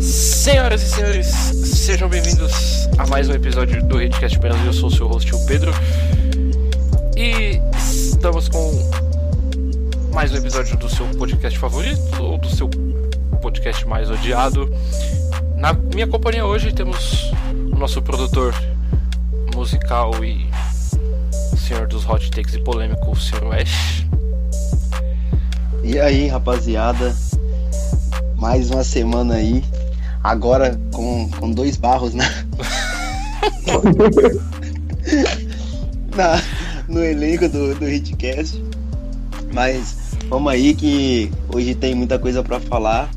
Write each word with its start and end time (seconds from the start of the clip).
Senhoras 0.00 0.82
e 0.82 0.86
senhores, 0.86 1.26
sejam 1.28 2.08
bem-vindos 2.08 2.88
a 2.98 3.06
mais 3.06 3.28
um 3.28 3.32
episódio 3.34 3.80
do 3.84 3.98
Redcast 3.98 4.36
Brasil. 4.40 4.66
Eu 4.66 4.72
sou 4.72 4.88
o 4.88 4.92
seu 4.92 5.06
host, 5.06 5.32
o 5.32 5.46
Pedro. 5.46 5.70
E 7.16 7.60
estamos 7.78 8.48
com 8.48 8.72
mais 10.12 10.32
um 10.32 10.36
episódio 10.38 10.76
do 10.76 10.88
seu 10.88 11.06
podcast 11.10 11.56
favorito 11.56 12.20
ou 12.20 12.36
do 12.36 12.48
seu 12.48 12.68
podcast 13.40 13.86
mais 13.86 14.10
odiado. 14.10 14.70
Na 15.56 15.72
minha 15.72 16.06
companhia 16.06 16.44
hoje 16.44 16.72
temos 16.72 17.30
o 17.72 17.76
nosso 17.76 18.00
produtor 18.02 18.54
musical 19.54 20.24
e 20.24 20.48
senhor 21.56 21.86
dos 21.86 22.08
hot 22.08 22.30
takes 22.30 22.54
e 22.54 22.58
polêmico, 22.58 23.10
o 23.10 23.16
Sr. 23.16 23.44
Ash. 23.60 24.04
E 25.82 25.98
aí, 25.98 26.26
rapaziada? 26.28 27.14
Mais 28.36 28.70
uma 28.70 28.84
semana 28.84 29.34
aí. 29.34 29.64
Agora 30.22 30.78
com, 30.92 31.28
com 31.30 31.50
dois 31.50 31.76
barros 31.76 32.12
na... 32.12 32.24
na 36.14 36.42
no 36.88 37.04
elenco 37.04 37.48
do, 37.48 37.74
do 37.76 37.88
Hitcast. 37.88 38.62
Mas 39.52 39.96
vamos 40.28 40.52
aí 40.52 40.74
que 40.74 41.30
hoje 41.54 41.74
tem 41.74 41.94
muita 41.94 42.18
coisa 42.18 42.42
para 42.42 42.60
falar. 42.60 43.08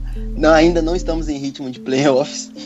Não, 0.44 0.54
ainda 0.54 0.82
não 0.82 0.94
estamos 0.94 1.30
em 1.30 1.38
ritmo 1.38 1.72
de 1.72 1.80
playoffs. 1.80 2.52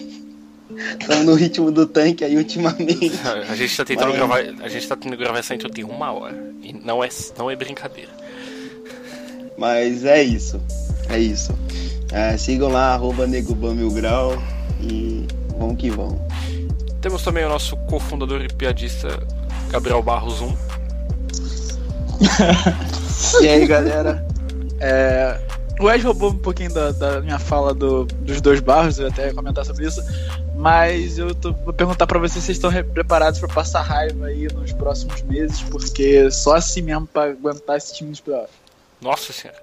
Estamos 1.00 1.26
no 1.26 1.36
ritmo 1.36 1.72
do 1.72 1.86
tanque 1.86 2.26
aí 2.26 2.36
ultimamente. 2.36 3.12
A 3.48 3.56
gente 3.56 3.78
tá 3.78 3.86
tentando 3.86 4.08
Mas- 4.08 4.18
gravar. 4.18 4.40
A 4.64 4.68
gente 4.68 4.88
tá 4.88 4.96
tentando 4.96 5.18
gravar 5.18 5.38
essa 5.38 5.54
intro 5.54 5.70
tem 5.70 5.84
uma 5.84 6.12
hora. 6.12 6.36
E 6.64 6.74
não 6.74 7.04
é, 7.04 7.10
não 7.38 7.52
é 7.52 7.56
brincadeira. 7.56 8.10
Mas 9.56 10.04
é 10.06 10.24
isso. 10.24 10.60
É 11.08 11.20
isso. 11.20 11.54
É, 12.12 12.36
sigam 12.36 12.70
lá, 12.70 12.96
arroba 12.96 13.28
Grau. 13.94 14.42
E 14.82 15.28
vamos 15.60 15.78
que 15.78 15.92
vamos. 15.92 16.20
Temos 17.00 17.24
também 17.24 17.46
o 17.46 17.50
nosso 17.50 17.78
cofundador 17.88 18.42
e 18.42 18.48
piadista 18.48 19.08
Gabriel 19.70 20.02
Barros 20.02 20.42
1. 20.42 20.58
E 23.42 23.48
aí, 23.48 23.66
galera? 23.66 24.26
É, 24.80 25.40
o 25.80 25.90
Ed 25.92 26.04
roubou 26.04 26.32
um 26.32 26.38
pouquinho 26.38 26.74
da, 26.74 26.92
da 26.92 27.22
minha 27.22 27.40
fala 27.40 27.74
do- 27.74 28.06
dos 28.06 28.42
dois 28.42 28.60
barros, 28.60 29.00
eu 29.00 29.08
até 29.08 29.34
comentar 29.34 29.66
sobre 29.66 29.86
isso. 29.88 30.02
Mas 30.56 31.18
eu 31.20 31.36
tô, 31.36 31.54
vou 31.54 31.74
perguntar 31.74 32.08
pra 32.08 32.18
vocês 32.20 32.34
se 32.44 32.48
vocês 32.48 32.58
estão 32.58 32.70
re- 32.70 32.84
preparados 32.84 33.40
pra 33.40 33.48
passar 33.48 33.82
raiva 33.82 34.26
aí 34.28 34.48
nos 34.54 34.74
próximos 34.74 35.22
meses, 35.24 35.62
porque 35.62 36.30
só 36.32 36.56
assim 36.56 36.82
mesmo 36.82 37.06
pra 37.08 37.24
aguentar 37.26 37.78
esse 37.78 37.96
time 37.96 38.12
de 38.12 38.22
playoff. 38.22 38.52
Nossa 39.00 39.32
senhora. 39.32 39.62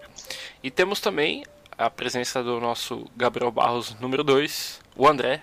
E 0.62 0.70
temos 0.70 1.00
também 1.00 1.44
a 1.76 1.90
presença 1.90 2.42
do 2.42 2.60
nosso 2.60 3.06
Gabriel 3.16 3.50
Barros 3.50 3.96
número 4.00 4.22
2, 4.22 4.80
o 4.96 5.08
André. 5.08 5.42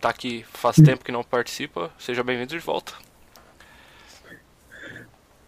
Tá 0.00 0.08
aqui 0.08 0.44
faz 0.52 0.76
tempo 0.76 1.04
que 1.04 1.12
não 1.12 1.22
participa. 1.24 1.90
Seja 1.98 2.22
bem-vindo 2.22 2.54
de 2.54 2.58
volta. 2.60 2.92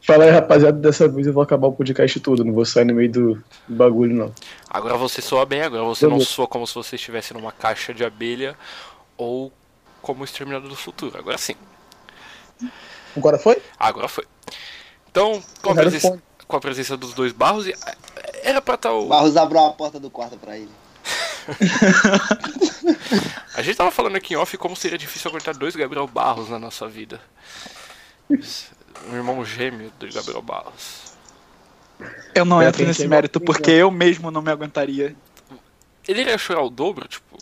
Fala 0.06 0.24
aí, 0.24 0.30
rapaziada, 0.30 0.78
dessa 0.78 1.08
vez 1.08 1.27
eu 1.27 1.33
vou 1.33 1.42
acabar 1.42 1.66
o 1.66 1.72
podcast 1.72 2.20
todo, 2.20 2.44
não 2.44 2.52
vou 2.52 2.66
sair 2.66 2.84
no 2.84 2.92
meio 2.92 3.10
do 3.10 3.42
bagulho, 3.66 4.14
não. 4.14 4.34
Agora 4.69 4.98
você 4.98 5.22
soa 5.22 5.47
bem, 5.47 5.62
agora 5.62 5.83
você 5.83 6.06
não 6.06 6.20
soa 6.20 6.47
como 6.47 6.66
se 6.66 6.74
você 6.74 6.97
estivesse 6.97 7.33
numa 7.33 7.50
caixa 7.50 7.94
de 7.94 8.05
abelha 8.05 8.55
ou 9.16 9.50
como 10.02 10.20
o 10.20 10.25
Exterminador 10.25 10.69
do 10.69 10.76
Futuro. 10.76 11.19
Agora 11.19 11.38
sim. 11.38 11.54
Agora 13.16 13.38
foi? 13.38 13.62
Agora 13.78 14.06
foi. 14.06 14.26
Então, 15.10 15.42
com 15.62 15.70
a, 15.70 15.75
presença, 15.75 16.09
foi. 16.09 16.21
com 16.47 16.56
a 16.56 16.60
presença 16.60 16.98
dos 16.98 17.15
dois 17.15 17.32
barros, 17.32 17.66
e- 17.66 17.75
era 18.42 18.60
pra 18.60 18.75
estar 18.75 18.92
o. 18.92 19.06
Barros 19.06 19.38
abriu 19.38 19.60
a 19.60 19.72
porta 19.72 19.98
do 19.98 20.10
quarto 20.10 20.36
pra 20.36 20.59
ele. 20.59 20.71
A 23.56 23.62
gente 23.62 23.76
tava 23.76 23.91
falando 23.91 24.16
aqui 24.16 24.34
em 24.34 24.36
off 24.36 24.54
como 24.59 24.76
seria 24.76 24.98
difícil 24.98 25.31
aguentar 25.31 25.56
dois 25.56 25.75
Gabriel 25.75 26.06
Barros 26.06 26.50
na 26.50 26.59
nossa 26.59 26.86
vida. 26.86 27.19
Um 29.09 29.15
irmão 29.16 29.44
gêmeo 29.44 29.93
do 29.99 30.12
Gabriel 30.12 30.43
Barros. 30.43 31.15
Eu 32.34 32.44
não 32.44 32.60
É, 32.60 32.69
entro 32.69 32.84
nesse 32.87 33.06
mérito 33.06 33.41
porque 33.41 33.71
eu 33.71 33.91
mesmo 33.91 34.31
não 34.31 34.43
me 34.43 34.50
aguentaria. 34.50 35.15
Ele 36.06 36.21
iria 36.22 36.37
chorar 36.38 36.62
o 36.62 36.71
dobro, 36.71 37.06
tipo. 37.06 37.38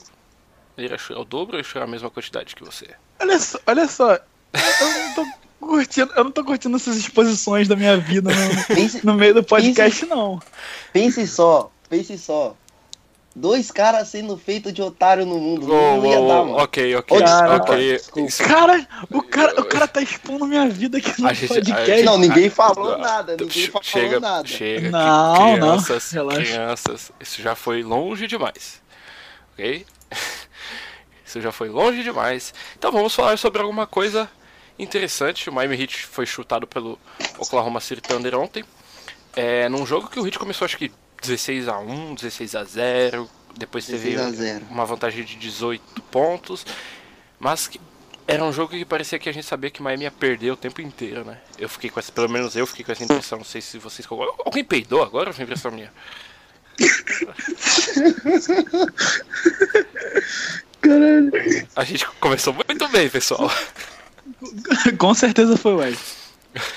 Ele 0.76 0.86
iria 0.86 0.98
chorar 0.98 1.20
o 1.20 1.24
dobro 1.24 1.54
ou 1.54 1.58
ia 1.60 1.64
chorar 1.64 1.84
a 1.84 1.88
mesma 1.88 2.10
quantidade 2.10 2.54
que 2.54 2.64
você? 2.64 2.88
Olha 3.20 3.38
só, 3.38 3.58
olha 3.66 3.88
só. 3.88 4.12
Eu 4.14 4.20
não 5.06 5.14
tô 5.14 5.26
curtindo, 5.60 6.12
eu 6.16 6.24
não 6.24 6.30
tô 6.30 6.44
curtindo 6.44 6.76
essas 6.76 6.96
exposições 6.96 7.66
da 7.68 7.76
minha 7.76 7.96
vida 7.96 8.30
no, 8.30 8.64
Pense, 8.74 9.06
no 9.06 9.14
meio 9.14 9.32
do 9.34 9.42
podcast, 9.42 10.04
não. 10.06 10.40
pense 10.92 11.26
só, 11.26 11.70
pense 11.88 12.18
só. 12.18 12.56
Dois 13.34 13.70
caras 13.70 14.08
sendo 14.08 14.36
feitos 14.36 14.74
de 14.74 14.82
otário 14.82 15.24
no 15.24 15.38
mundo. 15.38 15.66
Oh, 15.72 15.96
não 15.96 16.06
ia 16.06 16.20
oh, 16.20 16.28
dar, 16.28 16.34
mano. 16.44 16.56
ok, 16.58 16.96
ok, 16.96 17.16
Ô, 17.16 17.20
desculpa, 17.22 17.54
ok. 17.56 17.92
desculpa. 17.96 18.28
Isso- 18.28 18.44
Cara, 18.44 18.88
o 19.10 19.22
cara, 19.22 19.60
o 19.60 19.64
cara 19.64 19.88
tá 19.88 20.02
expondo 20.02 20.46
minha 20.46 20.68
vida 20.68 20.98
aqui 20.98 21.18
no 21.20 21.28
A 21.28 21.32
gente- 21.32 21.48
podcast. 21.48 21.90
a- 21.90 22.04
Não, 22.04 22.18
ninguém 22.18 22.50
falou 22.50 22.92
Ah, 22.94 22.98
nada. 22.98 23.32
Ninguém 23.32 23.48
che- 23.48 23.70
falou 23.70 23.82
chega, 23.82 24.20
nada. 24.20 24.46
Chega, 24.46 24.90
Não, 24.90 25.34
que 25.34 25.40
não, 25.40 25.54
crianças, 25.78 26.10
relaxa. 26.10 26.40
crianças, 26.42 27.12
isso 27.18 27.40
já 27.40 27.54
foi 27.54 27.82
longe 27.82 28.26
demais, 28.26 28.82
ok? 29.54 29.86
Isso 31.24 31.40
já 31.40 31.50
foi 31.50 31.70
longe 31.70 32.02
demais. 32.02 32.52
Então 32.78 32.92
vamos 32.92 33.14
falar 33.14 33.38
sobre 33.38 33.62
alguma 33.62 33.86
coisa 33.86 34.28
interessante. 34.78 35.48
O 35.48 35.52
Miami 35.54 35.80
Heat 35.80 36.04
foi 36.06 36.26
chutado 36.26 36.66
pelo 36.66 36.98
Oklahoma 37.38 37.80
City 37.80 38.02
Thunder 38.02 38.38
ontem, 38.38 38.62
é, 39.34 39.66
num 39.70 39.86
jogo 39.86 40.10
que 40.10 40.20
o 40.20 40.26
Heat 40.26 40.38
começou 40.38 40.66
acho 40.66 40.76
que 40.76 40.92
16 41.22 41.68
a 41.68 41.78
1, 41.78 42.14
16 42.16 42.54
a 42.56 42.64
0, 42.64 43.30
depois 43.56 43.86
teve 43.86 44.10
16 44.10 44.20
a 44.20 44.30
0. 44.30 44.66
uma 44.70 44.84
vantagem 44.84 45.24
de 45.24 45.36
18 45.36 46.02
pontos, 46.02 46.66
mas 47.38 47.68
que 47.68 47.80
era 48.26 48.44
um 48.44 48.52
jogo 48.52 48.70
que 48.70 48.84
parecia 48.84 49.18
que 49.18 49.28
a 49.28 49.32
gente 49.32 49.46
sabia 49.46 49.70
que 49.70 49.82
Miami 49.82 50.04
ia 50.04 50.10
perder 50.10 50.50
o 50.50 50.56
tempo 50.56 50.80
inteiro, 50.80 51.24
né? 51.24 51.38
Eu 51.58 51.68
fiquei 51.68 51.90
com 51.90 51.98
essa, 51.98 52.10
pelo 52.12 52.28
menos 52.28 52.56
eu 52.56 52.66
fiquei 52.66 52.84
com 52.84 52.92
essa 52.92 53.04
impressão, 53.04 53.38
não 53.38 53.44
sei 53.44 53.60
se 53.60 53.78
vocês. 53.78 54.06
Alguém 54.44 54.64
peidou 54.64 55.02
agora 55.02 55.30
ou 55.30 55.34
foi 55.34 55.44
impressão 55.44 55.70
minha? 55.70 55.92
Caralho. 60.80 61.32
A 61.76 61.84
gente 61.84 62.06
começou 62.20 62.54
muito 62.54 62.88
bem, 62.88 63.08
pessoal. 63.08 63.50
Com 64.98 65.14
certeza 65.14 65.56
foi 65.56 65.74
o 65.74 65.82
Ed. 65.84 65.98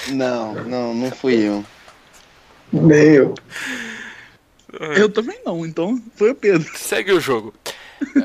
Não, 0.09 0.53
não, 0.63 0.93
não 0.93 1.11
fui 1.11 1.35
eu. 1.35 1.65
Nem 2.71 3.13
eu. 3.13 3.35
Eu 4.97 5.09
também 5.11 5.39
não, 5.45 5.65
então 5.65 6.01
foi 6.15 6.31
o 6.31 6.35
Pedro. 6.35 6.69
Segue 6.77 7.11
o 7.11 7.19
jogo. 7.19 7.53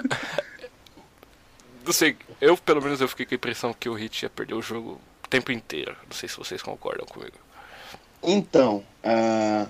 Não 1.85 1.93
sei, 1.93 2.17
eu 2.41 2.57
pelo 2.57 2.81
menos 2.83 3.01
eu 3.01 3.09
fiquei 3.09 3.27
com 3.27 3.35
a 3.35 3.37
impressão 3.37 3.73
que 3.79 3.89
o 3.89 3.95
Hit 3.95 4.25
ia 4.25 4.31
perder 4.31 4.55
o 4.55 4.63
jogo 4.63 5.01
o 5.25 5.29
tempo 5.29 5.51
inteiro. 5.51 5.97
Não 6.09 6.15
sei 6.17 6.29
se 6.29 6.37
vocês 6.37 6.63
concordam 6.63 7.07
comigo. 7.07 7.37
Então, 8.23 8.85
ah, 9.03 9.67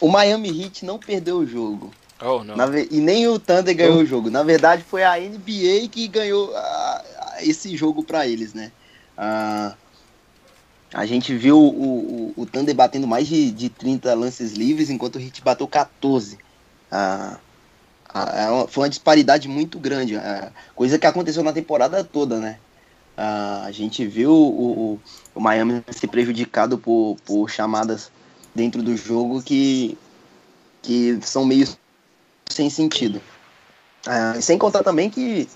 o 0.00 0.08
Miami 0.08 0.64
Heat 0.64 0.84
não 0.84 0.98
perdeu 0.98 1.38
o 1.38 1.46
jogo. 1.46 1.92
Oh, 2.20 2.42
não. 2.42 2.56
Na 2.56 2.66
ve- 2.66 2.88
e 2.90 2.98
nem 3.00 3.28
o 3.28 3.38
Thunder 3.38 3.74
ganhou 3.74 3.98
o 3.98 4.06
jogo. 4.06 4.30
Na 4.30 4.42
verdade, 4.42 4.82
foi 4.82 5.04
a 5.04 5.18
NBA 5.18 5.88
que 5.90 6.08
ganhou 6.08 6.52
ah, 6.56 7.04
esse 7.40 7.76
jogo 7.76 8.02
pra 8.02 8.26
eles, 8.26 8.52
né? 8.52 8.72
Ah, 9.16 9.74
a 10.96 11.04
gente 11.04 11.36
viu 11.36 11.58
o, 11.58 11.68
o, 11.68 12.32
o 12.38 12.46
Thunder 12.46 12.74
batendo 12.74 13.06
mais 13.06 13.28
de, 13.28 13.50
de 13.50 13.68
30 13.68 14.14
lances 14.14 14.52
livres, 14.54 14.88
enquanto 14.88 15.16
o 15.16 15.20
Heat 15.20 15.42
bateu 15.42 15.68
14. 15.68 16.38
Ah, 16.90 17.36
ah, 18.08 18.64
foi 18.66 18.84
uma 18.84 18.88
disparidade 18.88 19.46
muito 19.46 19.78
grande, 19.78 20.16
ah, 20.16 20.50
coisa 20.74 20.98
que 20.98 21.06
aconteceu 21.06 21.42
na 21.42 21.52
temporada 21.52 22.02
toda, 22.02 22.38
né? 22.38 22.58
A 23.14 23.70
gente 23.72 24.06
viu 24.06 24.32
o, 24.32 24.98
o, 25.34 25.40
Miami 25.40 25.84
ser 25.90 26.06
prejudicado 26.06 26.78
por, 26.78 27.18
por 27.26 27.50
chamadas 27.50 28.10
dentro 28.54 28.82
do 28.82 28.96
jogo 28.96 29.42
que, 29.42 29.98
que 30.80 31.18
são 31.20 31.44
meio 31.44 31.68
sem 32.48 32.70
sentido. 32.70 33.20
Sem 34.40 34.56
contar 34.56 34.82
também 34.82 35.10
que, 35.10 35.46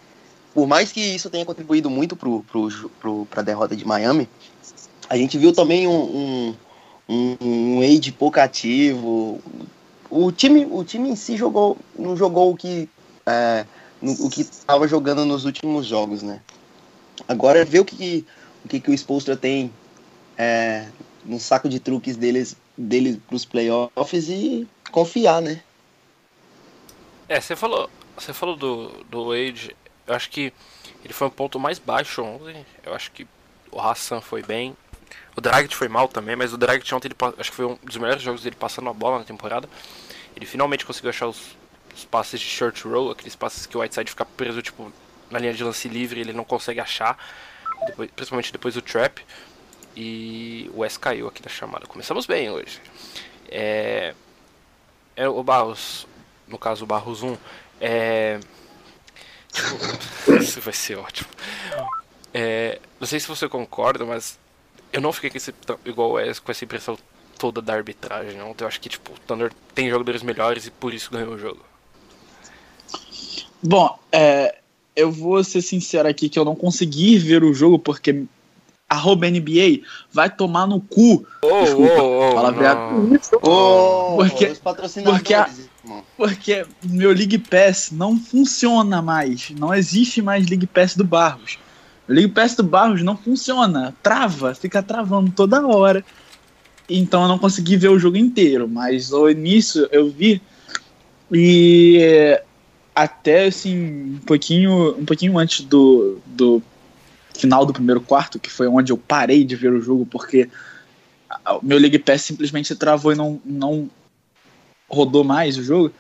por 0.53 0.67
mais 0.67 0.93
que 0.93 1.01
isso 1.01 1.31
tenha 1.31 1.47
contribuído 1.47 1.89
muito 1.89 2.15
pro, 2.15 2.45
pra 3.31 3.43
derrota 3.43 3.75
de 3.77 3.87
Miami, 3.87 4.29
a 5.11 5.17
gente 5.17 5.37
viu 5.37 5.53
também 5.53 5.89
um, 5.89 6.55
um, 7.09 7.37
um, 7.41 7.81
Wade 7.81 8.13
pouco 8.13 8.39
ativo. 8.39 9.41
O 10.09 10.31
time, 10.31 10.65
o 10.71 10.85
time 10.85 11.11
em 11.11 11.17
si 11.17 11.37
jogou, 11.37 11.77
não 11.99 12.17
jogou 12.17 12.53
o 12.53 12.57
que 12.57 12.89
é, 13.27 13.67
o 14.01 14.31
que 14.31 14.43
estava 14.43 14.87
jogando 14.87 15.27
nos 15.27 15.45
últimos 15.45 15.85
jogos, 15.85 16.23
né? 16.23 16.41
Agora 17.27 17.65
ver 17.65 17.81
o 17.81 17.85
que, 17.85 18.25
o 18.65 18.69
que, 18.69 18.79
que 18.79 18.91
o 18.91 18.95
Spolstra 18.95 19.37
tem 19.37 19.73
é, 20.39 20.87
no 21.25 21.41
saco 21.41 21.69
de 21.69 21.81
truques 21.81 22.17
deles, 22.17 22.57
deles 22.79 23.19
pros 23.27 23.45
playoffs 23.45 24.29
e 24.29 24.67
confiar, 24.93 25.43
né? 25.43 25.61
É, 27.29 27.41
você 27.41 27.57
falou, 27.57 27.91
você 28.17 28.33
falou 28.33 28.55
do, 28.55 28.89
do 29.11 29.29
Wade, 29.31 29.77
eu 30.07 30.15
acho 30.15 30.31
que 30.31 30.53
ele 31.05 31.13
foi 31.13 31.27
um 31.27 31.31
ponto 31.31 31.59
mais 31.59 31.81
baixo 31.81 32.23
ontem. 32.23 32.65
Eu 32.85 32.95
acho 32.95 33.11
que 33.11 33.27
o 33.73 33.81
Hassan 33.81 34.21
foi 34.21 34.43
bem. 34.43 34.77
O 35.37 35.41
Dragic 35.41 35.75
foi 35.75 35.89
mal 35.89 36.09
também, 36.09 36.37
mas 36.37 36.53
o 36.53 36.59
Dragic 36.59 36.93
ontem 36.95 37.09
ele, 37.09 37.17
acho 37.39 37.51
que 37.51 37.57
foi 37.57 37.67
um 37.67 37.79
dos 37.83 37.97
melhores 37.97 38.23
jogos 38.23 38.43
dele 38.43 38.57
passando 38.57 38.89
a 38.89 38.93
bola 38.93 39.19
na 39.19 39.25
temporada. 39.25 39.69
Ele 40.35 40.47
finalmente 40.47 40.85
conseguiu 40.85 41.11
achar 41.11 41.29
os, 41.29 41.57
os 41.95 42.05
passes 42.05 42.41
de 42.41 42.47
short 42.47 42.87
roll, 42.87 43.11
aqueles 43.11 43.37
passes 43.37 43.67
que 43.67 43.77
o 43.77 43.81
Whiteside 43.81 44.11
fica 44.11 44.25
preso 44.25 44.61
tipo 44.63 44.93
na 45.31 45.39
linha 45.39 45.55
de 45.55 45.63
lance 45.63 45.89
livre, 45.89 46.21
ele 46.21 46.33
não 46.33 46.45
consegue 46.45 46.81
achar, 46.81 47.17
depois, 47.87 48.11
principalmente 48.11 48.53
depois 48.53 48.75
do 48.75 48.83
trap. 48.83 49.25
E 49.97 50.71
o 50.75 50.81
Wes 50.81 50.97
caiu 50.97 51.29
aqui 51.29 51.43
na 51.43 51.49
chamada. 51.49 51.87
Começamos 51.87 52.27
bem 52.27 52.51
hoje. 52.51 52.81
É, 53.49 54.15
é 55.17 55.29
o 55.29 55.43
Barros, 55.43 56.07
no 56.47 56.59
caso 56.59 56.85
o 56.85 56.87
Barros 56.87 57.23
1, 57.23 57.37
é, 57.81 58.41
isso 60.41 60.61
vai 60.61 60.73
ser 60.73 60.97
ótimo. 60.97 61.29
É, 62.33 62.81
não 62.99 63.07
sei 63.07 63.19
se 63.19 63.27
você 63.27 63.49
concorda, 63.49 64.05
mas 64.05 64.39
eu 64.93 65.01
não 65.01 65.13
fiquei 65.13 65.31
com 65.31 65.37
esse, 65.37 65.55
igual 65.85 66.11
o 66.11 66.13
Wes, 66.15 66.39
com 66.39 66.51
essa 66.51 66.65
impressão 66.65 66.99
toda 67.39 67.63
da 67.63 67.75
arbitragem. 67.75 68.41
Ontem 68.43 68.65
eu 68.65 68.69
acho 68.69 68.81
que 68.81 68.89
tipo, 68.89 69.13
o 69.13 69.19
Thunder 69.27 69.53
tem 69.75 69.89
jogadores 69.89 70.23
melhores 70.23 70.67
e 70.67 70.71
por 70.71 70.93
isso 70.93 71.11
ganhou 71.11 71.35
o 71.35 71.39
jogo. 71.39 71.61
Bom, 73.63 73.99
é, 74.13 74.59
eu 74.95 75.11
vou 75.11 75.43
ser 75.45 75.63
sincero 75.63 76.09
aqui 76.09 76.29
que 76.29 76.39
eu 76.39 76.45
não 76.45 76.55
consegui 76.55 77.19
ver 77.19 77.43
o 77.43 77.55
jogo 77.55 77.79
porque 77.79 78.25
arroba 78.89 79.31
NBA 79.31 79.87
vai 80.13 80.29
tomar 80.29 80.67
no 80.67 80.81
cu. 80.81 81.25
Oh, 81.43 81.63
Desculpa, 81.63 82.03
oh, 82.03 82.35
oh. 83.43 84.17
Oh, 84.17 84.17
porque, 84.17 84.47
os 84.47 84.59
patrocinadores, 84.59 85.21
porque, 85.21 85.35
a, 85.35 85.49
porque 86.17 86.67
meu 86.83 87.13
League 87.13 87.39
Pass 87.39 87.91
não 87.93 88.19
funciona 88.19 89.01
mais. 89.01 89.51
Não 89.51 89.73
existe 89.73 90.21
mais 90.21 90.49
League 90.49 90.67
Pass 90.67 90.97
do 90.97 91.05
Barros. 91.05 91.59
O 92.11 92.13
League 92.13 92.33
Pass 92.33 92.57
do 92.57 92.65
Barros 92.65 93.05
não 93.05 93.17
funciona. 93.17 93.95
Trava, 94.03 94.53
fica 94.53 94.83
travando 94.83 95.31
toda 95.31 95.65
hora. 95.65 96.05
Então 96.89 97.23
eu 97.23 97.29
não 97.29 97.39
consegui 97.39 97.77
ver 97.77 97.87
o 97.87 98.01
jogo 98.01 98.17
inteiro. 98.17 98.69
Mas 98.69 99.13
o 99.13 99.31
início 99.31 99.89
eu 99.93 100.11
vi. 100.11 100.43
E 101.31 102.37
até 102.93 103.45
assim, 103.45 104.17
um 104.17 104.19
pouquinho, 104.27 104.99
um 104.99 105.05
pouquinho 105.05 105.39
antes 105.39 105.61
do, 105.61 106.19
do 106.27 106.61
final 107.33 107.65
do 107.65 107.73
primeiro 107.73 108.01
quarto, 108.01 108.41
que 108.41 108.51
foi 108.51 108.67
onde 108.67 108.91
eu 108.91 108.99
parei 108.99 109.45
de 109.45 109.55
ver 109.55 109.73
o 109.73 109.81
jogo, 109.81 110.05
porque 110.05 110.51
o 111.63 111.65
meu 111.65 111.79
League 111.79 112.01
Pass 112.01 112.23
simplesmente 112.23 112.75
travou 112.75 113.13
e 113.13 113.15
não, 113.15 113.41
não 113.45 113.89
rodou 114.89 115.23
mais 115.23 115.57
o 115.57 115.63
jogo. 115.63 115.93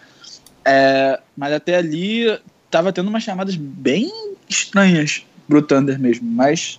É, 0.64 1.20
mas 1.36 1.52
até 1.52 1.76
ali 1.76 2.36
tava 2.68 2.92
tendo 2.92 3.06
umas 3.06 3.22
chamadas 3.22 3.54
bem 3.54 4.12
estranhas 4.48 5.24
pro 5.50 5.60
Thunder 5.60 5.98
mesmo, 5.98 6.30
mas 6.30 6.78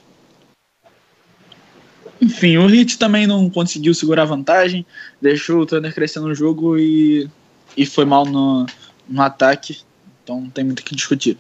enfim, 2.22 2.56
o 2.58 2.68
Hit 2.68 2.98
também 2.98 3.28
não 3.28 3.50
conseguiu 3.50 3.94
segurar 3.94 4.24
a 4.24 4.26
vantagem, 4.26 4.86
deixou 5.20 5.62
o 5.62 5.66
Thunder 5.66 5.94
crescer 5.94 6.20
no 6.20 6.34
jogo 6.34 6.78
e, 6.78 7.28
e 7.76 7.84
foi 7.84 8.06
mal 8.06 8.26
no, 8.26 8.66
no 9.10 9.22
ataque. 9.22 9.82
Então 10.24 10.40
não 10.40 10.50
tem 10.50 10.64
muito 10.64 10.80
o 10.82 10.84
que 10.84 10.96
discutir. 10.96 11.36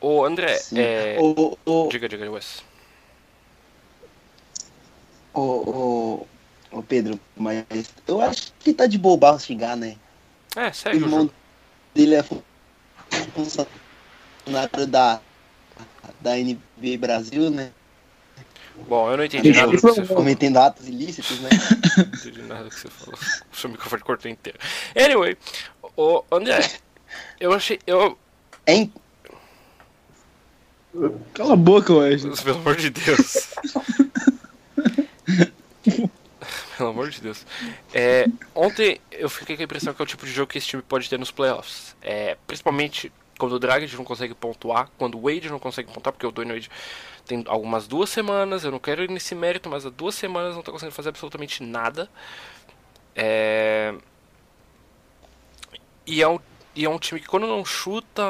Ô, 0.00 0.24
André, 0.24 0.58
é... 0.74 1.16
o, 1.20 1.56
o, 1.66 1.88
diga, 1.88 2.08
diga, 2.08 2.30
Wes. 2.30 2.64
Ô, 5.34 5.40
ô, 5.40 6.26
ô, 6.72 6.82
Pedro, 6.82 7.20
mas 7.36 7.64
eu 8.08 8.20
acho 8.22 8.52
que 8.58 8.72
tá 8.72 8.86
de 8.86 8.98
bobar 8.98 9.38
xingar, 9.38 9.76
né? 9.76 9.96
É, 10.56 10.72
segue 10.72 10.96
o, 10.96 11.00
irmão 11.02 11.20
jogo. 11.20 11.34
dele 11.94 12.14
é 12.16 12.24
funcionário 13.34 14.86
da, 14.88 15.20
da 16.22 16.34
NBA 16.36 16.98
Brasil, 16.98 17.50
né? 17.50 17.70
Bom, 18.88 19.10
eu 19.10 19.16
não 19.16 19.24
entendi 19.24 19.52
nada 19.52 19.66
do 19.66 19.72
que 19.72 19.80
você 19.82 20.04
falou. 20.04 20.22
Cometendo 20.22 20.56
atos 20.56 20.88
ilícitos, 20.88 21.40
né? 21.40 21.50
Não 21.96 22.04
entendi 22.04 22.42
nada 22.42 22.64
do 22.64 22.70
que 22.70 22.80
você 22.80 22.88
falou. 22.88 23.18
O 23.52 23.56
seu 23.56 23.68
microfone 23.68 24.02
cortou 24.02 24.30
inteiro. 24.30 24.58
Anyway, 24.96 25.36
o 25.94 26.24
André, 26.32 26.66
eu 27.38 27.52
achei. 27.52 27.78
Eu, 27.86 28.18
Hein? 28.66 28.92
Cala 31.34 31.54
a 31.54 31.56
boca, 31.56 31.92
Wesley. 31.92 32.36
Pelo 32.42 32.58
amor 32.58 32.76
de 32.76 32.90
Deus. 32.90 33.54
Pelo 36.76 36.90
amor 36.90 37.10
de 37.10 37.20
Deus. 37.20 37.44
É, 37.92 38.26
ontem 38.54 39.00
eu 39.10 39.28
fiquei 39.28 39.56
com 39.56 39.62
a 39.62 39.64
impressão 39.64 39.92
que 39.94 40.02
é 40.02 40.04
o 40.04 40.06
tipo 40.06 40.24
de 40.26 40.32
jogo 40.32 40.50
que 40.50 40.58
esse 40.58 40.66
time 40.66 40.82
pode 40.82 41.08
ter 41.08 41.18
nos 41.18 41.30
playoffs. 41.30 41.96
É, 42.02 42.36
principalmente 42.46 43.12
quando 43.42 43.54
o 43.54 43.58
Dragic 43.58 43.96
não 43.96 44.04
consegue 44.04 44.34
pontuar, 44.34 44.88
quando 44.96 45.18
o 45.18 45.22
Wade 45.22 45.50
não 45.50 45.58
consegue 45.58 45.92
pontuar, 45.92 46.12
porque 46.12 46.24
o 46.24 46.30
Dwayne 46.30 46.52
Wade 46.52 46.70
tem 47.26 47.42
algumas 47.48 47.88
duas 47.88 48.08
semanas, 48.08 48.62
eu 48.62 48.70
não 48.70 48.78
quero 48.78 49.02
ir 49.02 49.10
nesse 49.10 49.34
mérito, 49.34 49.68
mas 49.68 49.84
há 49.84 49.90
duas 49.90 50.14
semanas 50.14 50.52
não 50.52 50.60
está 50.60 50.70
conseguindo 50.70 50.94
fazer 50.94 51.08
absolutamente 51.08 51.60
nada. 51.60 52.08
É... 53.16 53.92
E, 56.06 56.22
é 56.22 56.28
um, 56.28 56.38
e 56.72 56.84
é 56.84 56.88
um 56.88 57.00
time 57.00 57.18
que 57.18 57.26
quando 57.26 57.48
não 57.48 57.64
chuta, 57.64 58.22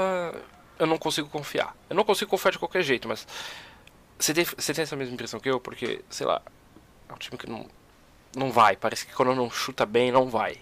eu 0.79 0.87
não 0.87 0.97
consigo 0.97 1.29
confiar. 1.29 1.77
Eu 1.91 1.97
não 1.97 2.05
consigo 2.05 2.31
confiar 2.31 2.53
de 2.53 2.59
qualquer 2.59 2.83
jeito, 2.83 3.07
mas. 3.07 3.27
Você 4.19 4.33
tem, 4.33 4.47
você 4.47 4.73
tem 4.73 4.83
essa 4.83 4.97
mesma 4.97 5.13
impressão 5.13 5.39
que 5.39 5.51
eu? 5.51 5.61
Porque, 5.61 6.03
sei 6.09 6.27
lá, 6.27 6.41
é 7.07 7.13
um 7.13 7.19
time 7.19 7.37
que 7.37 7.51
não, 7.51 7.67
não 8.35 8.51
vai. 8.51 8.77
Parece 8.77 9.07
que 9.07 9.13
quando 9.13 9.35
não 9.35 9.51
chuta 9.51 9.85
bem, 9.85 10.11
não 10.11 10.31
vai. 10.31 10.59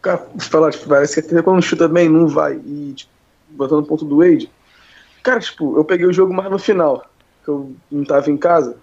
Cara, 0.00 0.26
falar, 0.38 0.70
tipo, 0.70 0.88
parece 0.88 1.20
que 1.20 1.42
quando 1.42 1.62
chuta 1.62 1.88
bem, 1.88 2.08
não 2.08 2.28
vai. 2.28 2.54
E, 2.64 2.92
tipo, 2.94 3.10
botando 3.50 3.80
o 3.80 3.86
ponto 3.86 4.04
do 4.04 4.18
Wade. 4.18 4.50
Cara, 5.22 5.40
tipo, 5.40 5.76
eu 5.76 5.84
peguei 5.84 6.06
o 6.06 6.12
jogo 6.12 6.32
mais 6.32 6.50
no 6.50 6.58
final, 6.58 7.04
que 7.44 7.50
eu 7.50 7.72
não 7.90 8.04
tava 8.04 8.30
em 8.30 8.36
casa. 8.36 8.76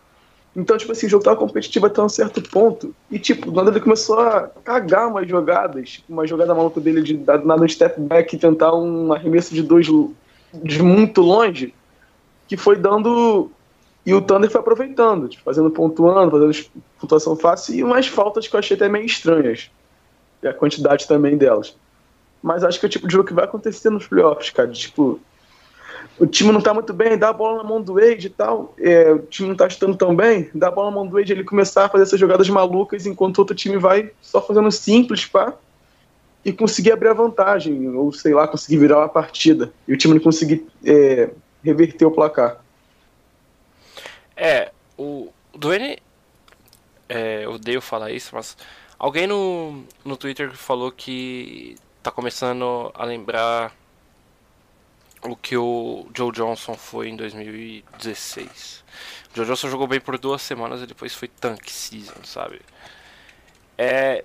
Então, 0.55 0.77
tipo 0.77 0.91
assim, 0.93 1.07
o 1.07 1.09
jogo 1.09 1.23
tava 1.23 1.35
competitivo 1.35 1.85
até 1.85 2.01
um 2.01 2.07
certo 2.07 2.41
ponto. 2.41 2.95
E, 3.11 3.19
tipo, 3.19 3.51
do 3.51 3.57
nada 3.57 3.71
ele 3.71 3.81
começou 3.81 4.19
a 4.19 4.49
cagar 4.63 5.09
umas 5.09 5.27
jogadas. 5.27 5.89
Tipo, 5.91 6.13
uma 6.13 6.25
jogada 6.25 6.55
maluca 6.55 6.79
dele 6.79 7.01
de 7.01 7.17
dar 7.17 7.43
nada 7.43 7.63
um 7.63 7.67
step 7.67 7.99
back 7.99 8.33
e 8.33 8.39
tentar 8.39 8.73
um 8.73 9.11
arremesso 9.11 9.53
de 9.53 9.61
dois 9.61 9.85
de 10.53 10.81
muito 10.81 11.21
longe. 11.21 11.73
Que 12.47 12.55
foi 12.55 12.77
dando. 12.77 13.51
E 14.05 14.13
o 14.13 14.21
Thunder 14.21 14.49
foi 14.49 14.61
aproveitando, 14.61 15.27
tipo, 15.27 15.43
fazendo 15.43 15.69
pontuando, 15.71 16.31
fazendo 16.31 16.71
pontuação 17.01 17.35
fácil 17.35 17.75
e 17.75 17.83
umas 17.83 18.07
faltas 18.07 18.47
que 18.47 18.55
eu 18.55 18.59
achei 18.59 18.77
até 18.77 18.87
meio 18.87 19.05
estranhas. 19.05 19.69
E 20.45 20.47
a 20.47 20.53
quantidade 20.53 21.07
também 21.07 21.35
delas. 21.35 21.75
Mas 22.41 22.63
acho 22.63 22.79
que 22.79 22.85
é 22.85 22.87
o 22.87 22.91
tipo 22.91 23.07
de 23.07 23.13
jogo 23.13 23.27
que 23.27 23.33
vai 23.33 23.45
acontecer 23.45 23.89
nos 23.89 24.07
playoffs, 24.07 24.51
cara. 24.51 24.71
Tipo, 24.71 25.19
o 26.19 26.27
time 26.27 26.51
não 26.51 26.61
tá 26.61 26.71
muito 26.71 26.93
bem, 26.93 27.17
dá 27.17 27.29
a 27.29 27.33
bola 27.33 27.63
na 27.63 27.67
mão 27.67 27.81
do 27.81 27.95
Wade 27.95 28.27
e 28.27 28.29
tal, 28.29 28.73
é, 28.79 29.11
o 29.11 29.19
time 29.19 29.49
não 29.49 29.55
tá 29.55 29.67
chutando 29.67 29.97
tão 29.97 30.15
bem, 30.15 30.49
dá 30.53 30.67
a 30.67 30.71
bola 30.71 30.89
na 30.89 30.95
mão 30.95 31.07
do 31.07 31.17
Wade 31.17 31.33
ele 31.33 31.43
começar 31.43 31.85
a 31.85 31.89
fazer 31.89 32.03
essas 32.03 32.19
jogadas 32.19 32.47
malucas 32.47 33.05
enquanto 33.05 33.39
outro 33.39 33.55
time 33.55 33.77
vai 33.77 34.11
só 34.21 34.41
fazendo 34.41 34.71
simples, 34.71 35.25
pá, 35.25 35.53
e 36.43 36.53
conseguir 36.53 36.91
abrir 36.91 37.09
a 37.09 37.13
vantagem, 37.13 37.89
ou 37.89 38.13
sei 38.13 38.33
lá, 38.33 38.47
conseguir 38.47 38.77
virar 38.77 38.99
uma 38.99 39.09
partida, 39.09 39.73
e 39.87 39.93
o 39.93 39.97
time 39.97 40.13
não 40.13 40.21
conseguir 40.21 40.65
é, 40.85 41.31
reverter 41.63 42.05
o 42.05 42.11
placar. 42.11 42.57
É, 44.37 44.71
o 44.97 45.29
Duane, 45.57 45.97
é, 47.09 47.47
odeio 47.47 47.81
falar 47.81 48.11
isso, 48.11 48.29
mas 48.33 48.55
alguém 48.97 49.27
no, 49.27 49.85
no 50.03 50.17
Twitter 50.17 50.55
falou 50.55 50.91
que 50.91 51.77
tá 52.01 52.11
começando 52.11 52.91
a 52.93 53.03
lembrar 53.03 53.73
o 55.23 55.35
que 55.35 55.57
o 55.57 56.07
Joe 56.15 56.31
Johnson 56.31 56.75
foi 56.75 57.09
em 57.09 57.15
2016. 57.15 58.83
O 59.31 59.35
Joe 59.35 59.45
Johnson 59.45 59.69
jogou 59.69 59.87
bem 59.87 59.99
por 59.99 60.17
duas 60.17 60.41
semanas 60.41 60.81
e 60.81 60.85
depois 60.85 61.13
foi 61.13 61.27
tank 61.27 61.67
season, 61.69 62.23
sabe? 62.23 62.61
É, 63.77 64.23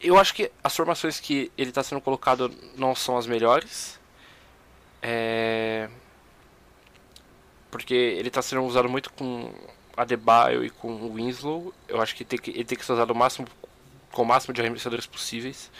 eu 0.00 0.18
acho 0.18 0.34
que 0.34 0.50
as 0.62 0.74
formações 0.76 1.20
que 1.20 1.50
ele 1.56 1.70
está 1.70 1.82
sendo 1.82 2.00
colocado 2.00 2.52
não 2.76 2.94
são 2.94 3.16
as 3.16 3.26
melhores. 3.26 3.98
É, 5.00 5.88
porque 7.70 7.94
ele 7.94 8.28
está 8.28 8.42
sendo 8.42 8.62
usado 8.62 8.88
muito 8.88 9.12
com 9.12 9.52
Adebayo 9.96 10.64
e 10.64 10.70
com 10.70 11.12
Winslow. 11.14 11.72
Eu 11.88 12.00
acho 12.00 12.14
que, 12.14 12.24
tem 12.24 12.38
que 12.38 12.50
ele 12.50 12.64
tem 12.64 12.76
que 12.76 12.84
ser 12.84 12.92
usado 12.92 13.12
o 13.12 13.16
máximo, 13.16 13.48
com 14.12 14.22
o 14.22 14.26
máximo 14.26 14.54
de 14.54 14.60
arremessadores 14.60 15.06
possíveis. 15.06 15.70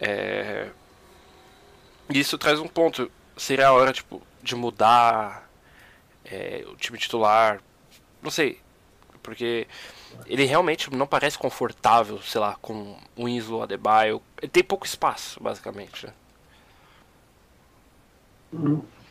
É, 0.00 0.68
isso 2.10 2.38
traz 2.38 2.58
um 2.58 2.66
ponto. 2.66 3.10
Seria 3.36 3.68
a 3.68 3.72
hora, 3.72 3.92
tipo, 3.92 4.20
de 4.42 4.56
mudar 4.56 5.48
é, 6.24 6.64
o 6.66 6.76
time 6.76 6.98
titular. 6.98 7.60
Não 8.22 8.30
sei. 8.30 8.60
Porque 9.22 9.66
ele 10.26 10.44
realmente 10.44 10.92
não 10.94 11.06
parece 11.06 11.38
confortável, 11.38 12.20
sei 12.22 12.40
lá, 12.40 12.56
com 12.60 12.96
o 13.16 13.24
Winslow, 13.26 13.62
Adebayo. 13.62 14.22
Ele 14.40 14.50
tem 14.50 14.64
pouco 14.64 14.86
espaço, 14.86 15.42
basicamente. 15.42 16.06
Né? 16.06 16.12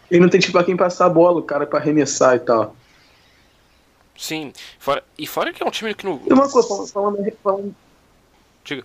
Ele 0.09 0.21
não 0.21 0.29
tem 0.29 0.39
tipo 0.39 0.53
pra 0.53 0.63
quem 0.63 0.75
passar 0.75 1.05
a 1.05 1.09
bola, 1.09 1.39
o 1.39 1.43
cara 1.43 1.67
pra 1.67 1.79
arremessar 1.79 2.35
e 2.35 2.39
tal. 2.39 2.75
Sim, 4.17 4.51
fora, 4.79 5.03
e 5.17 5.27
fora 5.27 5.53
que 5.53 5.61
é 5.61 5.65
um 5.65 5.71
time 5.71 5.93
que 5.93 6.05
não. 6.05 6.19
E 6.25 6.33
uma 6.33 6.49
coisa, 6.49 6.67
falando, 6.67 7.31
falando, 7.43 7.75
Diga. 8.63 8.83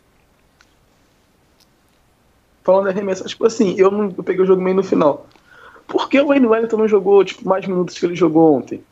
falando 2.62 2.84
de 2.84 2.90
arremesso, 2.90 3.24
tipo 3.24 3.46
assim, 3.46 3.74
eu 3.78 3.90
não 3.90 4.14
eu 4.16 4.22
peguei 4.22 4.42
o 4.42 4.46
jogo 4.46 4.60
meio 4.60 4.76
no 4.76 4.84
final. 4.84 5.26
Por 5.86 6.08
que 6.08 6.20
o 6.20 6.28
Wayne 6.28 6.46
Wellington 6.46 6.76
não 6.76 6.88
jogou 6.88 7.24
tipo, 7.24 7.48
mais 7.48 7.66
minutos 7.66 7.98
que 7.98 8.06
ele 8.06 8.14
jogou 8.14 8.54
ontem? 8.54 8.84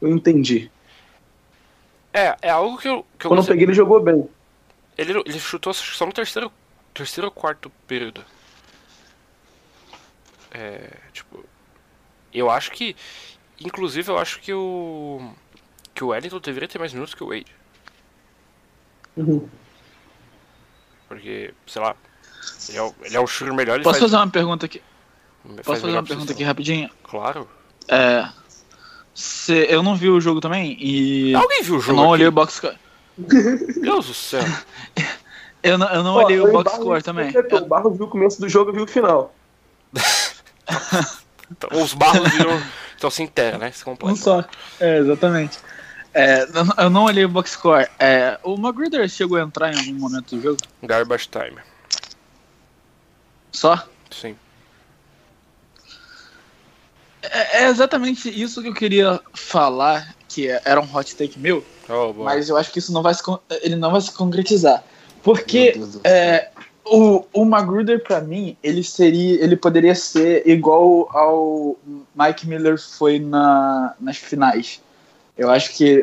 Eu 0.00 0.08
entendi. 0.08 0.70
É, 2.12 2.36
é 2.42 2.50
algo 2.50 2.78
que 2.78 2.88
eu. 2.88 3.04
Que 3.18 3.28
Quando 3.28 3.40
eu 3.40 3.46
peguei, 3.46 3.64
ele 3.64 3.74
jogou 3.74 4.00
bem. 4.00 4.28
ele, 4.96 5.12
ele 5.24 5.38
chutou 5.38 5.74
só 5.74 6.06
no 6.06 6.12
terceiro, 6.12 6.50
terceiro 6.94 7.26
ou 7.26 7.32
quarto 7.32 7.70
período. 7.86 8.24
É, 10.50 10.90
tipo. 11.12 11.44
Eu 12.32 12.50
acho 12.50 12.70
que. 12.70 12.94
Inclusive, 13.60 14.10
eu 14.10 14.18
acho 14.18 14.40
que 14.40 14.52
o. 14.52 15.32
Que 15.98 16.04
o 16.04 16.08
Wellington 16.08 16.38
deveria 16.38 16.68
ter 16.68 16.78
mais 16.78 16.92
minutos 16.92 17.12
que 17.12 17.24
o 17.24 17.28
Wade. 17.30 17.46
Uhum. 19.16 19.48
Porque, 21.08 21.52
sei 21.66 21.82
lá. 21.82 21.96
Ele 22.68 22.78
é, 22.78 22.82
o- 22.82 22.94
ele 23.02 23.16
é 23.16 23.20
um 23.20 23.26
shooter 23.26 23.52
melhor. 23.52 23.74
Ele 23.74 23.82
Posso 23.82 23.98
faz, 23.98 24.12
fazer 24.12 24.22
uma 24.22 24.30
pergunta 24.30 24.64
aqui? 24.66 24.80
faz 25.44 25.60
Posso 25.66 25.80
fazer 25.80 25.92
uma 25.94 26.04
pergunta 26.04 26.32
aqui 26.32 26.44
rapidinho? 26.44 26.88
Claro. 27.02 27.48
É. 27.88 28.28
cê- 29.12 29.66
eu 29.68 29.82
não 29.82 29.96
vi 29.96 30.08
o 30.08 30.20
jogo 30.20 30.40
também 30.40 30.76
e. 30.80 31.34
Alguém 31.34 31.64
viu 31.64 31.74
o 31.74 31.78
Eu 31.78 31.82
jogo? 31.82 31.96
não 31.96 32.04
aqui? 32.04 32.12
olhei 32.12 32.26
o 32.28 32.32
box 32.32 32.54
score. 32.54 32.78
Deus 33.82 34.06
do 34.06 34.14
céu. 34.14 34.44
Eu 35.64 35.76
não, 35.78 35.88
eu 35.92 36.04
não 36.04 36.14
Ó, 36.14 36.22
olhei 36.24 36.38
o 36.40 36.46
eu 36.46 36.52
box 36.52 36.70
Barro 36.70 36.82
score 36.84 37.02
também. 37.02 37.26
completou. 37.32 37.58
O 37.62 37.66
Barro 37.66 37.90
viu 37.90 38.06
o 38.06 38.08
começo 38.08 38.40
do 38.40 38.48
jogo 38.48 38.70
e 38.70 38.74
viu 38.74 38.84
o 38.84 38.86
final. 38.86 39.34
Então, 41.50 41.82
os 41.82 41.94
barros 41.94 42.30
viram. 42.30 42.62
Então 42.94 43.08
se 43.10 43.22
inteira, 43.22 43.56
né? 43.56 43.70
Se 43.72 43.80
Um 43.80 43.84
completa. 43.96 44.16
só. 44.18 44.44
É, 44.78 44.98
exatamente. 44.98 45.58
É, 46.18 46.48
eu 46.82 46.90
não- 46.90 47.04
olhei 47.04 47.24
o 47.24 47.28
box 47.28 47.52
score. 47.52 47.86
É, 47.98 48.38
o 48.42 48.56
Magruder 48.56 49.08
chegou 49.08 49.38
a 49.38 49.42
entrar 49.42 49.72
em 49.72 49.78
algum 49.78 49.94
momento 49.94 50.34
do 50.34 50.42
jogo? 50.42 50.58
Garbage 50.82 51.28
time. 51.28 51.58
Só? 53.52 53.86
Sim. 54.10 54.36
É, 57.22 57.62
é 57.62 57.68
exatamente 57.68 58.28
isso 58.28 58.60
que 58.60 58.68
eu 58.68 58.74
queria 58.74 59.20
falar, 59.32 60.14
que 60.28 60.48
era 60.48 60.80
um 60.80 60.96
hot 60.96 61.14
take 61.14 61.38
meu, 61.38 61.64
Oh, 61.88 62.12
mas 62.12 62.48
eu 62.48 62.56
acho 62.56 62.70
que 62.70 62.80
isso 62.80 62.92
não 62.92 63.02
vai 63.02 63.14
se, 63.14 63.22
ele 63.62 63.76
não 63.76 63.90
vai 63.90 64.00
se 64.00 64.12
concretizar. 64.12 64.84
Porque 65.22 65.80
é, 66.04 66.50
o, 66.84 67.24
o 67.32 67.44
Magruder, 67.44 68.02
pra 68.02 68.20
mim, 68.20 68.56
ele 68.62 68.82
seria. 68.82 69.42
Ele 69.42 69.56
poderia 69.56 69.94
ser 69.94 70.46
igual 70.46 71.08
ao 71.16 71.76
Mike 72.14 72.46
Miller 72.46 72.78
foi 72.78 73.18
na, 73.18 73.94
nas 74.00 74.16
finais. 74.16 74.80
Eu 75.38 75.48
acho 75.50 75.72
que. 75.76 76.02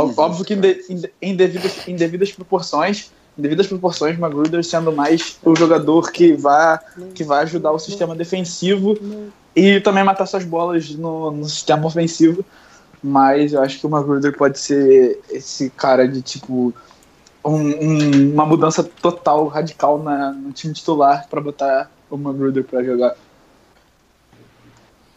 Jesus, 0.00 0.18
óbvio 0.18 0.44
que 0.46 0.54
em, 0.54 0.60
de- 0.60 0.84
em, 0.88 0.96
de- 0.96 1.12
em 1.20 1.36
devidas, 1.36 1.86
em 1.88 1.94
devidas 1.94 2.32
proporções. 2.32 3.12
Em 3.38 3.42
devidas 3.42 3.66
proporções, 3.66 4.18
Magruder 4.18 4.64
sendo 4.64 4.92
mais 4.92 5.38
o 5.44 5.54
jogador 5.54 6.10
que 6.10 6.32
vai, 6.34 6.78
que 7.14 7.22
vai 7.24 7.42
ajudar 7.44 7.70
o 7.72 7.78
sistema 7.78 8.14
defensivo 8.14 8.96
e 9.56 9.80
também 9.80 10.02
matar 10.04 10.26
suas 10.26 10.44
bolas 10.44 10.90
no, 10.90 11.30
no 11.30 11.44
sistema 11.48 11.86
ofensivo. 11.86 12.44
Mas 13.02 13.52
eu 13.52 13.60
acho 13.62 13.78
que 13.80 13.86
o 13.86 13.90
Magruder 13.90 14.36
pode 14.36 14.58
ser 14.58 15.18
esse 15.30 15.70
cara 15.70 16.06
de 16.06 16.22
tipo 16.22 16.72
um- 17.44 17.50
um- 17.50 18.32
uma 18.34 18.46
mudança 18.46 18.84
total, 18.84 19.46
radical 19.48 19.98
na, 20.02 20.32
no 20.32 20.52
time 20.52 20.72
titular 20.72 21.26
pra 21.28 21.40
botar 21.40 21.90
o 22.10 22.16
Magruder 22.16 22.64
pra 22.64 22.82
jogar. 22.84 23.14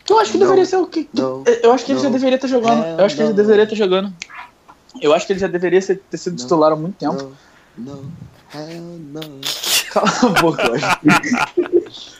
Eu 0.09 0.19
acho 0.19 0.31
que 0.31 0.37
Não. 0.37 0.45
deveria 0.45 0.65
ser 0.65 0.77
o 0.77 0.85
que. 0.87 1.09
Não. 1.13 1.43
Eu 1.63 1.71
acho 1.71 1.85
que 1.85 1.91
ele 1.91 1.99
já 1.99 2.09
deveria 2.09 2.35
estar 2.35 2.47
jogando. 2.47 2.83
É, 2.83 2.93
eu 3.01 3.05
acho 3.05 3.15
que 3.15 3.21
ele 3.21 3.29
já 3.29 3.35
deveria 3.35 3.63
estar 3.63 3.75
jogando. 3.75 4.13
Eu 5.01 5.13
acho 5.13 5.25
que 5.27 5.33
ele 5.33 5.39
já 5.39 5.47
deveria 5.47 5.81
ser- 5.81 6.01
ter 6.09 6.17
sido 6.17 6.35
titular 6.37 6.71
há 6.71 6.75
muito 6.75 6.95
tempo. 6.97 7.31
Não, 7.77 8.03
não. 8.53 9.39
Cala 9.91 10.07
a 10.23 10.41
boca, 10.41 10.63
eu 10.63 10.75
acho. 10.75 12.15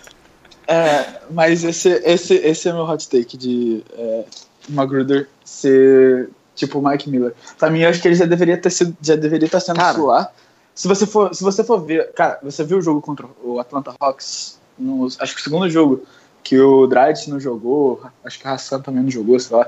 É, 0.68 1.22
mas 1.30 1.64
esse, 1.64 1.90
esse, 2.04 2.34
esse 2.36 2.68
é 2.70 2.74
meu 2.74 2.84
hot 2.84 3.08
take 3.08 3.38
de 3.38 3.84
é, 3.94 4.26
Magruder 4.70 5.30
ser 5.44 6.30
tipo 6.56 6.80
o 6.80 6.88
Mike 6.88 7.10
Miller. 7.10 7.34
Pra 7.58 7.70
mim, 7.70 7.82
eu 7.82 7.90
acho 7.90 8.02
que 8.02 8.08
ele 8.08 8.16
já 8.16 8.26
deveria 8.26 8.58
ter 8.58 8.72
sido, 8.72 8.96
já 9.02 9.16
deveria 9.16 9.46
estar 9.46 9.60
sendo 9.60 9.78
Cara. 9.78 9.94
titular. 9.94 10.34
Se 10.74 10.88
você 10.88 11.06
for, 11.06 11.34
se 11.36 11.44
você 11.44 11.64
for 11.64 11.80
ver, 11.86 12.12
cara, 12.14 12.40
você 12.42 12.64
viu 12.64 12.80
o 12.80 12.82
jogo 12.82 13.00
contra 13.02 13.28
o 13.44 13.60
Atlanta 13.60 13.94
Hawks? 14.00 14.60
No, 14.78 15.06
acho 15.06 15.36
que 15.36 15.40
o 15.40 15.44
segundo 15.44 15.70
jogo 15.70 16.04
que 16.46 16.60
o 16.60 16.86
Dragic 16.86 17.28
não 17.28 17.40
jogou, 17.40 18.06
acho 18.24 18.38
que 18.40 18.48
o 18.48 18.52
Hassan 18.52 18.80
também 18.80 19.02
não 19.02 19.10
jogou, 19.10 19.40
sei 19.40 19.58
lá. 19.58 19.68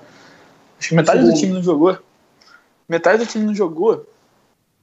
Acho 0.80 0.90
que 0.90 0.96
metade 0.96 1.24
do 1.24 1.34
time 1.34 1.54
não 1.54 1.64
jogou. 1.64 1.98
Metade 2.88 3.18
do 3.18 3.26
time 3.26 3.46
não 3.46 3.56
jogou. 3.56 4.08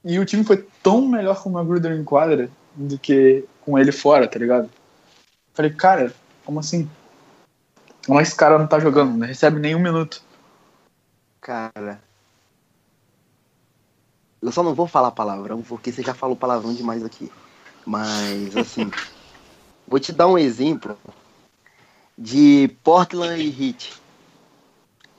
E 0.03 0.19
o 0.19 0.25
time 0.25 0.43
foi 0.43 0.67
tão 0.83 1.07
melhor 1.07 1.41
com 1.41 1.49
o 1.49 1.53
Magruder 1.53 1.93
em 1.93 2.03
quadra 2.03 2.49
do 2.75 2.99
que 2.99 3.45
com 3.61 3.79
ele 3.79 3.93
fora, 3.93 4.27
tá 4.27 4.37
ligado? 4.37 4.69
Falei, 5.53 5.71
cara, 5.71 6.13
como 6.43 6.59
assim? 6.59 6.89
Como 8.05 8.19
esse 8.19 8.35
cara 8.35 8.59
não 8.59 8.67
tá 8.67 8.77
jogando? 8.77 9.17
Não 9.17 9.25
recebe 9.25 9.57
nenhum 9.57 9.79
minuto. 9.79 10.21
Cara. 11.39 12.01
Eu 14.41 14.51
só 14.51 14.61
não 14.61 14.75
vou 14.75 14.85
falar 14.85 15.11
palavrão, 15.11 15.61
porque 15.61 15.93
você 15.93 16.03
já 16.03 16.13
falou 16.13 16.35
palavrão 16.35 16.73
demais 16.73 17.05
aqui. 17.05 17.31
Mas, 17.85 18.55
assim. 18.57 18.91
vou 19.87 19.97
te 19.97 20.11
dar 20.11 20.27
um 20.27 20.37
exemplo 20.37 20.97
de 22.17 22.69
Portland 22.83 23.41
e 23.41 23.47
Heat. 23.69 23.93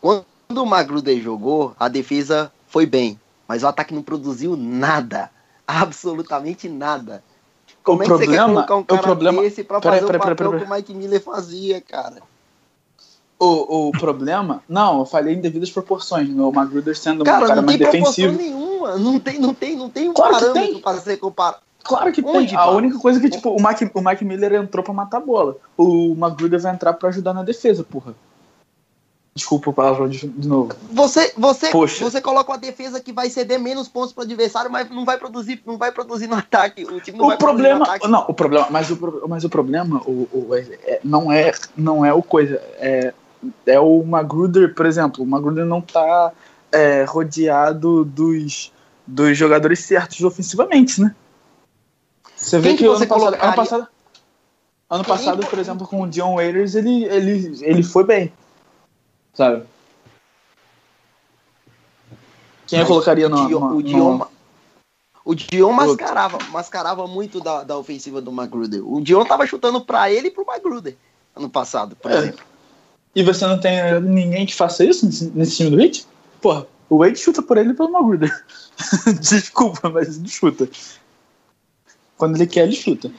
Quando 0.00 0.24
o 0.50 0.66
Magruder 0.66 1.20
jogou, 1.20 1.74
a 1.78 1.88
defesa 1.88 2.52
foi 2.68 2.86
bem. 2.86 3.20
Mas 3.48 3.62
o 3.62 3.66
ataque 3.68 3.94
não 3.94 4.02
produziu 4.02 4.56
nada. 4.56 5.30
Absolutamente 5.66 6.68
nada. 6.68 7.22
Como 7.82 8.00
O 8.00 8.02
é 8.02 8.06
que 8.06 8.12
você 8.12 8.26
quer 8.26 8.36
problema- 8.36 8.54
colocar 8.66 8.76
um 8.76 8.84
cara 8.84 9.02
problema- 9.02 9.42
desse 9.42 9.62
pra 9.64 9.80
fazer 9.80 9.96
peraí, 10.04 10.04
o 10.04 10.18
papel 10.20 10.36
peraí, 10.36 10.50
peraí. 10.50 10.66
que 10.66 10.72
o 10.72 10.74
Mike 10.74 10.94
Miller 10.94 11.22
fazia, 11.22 11.80
cara? 11.80 12.22
O, 13.38 13.88
o 13.88 13.92
problema. 13.92 14.62
Não, 14.68 15.00
eu 15.00 15.04
falei 15.04 15.34
em 15.34 15.40
devidas 15.40 15.70
proporções. 15.70 16.28
O 16.30 16.50
Magruder 16.50 16.96
sendo 16.96 17.20
um 17.20 17.24
Cara, 17.24 17.46
cara 17.46 17.56
não 17.56 17.62
mais 17.66 17.78
tem 17.78 17.88
proporção 17.90 18.32
defensivo. 18.32 18.42
nenhuma. 18.42 18.96
Não 18.96 19.20
tem, 19.20 19.38
não 19.38 19.52
tem, 19.54 19.76
não 19.76 19.90
tem 19.90 20.08
um 20.08 20.14
Claro 20.14 20.32
parâmetro 20.34 20.72
tem. 20.72 20.80
pra 20.80 20.94
ser 20.98 21.16
comparado. 21.18 21.62
Claro 21.87 22.12
que 22.12 22.23
Onde, 22.25 22.49
tem. 22.49 22.57
A 22.57 22.71
única 22.71 22.99
coisa 22.99 23.21
que, 23.21 23.31
tipo, 23.31 23.50
o 23.50 23.62
Mike, 23.62 23.90
o 23.95 24.00
Mike 24.00 24.25
Miller 24.25 24.55
entrou 24.55 24.83
pra 24.83 24.93
matar 24.93 25.19
a 25.19 25.21
bola. 25.21 25.57
O 25.76 26.14
Magruder 26.14 26.61
vai 26.61 26.73
entrar 26.75 26.93
pra 26.95 27.09
ajudar 27.09 27.33
na 27.33 27.43
defesa, 27.43 27.85
porra. 27.85 28.14
Desculpa 29.35 29.69
o 29.69 29.73
palavrão 29.73 30.09
de, 30.09 30.26
de 30.26 30.49
novo. 30.49 30.73
Você, 30.90 31.33
você, 31.37 31.69
Poxa. 31.69 32.02
você 32.02 32.23
coloca 32.23 32.50
uma 32.50 32.59
defesa 32.59 33.00
que 33.00 33.12
vai 33.12 33.28
ceder 33.28 33.61
menos 33.61 33.87
pontos 33.87 34.12
pro 34.12 34.25
adversário, 34.25 34.71
mas 34.71 34.88
não 34.88 35.05
vai 35.05 35.19
produzir, 35.19 35.62
não 35.66 35.76
vai 35.76 35.93
produzir 35.93 36.26
no 36.26 36.37
ataque. 36.37 36.85
O 36.85 36.99
time 37.00 37.19
não 37.19 37.26
o 37.26 37.28
vai 37.28 37.37
problema. 37.37 37.87
Não, 38.09 38.25
o 38.26 38.33
problema. 38.33 38.66
Mas 38.71 38.90
o, 38.90 39.25
mas 39.28 39.45
o 39.45 39.50
problema 39.50 40.00
o, 40.07 40.26
o- 40.33 40.55
é- 40.55 41.00
não, 41.05 41.31
é, 41.31 41.52
não 41.76 42.02
é 42.02 42.14
o 42.14 42.23
coisa. 42.23 42.55
É, 42.78 43.12
é 43.66 43.78
o 43.78 44.02
Magruder, 44.02 44.75
por 44.75 44.87
exemplo. 44.87 45.23
O 45.23 45.26
Magruder 45.26 45.66
não 45.66 45.83
tá 45.83 46.33
é, 46.73 47.05
rodeado 47.05 48.07
dos, 48.07 48.73
dos 49.07 49.37
jogadores 49.37 49.81
certos 49.81 50.23
ofensivamente, 50.23 50.99
né? 51.00 51.14
Você 52.37 52.59
vê 52.59 52.69
Quem 52.69 52.76
que, 52.76 52.83
que 52.85 52.88
ano, 52.88 52.99
você 52.99 53.07
passado, 53.07 53.26
ano 53.28 53.37
colocaria? 53.38 53.57
passado. 53.57 53.88
Ano 54.88 55.05
passado, 55.05 55.43
que- 55.43 55.49
por 55.50 55.59
exemplo, 55.59 55.87
com 55.88 56.02
o 56.02 56.07
Dion 56.09 56.35
Waiters, 56.37 56.75
ele, 56.75 57.05
ele, 57.07 57.59
ele 57.62 57.83
foi 57.83 58.05
bem. 58.05 58.33
Sabe? 59.35 59.64
Quem 62.66 62.78
eu 62.78 62.83
Mas 62.85 62.88
colocaria 62.88 63.26
o 63.26 63.31
no, 63.31 63.47
Dion- 63.49 63.61
no- 63.61 63.76
o 63.76 63.83
Dion, 63.83 64.19
no- 64.19 64.28
o 65.25 65.35
Dion 65.35 65.73
mascarava, 65.73 66.38
mascarava 66.50 67.07
muito 67.07 67.40
da, 67.40 67.62
da 67.64 67.76
ofensiva 67.78 68.21
do 68.21 68.31
Magruder. 68.33 68.87
O 68.87 69.00
Dion 69.00 69.25
tava 69.25 69.47
chutando 69.47 69.81
pra 69.81 70.11
ele 70.11 70.28
e 70.28 70.31
pro 70.31 70.47
Magruder 70.47 70.97
ano 71.35 71.49
passado, 71.49 71.97
por 71.97 72.11
É. 72.11 72.16
exemplo. 72.19 72.45
E 73.14 73.23
você 73.23 73.47
não 73.47 73.59
tem 73.59 74.00
ninguém 74.00 74.45
que 74.47 74.55
faça 74.55 74.85
isso 74.85 75.07
nesse, 75.07 75.25
nesse 75.31 75.57
time 75.57 75.71
do 75.71 75.81
Heat? 75.81 76.07
Porra, 76.40 76.66
o 76.88 76.99
Wade 76.99 77.19
chuta 77.19 77.43
por 77.43 77.57
ele 77.57 77.71
e 77.71 77.75
pelo 77.75 77.90
Magruder. 77.90 78.31
Desculpa, 79.21 79.88
mas 79.88 80.16
ele 80.19 80.28
chuta. 80.28 80.69
Quando 82.16 82.37
ele 82.37 82.46
quer, 82.46 82.64
ele 82.64 82.75
chuta. 82.76 83.11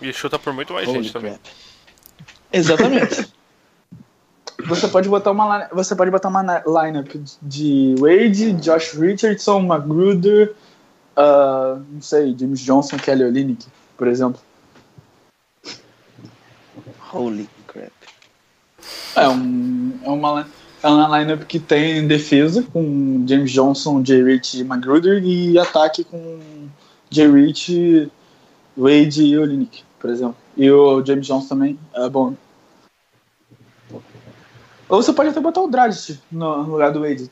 E 0.00 0.12
chuta 0.12 0.38
por 0.38 0.52
muito 0.52 0.72
mais 0.72 0.88
Holy 0.88 1.02
gente 1.02 1.12
também. 1.12 1.32
crap. 1.32 1.54
Exatamente. 2.52 3.28
você 4.66 4.88
pode 4.88 5.08
botar 5.08 5.30
uma 5.30 5.58
line- 5.58 5.70
você 5.72 5.94
pode 5.94 6.10
botar 6.10 6.28
uma 6.28 6.62
lineup 6.66 7.08
de 7.42 7.94
Wade, 7.98 8.52
Josh 8.54 8.94
Richardson, 8.94 9.60
Magruder, 9.60 10.54
ah, 11.16 11.78
não 11.90 12.00
sei, 12.00 12.34
James 12.38 12.60
Johnson, 12.60 12.96
Kelly 12.96 13.24
Olynyk, 13.24 13.66
por 13.96 14.08
exemplo. 14.08 14.40
Holy 17.12 17.48
crap. 17.66 17.92
É, 19.16 19.28
um, 19.28 19.98
é, 20.02 20.08
uma, 20.08 20.48
é 20.82 20.88
uma 20.88 21.18
lineup 21.18 21.42
que 21.44 21.58
tem 21.58 22.06
defesa 22.06 22.62
com 22.72 23.24
James 23.26 23.50
Johnson, 23.50 24.02
Jay 24.04 24.22
Rich 24.22 24.60
e 24.60 24.64
Magruder 24.64 25.22
e 25.22 25.58
ataque 25.58 26.04
com 26.04 26.38
Jay 27.10 27.30
Rich, 27.30 28.10
Wade 28.76 29.22
e 29.22 29.38
Olynyk, 29.38 29.84
por 29.98 30.10
exemplo. 30.10 30.36
E 30.56 30.70
o 30.70 31.04
James 31.04 31.26
Johnson 31.26 31.48
também 31.48 31.78
é 31.94 32.08
bom. 32.08 32.34
Ou 34.88 35.02
você 35.02 35.12
pode 35.12 35.28
até 35.30 35.40
botar 35.40 35.60
o 35.60 35.68
Dragic 35.68 36.18
no, 36.30 36.62
lugar 36.62 36.92
do 36.92 37.00
Wade. 37.00 37.30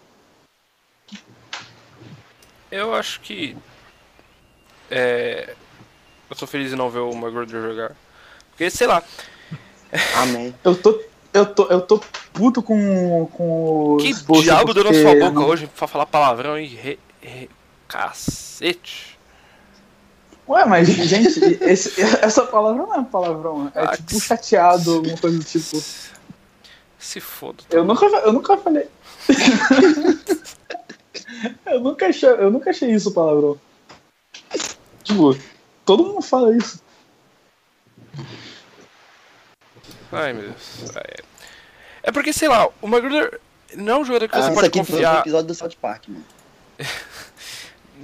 Eu 2.71 2.95
acho 2.95 3.21
que. 3.21 3.57
É. 4.91 5.55
Eu 6.31 6.37
tô 6.37 6.47
feliz 6.47 6.73
em 6.73 6.77
não 6.77 6.91
ver 6.91 7.01
o 7.01 7.11
McGruder 7.13 7.63
jogar. 7.63 7.97
Porque, 8.51 8.71
sei 8.71 8.87
lá, 8.87 9.03
Amém. 10.17 10.55
Eu 10.63 10.77
tô. 10.77 11.01
Eu 11.31 11.45
tô, 11.45 11.67
eu 11.67 11.81
tô 11.83 12.01
puto 12.33 12.63
com, 12.63 13.27
com 13.27 13.99
que 14.01 14.15
diabo 14.41 14.73
deu 14.73 14.83
na 14.83 14.95
sua 14.95 15.15
boca 15.15 15.31
não- 15.31 15.47
hoje 15.47 15.67
pra 15.67 15.87
falar 15.87 16.07
palavrão 16.07 16.59
e 16.59 16.67
re, 16.67 16.99
re- 17.21 17.51
cacete. 17.87 19.18
Ué, 20.49 20.65
mas, 20.65 20.89
gente, 21.07 21.39
esse- 21.63 22.01
essa 22.01 22.47
palavra 22.47 22.87
não 22.87 23.01
é 23.01 23.05
palavrão. 23.05 23.71
É 23.75 23.81
Ah, 23.83 23.97
tipo 23.97 24.09
que- 24.09 24.21
chateado, 24.21 24.95
alguma 24.95 25.17
coisa 25.19 25.39
do 25.39 25.45
tipo. 25.45 25.83
Se 26.99 27.21
foda. 27.21 27.63
Eu 27.71 27.85
nunca, 27.85 28.07
eu 28.07 28.33
nunca 28.33 28.57
falei. 28.57 28.89
eu, 31.67 31.81
nunca 31.81 32.07
achei, 32.07 32.29
eu 32.29 32.51
nunca 32.51 32.71
achei 32.71 32.91
isso 32.91 33.13
palavrão. 33.13 33.61
Tipo, 35.05 35.37
todo 35.85 36.05
mundo 36.05 36.23
fala 36.23 36.57
isso. 36.57 36.81
Ai, 40.11 40.33
meu 40.33 40.43
Deus. 40.45 40.97
É, 40.97 41.17
é 42.05 42.13
porque, 42.13 42.33
sei 42.33 42.49
lá, 42.49 42.67
o 42.81 42.87
McGruder 42.89 43.39
não 43.77 43.95
é 43.95 43.99
um 43.99 44.05
jogador 44.05 44.29
que 44.29 44.35
Ah, 44.35 44.39
você 44.41 44.47
isso 44.47 44.55
pode 44.55 44.67
aqui 44.69 44.85
foi 44.85 45.05
um 45.05 45.19
episódio 45.19 45.47
do 45.49 45.55
South 45.55 45.77
Park, 45.81 46.09
mano. 46.09 46.25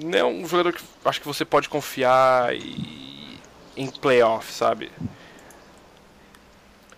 Não 0.03 0.19
é 0.19 0.25
um 0.25 0.47
jogador 0.47 0.73
que 0.73 0.83
acho 1.05 1.21
que 1.21 1.27
você 1.27 1.45
pode 1.45 1.69
confiar 1.69 2.55
e... 2.55 3.39
em 3.77 3.89
playoff, 3.89 4.53
sabe? 4.53 4.91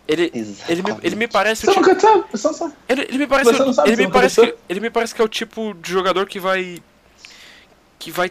Ele, 0.09 0.31
ele, 0.69 0.83
me, 0.83 0.97
ele 1.03 1.17
me 1.17 1.27
parece 1.27 1.67
Você 1.67 1.73
tipo, 1.73 1.85
nunca 1.85 1.99
sabe, 2.47 2.75
ele, 2.89 3.03
ele 3.03 3.19
me 3.19 3.27
parece 3.27 3.53
Você 3.53 3.65
não 3.65 3.73
sabe, 3.73 3.91
ele 3.91 4.07
me 4.07 4.13
parece 4.13 4.41
que, 4.41 4.55
ele 4.69 4.81
me 4.81 4.91
parece 4.91 5.15
que 5.15 5.21
é 5.21 5.25
o 5.25 5.29
tipo 5.29 5.75
de 5.75 5.91
jogador 5.91 6.27
que 6.27 6.39
vai 6.39 6.81
que 7.99 8.13
vai 8.13 8.31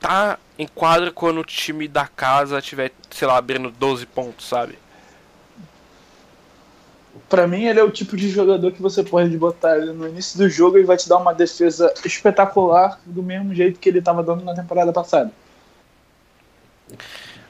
tá 0.00 0.38
em 0.58 0.66
quadra 0.66 1.12
quando 1.12 1.40
o 1.40 1.44
time 1.44 1.86
da 1.86 2.08
casa 2.08 2.60
tiver, 2.60 2.90
sei 3.10 3.28
lá, 3.28 3.36
abrindo 3.36 3.70
12 3.70 4.04
pontos, 4.06 4.48
sabe? 4.48 4.76
Pra 7.28 7.46
mim, 7.46 7.64
ele 7.64 7.78
é 7.78 7.82
o 7.82 7.90
tipo 7.90 8.16
de 8.16 8.28
jogador 8.28 8.72
que 8.72 8.80
você 8.80 9.02
pode 9.02 9.36
botar 9.36 9.76
ele 9.78 9.92
no 9.92 10.08
início 10.08 10.38
do 10.38 10.48
jogo 10.48 10.78
e 10.78 10.84
vai 10.84 10.96
te 10.96 11.08
dar 11.08 11.18
uma 11.18 11.34
defesa 11.34 11.92
espetacular 12.04 13.00
do 13.04 13.22
mesmo 13.22 13.54
jeito 13.54 13.78
que 13.78 13.88
ele 13.88 14.02
tava 14.02 14.22
dando 14.22 14.44
na 14.44 14.54
temporada 14.54 14.92
passada. 14.92 15.30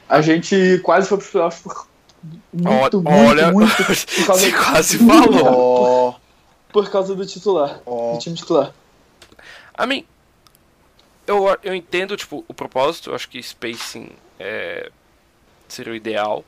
A 0.07 0.21
gente 0.21 0.79
quase 0.83 1.07
foi 1.07 1.17
pros 1.17 1.29
playoffs 1.29 1.61
por 1.61 1.87
muito, 2.53 3.01
muito, 3.01 3.09
Olha, 3.09 3.51
muito 3.51 3.75
por 3.75 3.85
causa, 4.25 4.41
você 4.41 4.51
quase 4.51 4.97
falou. 4.99 5.45
Ó, 5.45 6.15
por 6.71 6.89
causa 6.89 7.13
do 7.15 7.25
titular, 7.25 7.81
ó. 7.85 8.13
do 8.13 8.19
time 8.19 8.35
titular. 8.35 8.73
A 9.73 9.85
mim, 9.85 10.05
eu, 11.27 11.57
eu 11.63 11.75
entendo, 11.75 12.15
tipo, 12.15 12.45
o 12.47 12.53
propósito, 12.53 13.09
eu 13.09 13.15
acho 13.15 13.29
que 13.29 13.41
spacing 13.41 14.09
é, 14.39 14.89
seria 15.67 15.93
o 15.93 15.95
ideal 15.95 16.45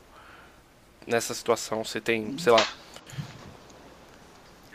nessa 1.05 1.33
situação. 1.33 1.83
Você 1.83 1.99
tem, 1.99 2.37
sei 2.37 2.51
lá. 2.51 2.65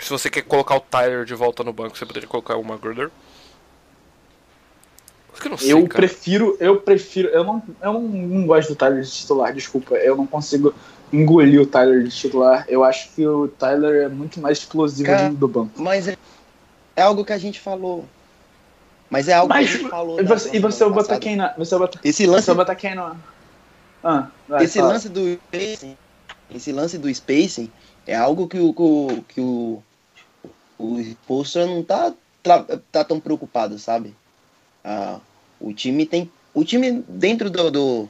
Se 0.01 0.11
você 0.11 0.31
quer 0.31 0.43
colocar 0.43 0.77
o 0.77 0.81
Tyler 0.81 1.25
de 1.25 1.35
volta 1.35 1.63
no 1.63 1.73
banco, 1.73 1.97
você 1.97 2.07
poderia 2.07 2.29
colocar 2.29 2.57
o 2.57 2.65
Magruder. 2.65 3.11
Eu 5.45 5.51
não 5.51 5.59
sei, 5.59 5.73
Eu 5.73 5.87
cara. 5.87 5.95
prefiro, 5.95 6.57
eu 6.61 6.81
prefiro, 6.81 7.29
eu 7.29 7.45
não, 7.45 7.63
eu 7.81 7.93
não, 7.95 8.03
não 8.03 8.47
gosto 8.47 8.71
do 8.71 8.77
Tyler 8.77 9.03
de 9.03 9.11
titular, 9.11 9.55
desculpa, 9.55 9.95
eu 9.95 10.15
não 10.17 10.27
consigo 10.27 10.75
engolir 11.13 11.61
o 11.61 11.67
Tyler 11.67 12.03
de 12.03 12.11
titular. 12.11 12.65
Eu 12.69 12.85
acho 12.85 13.11
que 13.15 13.27
o 13.27 13.49
Tyler 13.49 14.05
é 14.05 14.09
muito 14.09 14.41
mais 14.41 14.59
explosivo 14.59 15.07
Cara, 15.07 15.23
dentro 15.25 15.39
do 15.39 15.49
banco. 15.49 15.81
Mas 15.81 16.09
é, 16.09 16.17
é 16.97 17.03
algo 17.03 17.25
que 17.25 17.33
a 17.33 17.39
gente 17.39 17.59
falou. 17.61 18.05
Mas 19.09 19.29
é 19.29 19.35
algo 19.35 19.49
Mas, 19.49 19.69
que 19.71 19.77
a 19.77 19.79
gente 19.79 19.91
falou. 19.91 20.21
E 20.21 20.25
você, 20.25 20.49
e 20.57 20.59
você 20.59 20.61
vai 20.61 20.73
semana 20.73 20.95
botar 20.95 21.03
passada. 21.09 21.21
quem 21.21 21.37
na, 21.37 21.55
você 21.57 21.71
vai 21.71 21.79
botar, 21.89 22.01
Esse 22.05 22.25
você 22.25 22.31
lance, 22.31 22.47
vai 22.47 22.57
botar 22.57 22.75
quem 22.75 22.95
no 22.95 23.17
Ah, 24.05 24.29
vai, 24.49 24.65
esse 24.65 24.79
fala. 24.79 24.93
lance 24.93 25.09
do 25.09 25.39
spacing, 25.49 25.97
esse 26.55 26.73
lance 26.73 26.99
do 26.99 27.09
spacing 27.15 27.71
é 28.07 28.15
algo 28.15 28.47
que 28.47 28.59
o 28.59 28.73
que 28.73 28.83
o, 28.83 29.25
que 29.29 29.41
o, 29.41 29.83
o 30.81 30.99
Spolstra 31.01 31.67
não 31.67 31.83
tá, 31.83 32.13
tra- 32.43 32.65
tá 32.91 33.05
tão 33.05 33.21
preocupado, 33.21 33.79
sabe? 33.79 34.15
Ah, 34.83 35.21
o 35.61 35.75
time 35.75 36.07
tem, 36.07 36.31
o 36.55 36.65
time 36.65 37.05
dentro 37.07 37.51
do, 37.51 37.71
do, 37.71 38.09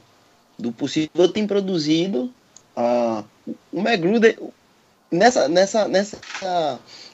do 0.57 0.71
possível 0.71 1.27
tem 1.31 1.45
produzido. 1.45 2.31
ah, 2.75 3.23
o 3.71 3.81
Magruder 3.81 4.39
nessa 5.11 5.49
nessa 5.49 5.87
nessa 5.87 6.17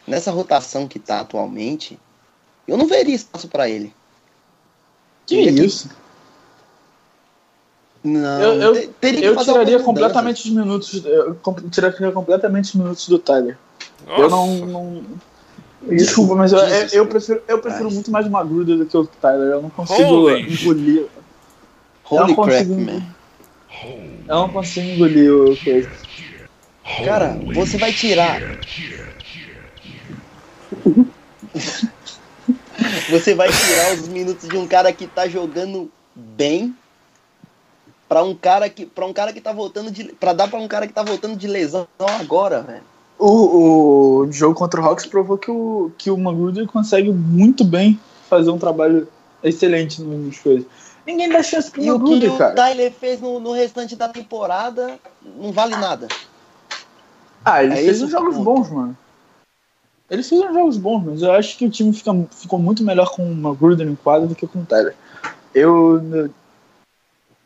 nessa 0.05 0.31
rotação 0.31 0.87
que 0.87 0.99
tá 0.99 1.21
atualmente, 1.21 1.97
eu 2.67 2.77
não 2.77 2.85
veria 2.85 3.15
espaço 3.15 3.47
para 3.47 3.67
ele. 3.67 3.91
Que 5.25 5.35
isso? 5.41 5.89
Não, 8.03 8.41
Eu- 8.41 8.61
eu- 8.61 8.73
te- 8.73 8.87
teria 9.01 9.19
que 9.21 9.27
Eu 9.27 9.35
fazer 9.35 9.51
tiraria 9.53 9.79
completamente 9.79 10.47
os 10.47 10.55
minutos, 10.55 11.03
eu 11.03 11.35
tiraria 11.71 12.11
completamente 12.11 12.65
os 12.65 12.75
minutos 12.75 13.07
do 13.09 13.17
Tyler. 13.17 13.57
Eu 14.07 14.29
não, 14.29 14.47
Nossa. 14.47 14.65
não 14.65 15.03
Desculpa, 15.81 16.35
mas 16.35 16.51
eu, 16.51 16.59
Jesus 16.59 16.93
eu 16.93 17.05
prefiro, 17.05 17.41
eu 17.47 17.59
prefiro 17.59 17.91
muito 17.91 18.09
mais 18.11 18.27
Magruder 18.27 18.77
do 18.77 18.85
que 18.85 18.97
o 18.97 19.05
Tyler. 19.05 19.53
Eu 19.53 19.61
não 19.61 19.69
consigo 19.69 20.09
Holy 20.09 20.53
engolir. 20.53 20.97
eu 20.97 21.09
Holy 22.09 22.35
não 22.35 22.43
crap, 22.43 22.65
consigo, 22.65 22.81
man. 22.81 23.03
Eu 24.27 24.35
não 24.35 24.49
consigo 24.49 24.87
engolir 24.87 25.31
o 25.31 25.55
coisa. 25.57 25.89
Cara, 27.05 27.37
você 27.53 27.77
vai 27.77 27.93
tirar. 27.93 28.41
você 33.09 33.35
vai 33.35 33.49
tirar 33.51 33.93
os 33.93 34.07
minutos 34.07 34.47
de 34.47 34.57
um 34.57 34.67
cara 34.67 34.91
que 34.91 35.05
tá 35.05 35.27
jogando 35.27 35.91
bem 36.15 36.75
pra 38.07 38.23
um 38.23 38.33
cara 38.33 38.69
que 38.69 38.85
para 38.85 39.05
um 39.05 39.13
cara 39.13 39.33
que 39.33 39.41
tá 39.41 39.51
voltando 39.51 39.91
de 39.91 40.05
para 40.13 40.33
dar 40.33 40.47
pra 40.49 40.59
um 40.59 40.67
cara 40.67 40.87
que 40.87 40.93
tá 40.93 41.03
voltando 41.03 41.35
de 41.35 41.47
lesão 41.47 41.87
agora, 42.19 42.61
velho. 42.61 42.96
O, 43.19 44.19
o 44.25 44.32
jogo 44.32 44.53
contra 44.53 44.80
o 44.80 44.86
Hawks 44.86 45.06
provou 45.06 45.38
que 45.38 45.49
o, 45.49 45.91
que 45.97 46.12
o 46.12 46.17
Magruder 46.17 46.67
consegue 46.67 47.12
muito 47.12 47.63
bem 47.63 47.99
fazer 48.30 48.51
um 48.51 48.60
trabalho 48.60 49.08
excelente 49.43 50.01
nas 50.01 50.38
coisas. 50.39 50.65
Ninguém 51.06 51.30
dá 51.30 51.41
chance 51.41 51.71
pro 51.71 51.82
E 51.82 51.89
o 51.89 51.95
que 51.95 51.99
Magruder, 52.03 52.34
o 52.34 52.38
cara. 52.38 52.56
Tyler 52.56 52.91
fez 52.91 53.21
no, 53.21 53.39
no 53.39 53.53
restante 53.53 53.95
da 53.95 54.10
temporada 54.10 54.99
não 55.39 55.51
vale 55.51 55.75
nada. 55.75 56.08
Ah, 57.43 57.63
ele 57.63 57.73
É 57.73 57.77
fez 57.77 58.01
uns 58.01 58.12
jogos 58.12 58.36
ponto. 58.36 58.43
bons, 58.43 58.69
mano. 58.69 58.97
Ele 60.10 60.21
fez 60.21 60.41
uns 60.41 60.53
jogos 60.53 60.77
bons, 60.77 61.03
mas 61.06 61.21
eu 61.21 61.32
acho 61.32 61.58
que 61.58 61.65
o 61.65 61.69
time 61.69 61.93
fica, 61.93 62.12
ficou 62.32 62.60
muito 62.60 62.84
melhor 62.84 63.10
com 63.12 63.23
o 63.23 63.36
Magruder 63.36 63.88
em 63.88 63.95
quadra 63.95 64.27
do 64.27 64.36
que 64.36 64.45
com 64.45 64.60
o 64.60 64.65
Tyler. 64.65 64.95
Eu 65.56 66.30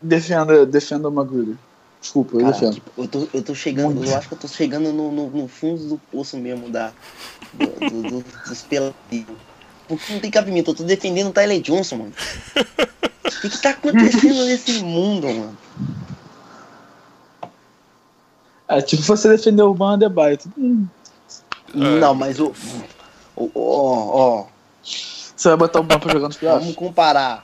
defendo, 0.02 0.66
defendo 0.66 1.06
o 1.08 1.12
Magruder. 1.12 1.56
Desculpa, 2.02 2.36
eu 2.36 2.40
Cara, 2.42 2.52
defendo. 2.54 2.74
tipo, 2.74 2.92
eu, 2.98 3.08
tô, 3.08 3.28
eu 3.32 3.44
tô 3.44 3.54
chegando, 3.56 4.04
eu 4.04 4.16
acho 4.18 4.28
que 4.28 4.34
eu 4.34 4.38
tô 4.40 4.48
chegando 4.48 4.92
no, 4.92 5.12
no, 5.12 5.30
no 5.30 5.48
fundo 5.48 5.88
do 5.88 5.98
poço 6.12 6.36
mesmo 6.36 6.68
da, 6.70 6.92
do, 7.54 7.68
do, 7.90 8.02
do, 8.22 8.26
dos 8.48 8.62
peladinhos. 8.64 9.28
Porque 9.88 10.12
não 10.14 10.20
tem 10.20 10.32
cabimento, 10.32 10.72
eu 10.72 10.76
tô 10.76 10.84
defendendo 10.84 11.28
o 11.28 11.32
Tyler 11.34 11.62
Johnson, 11.62 11.98
mano. 11.98 12.14
O 13.26 13.42
que, 13.42 13.50
que 13.50 13.62
tá 13.62 13.70
acontecendo 13.72 14.46
nesse 14.46 14.82
mundo, 14.82 15.28
mano? 15.28 15.58
É 18.68 18.82
tipo 18.82 19.02
você 19.04 19.28
defender 19.30 19.62
o 19.64 19.74
Ban 19.74 19.94
Adebayo. 19.94 20.38
Todo 20.38 20.54
mundo- 20.58 20.90
Não, 21.74 22.16
mas 22.16 22.40
o. 22.40 22.54
Ó, 23.36 23.48
ó, 23.56 24.46
Você 24.84 25.50
vai 25.50 25.58
botar 25.58 25.80
o 25.80 25.84
Ban 25.84 26.00
pra 26.00 26.14
jogar 26.14 26.28
nos 26.30 26.38
vamos 26.38 26.60
playoffs? 26.60 26.76
comparar. 26.76 27.44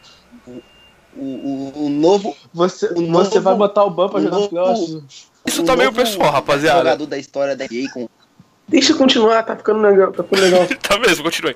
O, 1.20 1.86
o, 1.86 1.90
novo. 1.90 2.36
Você, 2.54 2.86
o 2.88 2.90
você 2.96 3.02
novo- 3.36 3.42
vai 3.42 3.56
botar 3.56 3.84
o 3.84 3.90
Ban 3.90 4.10
pra 4.10 4.20
jogar 4.22 4.38
novo- 4.38 4.50
playoffs? 4.50 4.98
Isso 5.46 5.64
tá 5.64 5.76
meio 5.76 5.92
pessoal, 5.94 6.32
rapaziada. 6.32 6.80
Jogador 6.80 7.06
da 7.06 7.18
história 7.18 7.56
da 7.56 7.66
NBA 7.66 7.90
com. 7.94 8.08
Deixa 8.68 8.92
eu 8.92 8.98
continuar, 8.98 9.44
tá 9.44 9.56
ficando 9.56 9.80
legal, 9.82 10.12
tá 10.12 10.24
ficando 10.24 10.42
legal. 10.42 10.68
tá 10.82 11.00
mesmo, 11.00 11.24
continue. 11.24 11.56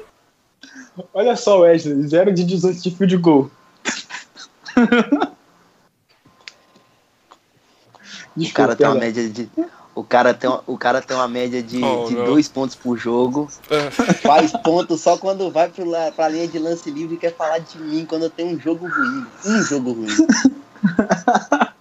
Olha 1.13 1.35
só, 1.35 1.59
Wesley, 1.59 2.07
0 2.07 2.33
de 2.33 2.43
18 2.43 2.81
de 2.81 2.91
field 2.91 3.17
goal. 3.17 3.51
O 8.37 8.53
cara 8.53 8.75
tem 8.75 8.87
uma 8.87 8.95
média 8.95 9.27
de. 9.29 9.49
O 9.93 10.03
cara 10.05 10.33
tem 10.33 10.49
uma, 10.49 10.63
o 10.65 10.77
cara 10.77 11.01
tem 11.01 11.17
uma 11.17 11.27
média 11.27 11.61
de, 11.61 11.83
Oh, 11.83 12.05
de 12.07 12.15
dois 12.15 12.47
pontos 12.47 12.75
por 12.75 12.97
jogo. 12.97 13.49
Faz 14.23 14.51
ponto 14.63 14.97
só 14.97 15.17
quando 15.17 15.51
vai 15.51 15.67
pro, 15.69 15.83
la- 15.83 16.11
pra 16.11 16.29
linha 16.29 16.47
de 16.47 16.57
lance 16.59 16.89
livre 16.89 17.15
e 17.15 17.17
quer 17.17 17.35
falar 17.35 17.59
de 17.59 17.77
mim 17.77 18.05
quando 18.05 18.23
eu 18.23 18.29
tenho 18.29 18.55
um 18.55 18.59
jogo 18.59 18.87
ruim. 18.87 19.25
Um 19.45 19.61
jogo 19.63 19.91
ruim. 19.93 20.07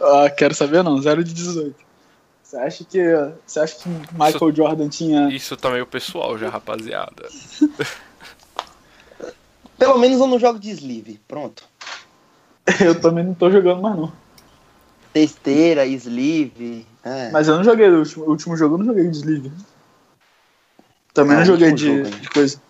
Ah, 0.00 0.30
quero 0.30 0.54
saber 0.54 0.82
não, 0.82 1.00
0 1.00 1.22
de 1.24 1.32
18. 1.34 1.74
Você 2.42 2.56
acha 2.56 2.84
que, 2.84 2.98
você 3.46 3.60
acha 3.60 3.76
que 3.76 3.88
Michael 4.12 4.54
Jordan 4.54 4.88
tinha... 4.88 5.28
Isso 5.28 5.56
tá 5.56 5.70
meio 5.70 5.86
pessoal 5.86 6.38
já, 6.38 6.48
rapaziada. 6.48 7.28
Pelo 9.78 9.98
menos 9.98 10.20
eu 10.20 10.26
não 10.26 10.38
jogo 10.38 10.58
de 10.58 10.70
sleeve. 10.70 11.20
Pronto. 11.26 11.64
Eu 12.80 12.98
também 13.00 13.24
não 13.24 13.34
tô 13.34 13.50
jogando 13.50 13.82
mais 13.82 13.96
não. 13.96 14.12
Testeira, 15.12 15.84
sleeve. 15.86 16.86
É. 17.06 17.30
Mas 17.30 17.46
eu 17.46 17.56
não 17.56 17.62
joguei 17.62 17.88
o 17.88 17.98
último, 18.00 18.24
o 18.24 18.30
último 18.30 18.56
jogo, 18.56 18.74
eu 18.74 18.78
não 18.78 18.86
joguei 18.86 19.06
de 19.08 19.16
sleeve. 19.16 19.52
Também 21.14 21.34
Ah, 21.34 21.36
não 21.36 21.42
o 21.44 21.46
joguei 21.46 21.70
último 21.70 22.02
de, 22.02 22.04
jogo, 22.04 22.20
de 22.20 22.30
coisa. 22.30 22.60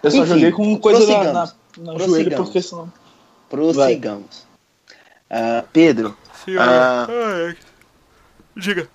Eu 0.00 0.10
só 0.12 0.16
Enfim, 0.18 0.26
joguei 0.28 0.52
com 0.52 0.78
coisa 0.78 1.06
na, 1.06 1.32
na, 1.32 1.54
na 1.78 1.98
joelho, 1.98 2.36
porque 2.36 2.62
senão... 2.62 2.92
Prossigamos. 3.50 4.46
Ah, 5.28 5.64
Pedro. 5.72 6.16
Ai, 6.46 7.56
Diga. 8.56 8.88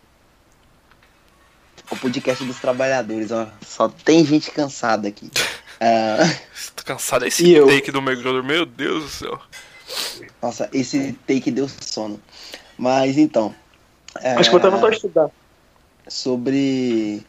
o 1.91 1.96
podcast 1.98 2.43
dos 2.46 2.60
trabalhadores, 2.60 3.32
ó. 3.32 3.48
Só 3.65 3.89
tem 3.89 4.26
gente 4.26 4.50
cansada 4.52 5.10
aqui. 5.10 5.30
Ah, 5.82 6.19
Tô 6.76 6.84
cansado 6.86 7.26
desse 7.26 7.43
E 7.46 7.54
eu? 7.54 7.67
take 7.67 7.91
do 7.91 8.00
McGruder. 8.00 8.43
Meu 8.43 8.65
Deus 8.65 9.04
do 9.04 9.10
céu. 9.10 9.41
nossa, 10.41 10.69
esse 10.72 11.13
take 11.28 11.52
deu 11.52 11.67
sono. 11.67 12.19
Mas 12.78 13.17
então. 13.17 13.54
É, 14.21 14.39
Acho 14.39 14.49
que 14.49 14.56
eu 14.56 14.71
não 14.71 14.80
tô 14.80 14.88
a 14.88 14.91
estudar. 14.91 15.30
sobre 16.10 17.28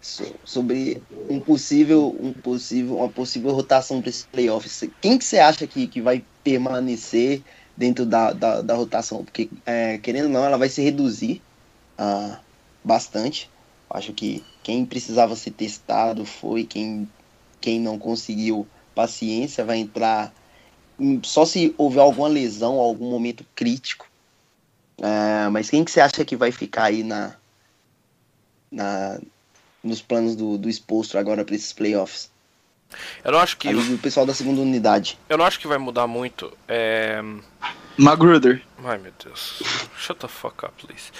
so- 0.00 0.40
sobre 0.44 1.06
um 1.10 1.40
possível 1.40 2.16
um 2.20 2.32
possível 2.34 2.96
uma 2.98 3.12
possível 3.12 3.52
rotação 3.52 4.00
para 4.00 4.10
esses 4.10 4.26
playoffs. 4.26 4.80
Quem 5.00 5.18
que 5.18 5.24
você 5.24 5.38
acha 5.38 5.66
que, 5.68 5.88
que 5.88 6.02
vai 6.02 6.28
permanecer 6.44 7.44
dentro 7.76 8.06
da, 8.06 8.32
da, 8.32 8.62
da 8.62 8.74
rotação? 8.74 9.24
Porque 9.24 9.50
é, 9.66 9.98
querendo 9.98 10.26
ou 10.26 10.30
não, 10.32 10.44
ela 10.44 10.58
vai 10.58 10.68
se 10.68 10.82
reduzir 10.82 11.46
ah, 11.98 12.44
bastante. 12.84 13.54
Acho 13.90 14.14
que 14.14 14.50
quem 14.62 14.86
precisava 14.86 15.36
ser 15.36 15.52
testado 15.52 16.24
foi 16.26 16.66
quem 16.66 17.12
quem 17.60 17.80
não 17.80 17.98
conseguiu 17.98 18.70
paciência 18.94 19.64
vai 19.64 19.78
entrar 19.78 20.34
só 21.24 21.44
se 21.46 21.74
houver 21.78 22.00
alguma 22.00 22.28
lesão, 22.28 22.78
algum 22.80 23.10
momento 23.10 23.44
crítico. 23.54 24.08
É, 24.98 25.48
mas 25.50 25.70
quem 25.70 25.84
que 25.84 25.90
você 25.90 26.00
acha 26.00 26.24
que 26.24 26.36
vai 26.36 26.52
ficar 26.52 26.84
aí 26.84 27.02
na, 27.02 27.34
na 28.70 29.18
nos 29.82 30.00
planos 30.00 30.34
do, 30.34 30.56
do 30.56 30.68
exposto 30.68 31.18
agora 31.18 31.44
para 31.44 31.54
esses 31.54 31.72
playoffs? 31.72 32.30
Eu 33.24 33.32
não 33.32 33.38
acho 33.38 33.56
que. 33.56 33.68
Ali 33.68 33.82
do 33.82 33.98
pessoal 33.98 34.24
da 34.24 34.34
segunda 34.34 34.60
unidade. 34.60 35.18
Eu 35.28 35.36
não 35.36 35.44
acho 35.44 35.58
que 35.58 35.66
vai 35.66 35.78
mudar 35.78 36.06
muito. 36.06 36.56
É. 36.68 37.20
Magruder. 37.96 38.62
Ai 38.84 38.98
meu 38.98 39.12
Deus. 39.22 39.62
Shut 39.96 40.18
the 40.20 40.28
fuck 40.28 40.64
up, 40.64 40.86
please. 40.86 41.10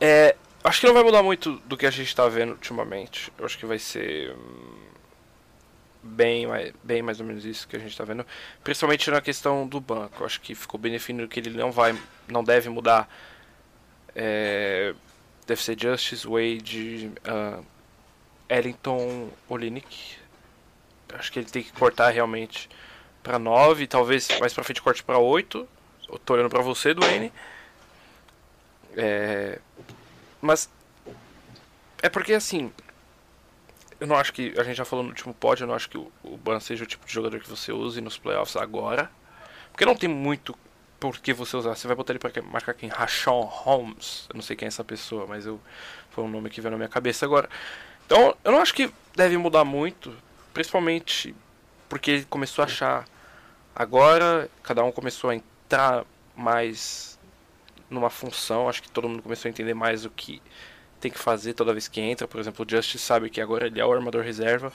É, 0.00 0.36
acho 0.62 0.80
que 0.80 0.86
não 0.86 0.94
vai 0.94 1.02
mudar 1.02 1.22
muito 1.22 1.60
do 1.66 1.76
que 1.76 1.86
a 1.86 1.90
gente 1.90 2.14
tá 2.14 2.28
vendo 2.28 2.52
ultimamente. 2.52 3.32
Eu 3.38 3.46
acho 3.46 3.58
que 3.58 3.66
vai 3.66 3.78
ser. 3.78 4.32
hum, 4.32 4.84
Bem 6.06 6.46
mais, 6.46 6.70
bem 6.82 7.00
mais 7.00 7.18
ou 7.18 7.24
menos 7.24 7.46
isso 7.46 7.66
que 7.66 7.76
a 7.76 7.78
gente 7.78 7.96
tá 7.96 8.04
vendo. 8.04 8.26
Principalmente 8.62 9.10
na 9.10 9.22
questão 9.22 9.66
do 9.66 9.80
banco. 9.80 10.20
Eu 10.20 10.26
acho 10.26 10.38
que 10.38 10.54
ficou 10.54 10.78
bem 10.78 10.92
definido 10.92 11.26
que 11.26 11.40
ele 11.40 11.50
não 11.50 11.72
vai. 11.72 11.96
Não 12.28 12.44
deve 12.44 12.68
mudar. 12.68 13.08
É, 14.14 14.94
deve 15.46 15.62
ser 15.62 15.78
Justice, 15.78 16.26
Wade, 16.26 17.12
ah, 17.24 17.60
Ellington, 18.48 19.30
Olinick. 19.48 20.16
Acho 21.12 21.30
que 21.32 21.38
ele 21.38 21.50
tem 21.50 21.62
que 21.62 21.72
cortar 21.72 22.10
realmente 22.10 22.68
pra 23.22 23.38
9, 23.38 23.86
talvez 23.86 24.28
mais 24.40 24.52
pra 24.52 24.64
frente 24.64 24.82
corte 24.82 25.02
pra 25.02 25.18
8. 25.18 25.68
Eu 26.08 26.18
tô 26.18 26.34
olhando 26.34 26.50
pra 26.50 26.62
você, 26.62 26.92
Duane. 26.92 27.32
É... 28.96 29.58
Mas. 30.40 30.68
É 32.02 32.08
porque 32.08 32.34
assim. 32.34 32.72
Eu 34.00 34.06
não 34.06 34.16
acho 34.16 34.32
que. 34.32 34.54
A 34.58 34.62
gente 34.62 34.76
já 34.76 34.84
falou 34.84 35.04
no 35.04 35.10
último 35.10 35.32
pod, 35.32 35.60
eu 35.60 35.66
não 35.66 35.74
acho 35.74 35.88
que 35.88 35.96
o, 35.96 36.12
o 36.22 36.36
Ban 36.36 36.60
seja 36.60 36.84
o 36.84 36.86
tipo 36.86 37.06
de 37.06 37.12
jogador 37.12 37.40
que 37.40 37.48
você 37.48 37.72
use 37.72 38.00
nos 38.00 38.18
playoffs 38.18 38.56
agora. 38.56 39.10
Porque 39.70 39.84
não 39.84 39.96
tem 39.96 40.08
muito 40.08 40.56
por 41.10 41.20
que 41.20 41.32
você 41.32 41.56
usar. 41.56 41.74
Você 41.74 41.86
vai 41.86 41.96
botar 41.96 42.12
ele 42.12 42.18
quê? 42.32 42.40
marcar 42.40 42.74
quem? 42.74 42.88
Rashawn 42.88 43.42
Holmes. 43.42 44.26
Eu 44.28 44.36
não 44.36 44.42
sei 44.42 44.56
quem 44.56 44.66
é 44.66 44.68
essa 44.68 44.84
pessoa, 44.84 45.26
mas 45.26 45.46
eu. 45.46 45.60
Foi 46.10 46.24
um 46.24 46.28
nome 46.28 46.50
que 46.50 46.60
veio 46.60 46.70
na 46.70 46.76
minha 46.76 46.88
cabeça 46.88 47.24
agora. 47.24 47.48
Então, 48.06 48.36
eu 48.44 48.52
não 48.52 48.60
acho 48.60 48.74
que 48.74 48.92
deve 49.14 49.36
mudar 49.36 49.64
muito. 49.64 50.14
Principalmente 50.52 51.34
porque 51.88 52.10
ele 52.10 52.24
começou 52.24 52.62
a 52.62 52.66
achar. 52.66 53.04
Agora, 53.74 54.48
cada 54.62 54.84
um 54.84 54.92
começou 54.92 55.30
a 55.30 55.34
entrar 55.34 56.04
mais 56.36 57.18
numa 57.90 58.10
função. 58.10 58.68
Acho 58.68 58.82
que 58.82 58.90
todo 58.90 59.08
mundo 59.08 59.22
começou 59.22 59.48
a 59.48 59.50
entender 59.50 59.74
mais 59.74 60.04
o 60.04 60.10
que 60.10 60.40
tem 61.00 61.10
que 61.10 61.18
fazer 61.18 61.54
toda 61.54 61.72
vez 61.72 61.88
que 61.88 62.00
entra. 62.00 62.26
Por 62.26 62.40
exemplo, 62.40 62.64
o 62.64 62.70
Justice 62.70 63.04
sabe 63.04 63.28
que 63.30 63.40
agora 63.40 63.66
ele 63.66 63.80
é 63.80 63.84
o 63.84 63.92
armador 63.92 64.22
reserva. 64.22 64.72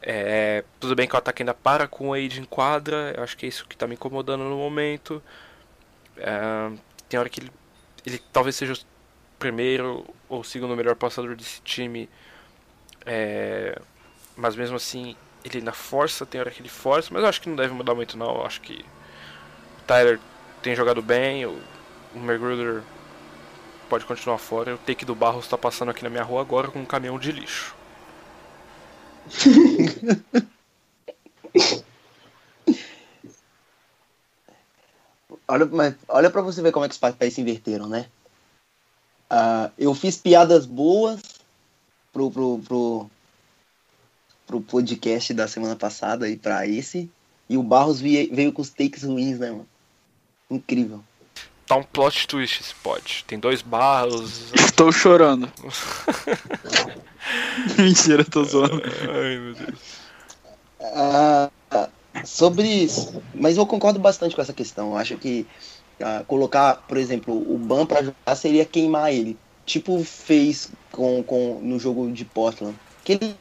É, 0.00 0.64
tudo 0.78 0.94
bem 0.94 1.08
que 1.08 1.14
o 1.14 1.18
ataque 1.18 1.42
ainda 1.42 1.54
para 1.54 1.88
com 1.88 2.10
o 2.10 2.14
Age 2.14 2.40
em 2.40 2.44
quadra. 2.44 3.12
Eu 3.16 3.22
acho 3.22 3.36
que 3.36 3.46
é 3.46 3.48
isso 3.48 3.66
que 3.66 3.74
está 3.74 3.86
me 3.86 3.94
incomodando 3.94 4.44
no 4.44 4.56
momento. 4.56 5.22
É, 6.16 6.70
tem 7.08 7.18
hora 7.18 7.28
que 7.28 7.40
ele, 7.40 7.52
ele 8.06 8.20
talvez 8.32 8.56
seja 8.56 8.74
o 8.74 8.78
primeiro 9.38 10.04
ou 10.28 10.44
segundo 10.44 10.76
melhor 10.76 10.94
passador 10.96 11.34
desse 11.36 11.60
time. 11.62 12.08
É, 13.06 13.80
mas 14.36 14.54
mesmo 14.54 14.76
assim, 14.76 15.16
ele 15.44 15.58
ainda 15.58 15.72
força, 15.72 16.26
tem 16.26 16.40
hora 16.40 16.50
que 16.50 16.60
ele 16.60 16.68
força, 16.68 17.10
mas 17.12 17.22
eu 17.22 17.28
acho 17.28 17.40
que 17.40 17.48
não 17.48 17.56
deve 17.56 17.72
mudar 17.72 17.94
muito 17.94 18.16
não. 18.16 18.36
Eu 18.36 18.46
acho 18.46 18.60
que 18.60 18.84
o 19.78 19.82
Tyler 19.86 20.20
tem 20.62 20.74
jogado 20.74 21.02
bem, 21.02 21.46
o, 21.46 21.58
o 22.14 22.18
Magruder 22.18 22.82
pode 23.88 24.04
continuar 24.04 24.38
fora. 24.38 24.74
O 24.74 24.78
take 24.78 25.04
do 25.04 25.14
Barros 25.14 25.44
está 25.44 25.58
passando 25.58 25.90
aqui 25.90 26.04
na 26.04 26.10
minha 26.10 26.22
rua 26.22 26.40
agora 26.40 26.68
com 26.68 26.80
um 26.80 26.84
caminhão 26.84 27.18
de 27.18 27.32
lixo. 27.32 27.74
Olha, 35.50 35.66
olha 36.08 36.30
para 36.30 36.42
você 36.42 36.60
ver 36.60 36.72
como 36.72 36.84
é 36.84 36.88
que 36.88 36.92
os 36.92 36.98
papéis 36.98 37.32
se 37.32 37.40
inverteram, 37.40 37.88
né? 37.88 38.06
Ah, 39.30 39.70
eu 39.78 39.94
fiz 39.94 40.16
piadas 40.16 40.66
boas 40.66 41.22
pro, 42.12 42.30
pro, 42.30 42.58
pro, 42.58 43.10
pro 44.46 44.60
podcast 44.60 45.32
da 45.32 45.48
semana 45.48 45.74
passada 45.74 46.28
e 46.28 46.36
para 46.36 46.66
esse. 46.66 47.10
E 47.48 47.56
o 47.56 47.62
Barros 47.62 47.98
veio, 47.98 48.34
veio 48.34 48.52
com 48.52 48.60
os 48.60 48.68
takes 48.68 49.02
ruins, 49.02 49.38
né, 49.38 49.50
mano? 49.50 49.68
Incrível. 50.50 51.02
Tá 51.68 51.76
um 51.76 51.82
plot 51.82 52.26
twist 52.26 52.62
esse 52.62 52.74
pod. 52.76 53.24
Tem 53.26 53.38
dois 53.38 53.60
barros. 53.60 54.50
Tô 54.74 54.90
chorando. 54.90 55.52
Mentira, 57.76 58.24
tô 58.24 58.42
zoando. 58.42 58.80
Ai 59.02 59.36
meu 59.36 59.54
Deus. 59.54 59.78
Ah, 60.80 61.50
sobre 62.24 62.66
isso, 62.66 63.22
mas 63.34 63.56
eu 63.58 63.66
concordo 63.66 63.98
bastante 63.98 64.34
com 64.34 64.40
essa 64.40 64.52
questão. 64.52 64.92
Eu 64.92 64.96
acho 64.96 65.18
que 65.18 65.46
ah, 66.00 66.24
colocar, 66.26 66.76
por 66.88 66.96
exemplo, 66.96 67.34
o 67.34 67.58
Ban 67.58 67.84
para 67.84 68.04
jogar 68.04 68.34
seria 68.36 68.64
queimar 68.64 69.12
ele. 69.12 69.36
Tipo 69.66 70.02
fez 70.02 70.70
com, 70.90 71.22
com 71.22 71.60
no 71.60 71.78
jogo 71.78 72.10
de 72.10 72.24
Portland. 72.24 72.78
Aquele 73.02 73.36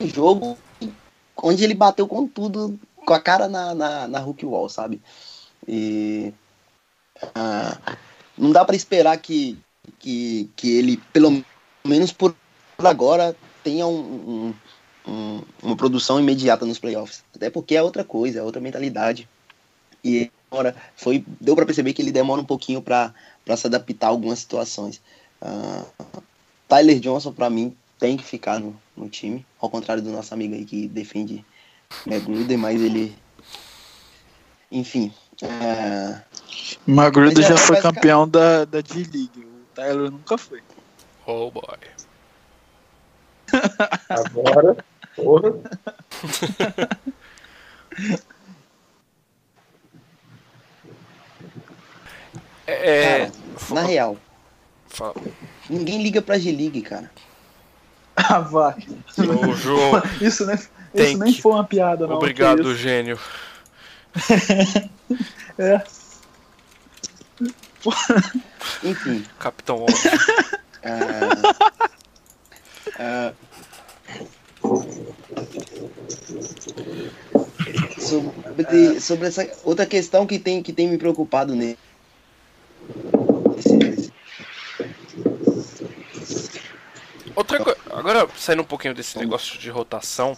jogo 0.00 0.56
onde 1.36 1.64
ele 1.64 1.74
bateu 1.74 2.06
com 2.06 2.28
tudo, 2.28 2.78
com 2.94 3.14
a 3.14 3.20
cara 3.20 3.48
na, 3.48 3.74
na, 3.74 4.06
na 4.06 4.18
Hulk 4.20 4.46
Wall, 4.46 4.68
sabe? 4.68 5.00
E 5.66 6.32
ah, 7.34 7.96
não 8.36 8.52
dá 8.52 8.64
para 8.64 8.76
esperar 8.76 9.16
que, 9.18 9.58
que, 9.98 10.50
que 10.56 10.76
ele, 10.76 10.96
pelo 11.12 11.44
menos 11.84 12.12
por 12.12 12.34
agora, 12.78 13.36
tenha 13.62 13.86
um, 13.86 14.54
um, 15.06 15.10
um, 15.10 15.42
uma 15.62 15.76
produção 15.76 16.20
imediata 16.20 16.66
nos 16.66 16.78
playoffs. 16.78 17.24
Até 17.34 17.50
porque 17.50 17.76
é 17.76 17.82
outra 17.82 18.04
coisa, 18.04 18.40
é 18.40 18.42
outra 18.42 18.60
mentalidade. 18.60 19.28
E 20.04 20.30
agora 20.50 20.76
foi, 20.96 21.24
deu 21.40 21.56
para 21.56 21.66
perceber 21.66 21.92
que 21.92 22.02
ele 22.02 22.12
demora 22.12 22.40
um 22.40 22.44
pouquinho 22.44 22.82
para 22.82 23.12
se 23.56 23.66
adaptar 23.66 24.06
a 24.06 24.10
algumas 24.10 24.38
situações. 24.38 25.00
Ah, 25.40 25.84
Tyler 26.68 27.00
Johnson, 27.00 27.32
para 27.32 27.50
mim, 27.50 27.76
tem 27.98 28.16
que 28.16 28.24
ficar 28.24 28.60
no, 28.60 28.78
no 28.96 29.08
time, 29.08 29.44
ao 29.58 29.70
contrário 29.70 30.02
do 30.02 30.10
nosso 30.10 30.34
amigo 30.34 30.54
aí 30.54 30.64
que 30.64 30.86
defende 30.88 31.44
Magruder, 32.04 32.58
mas 32.58 32.80
ele. 32.80 33.16
Enfim. 34.70 35.12
ah, 35.42 36.22
Magruder 36.86 37.34
Mas 37.36 37.44
é, 37.44 37.48
já 37.48 37.56
foi 37.56 37.80
campeão 37.80 38.28
da, 38.28 38.64
da 38.64 38.80
D-League. 38.80 39.30
O 39.38 39.74
Tyler 39.74 40.10
nunca 40.10 40.38
foi. 40.38 40.62
Oh 41.26 41.50
boy. 41.50 41.62
Agora, 44.08 44.76
porra. 45.14 45.52
É. 52.66 53.18
cara, 53.18 53.32
na 53.70 53.82
real, 53.82 54.16
fala. 54.88 55.14
ninguém 55.70 56.02
liga 56.02 56.20
pra 56.20 56.38
G-League, 56.38 56.82
cara. 56.82 57.10
Ah, 58.16 58.40
vai. 58.40 58.74
Ô, 59.18 59.52
João, 59.54 60.02
Isso, 60.20 60.44
nem, 60.46 60.56
Tem 60.92 61.10
isso 61.12 61.18
nem 61.18 61.32
que- 61.32 61.42
foi 61.42 61.52
uma 61.52 61.64
piada, 61.64 62.06
não. 62.06 62.16
obrigado, 62.16 62.74
gênio. 62.74 63.18
isso. 65.58 66.05
É. 67.92 68.88
Enfim. 68.88 69.24
Capitão 69.38 69.82
Óbvio. 69.82 70.10
ah, 70.84 71.72
ah, 72.98 73.32
sobre, 77.98 79.00
sobre 79.00 79.28
essa 79.28 79.48
outra 79.64 79.86
questão 79.86 80.26
que 80.26 80.38
tem, 80.38 80.62
que 80.62 80.72
tem 80.72 80.88
me 80.88 80.98
preocupado 80.98 81.54
nele. 81.54 81.78
Outra 87.34 87.62
coisa. 87.62 87.78
Agora, 87.90 88.28
saindo 88.38 88.62
um 88.62 88.66
pouquinho 88.66 88.94
desse 88.94 89.18
negócio 89.18 89.58
de 89.58 89.68
rotação. 89.68 90.36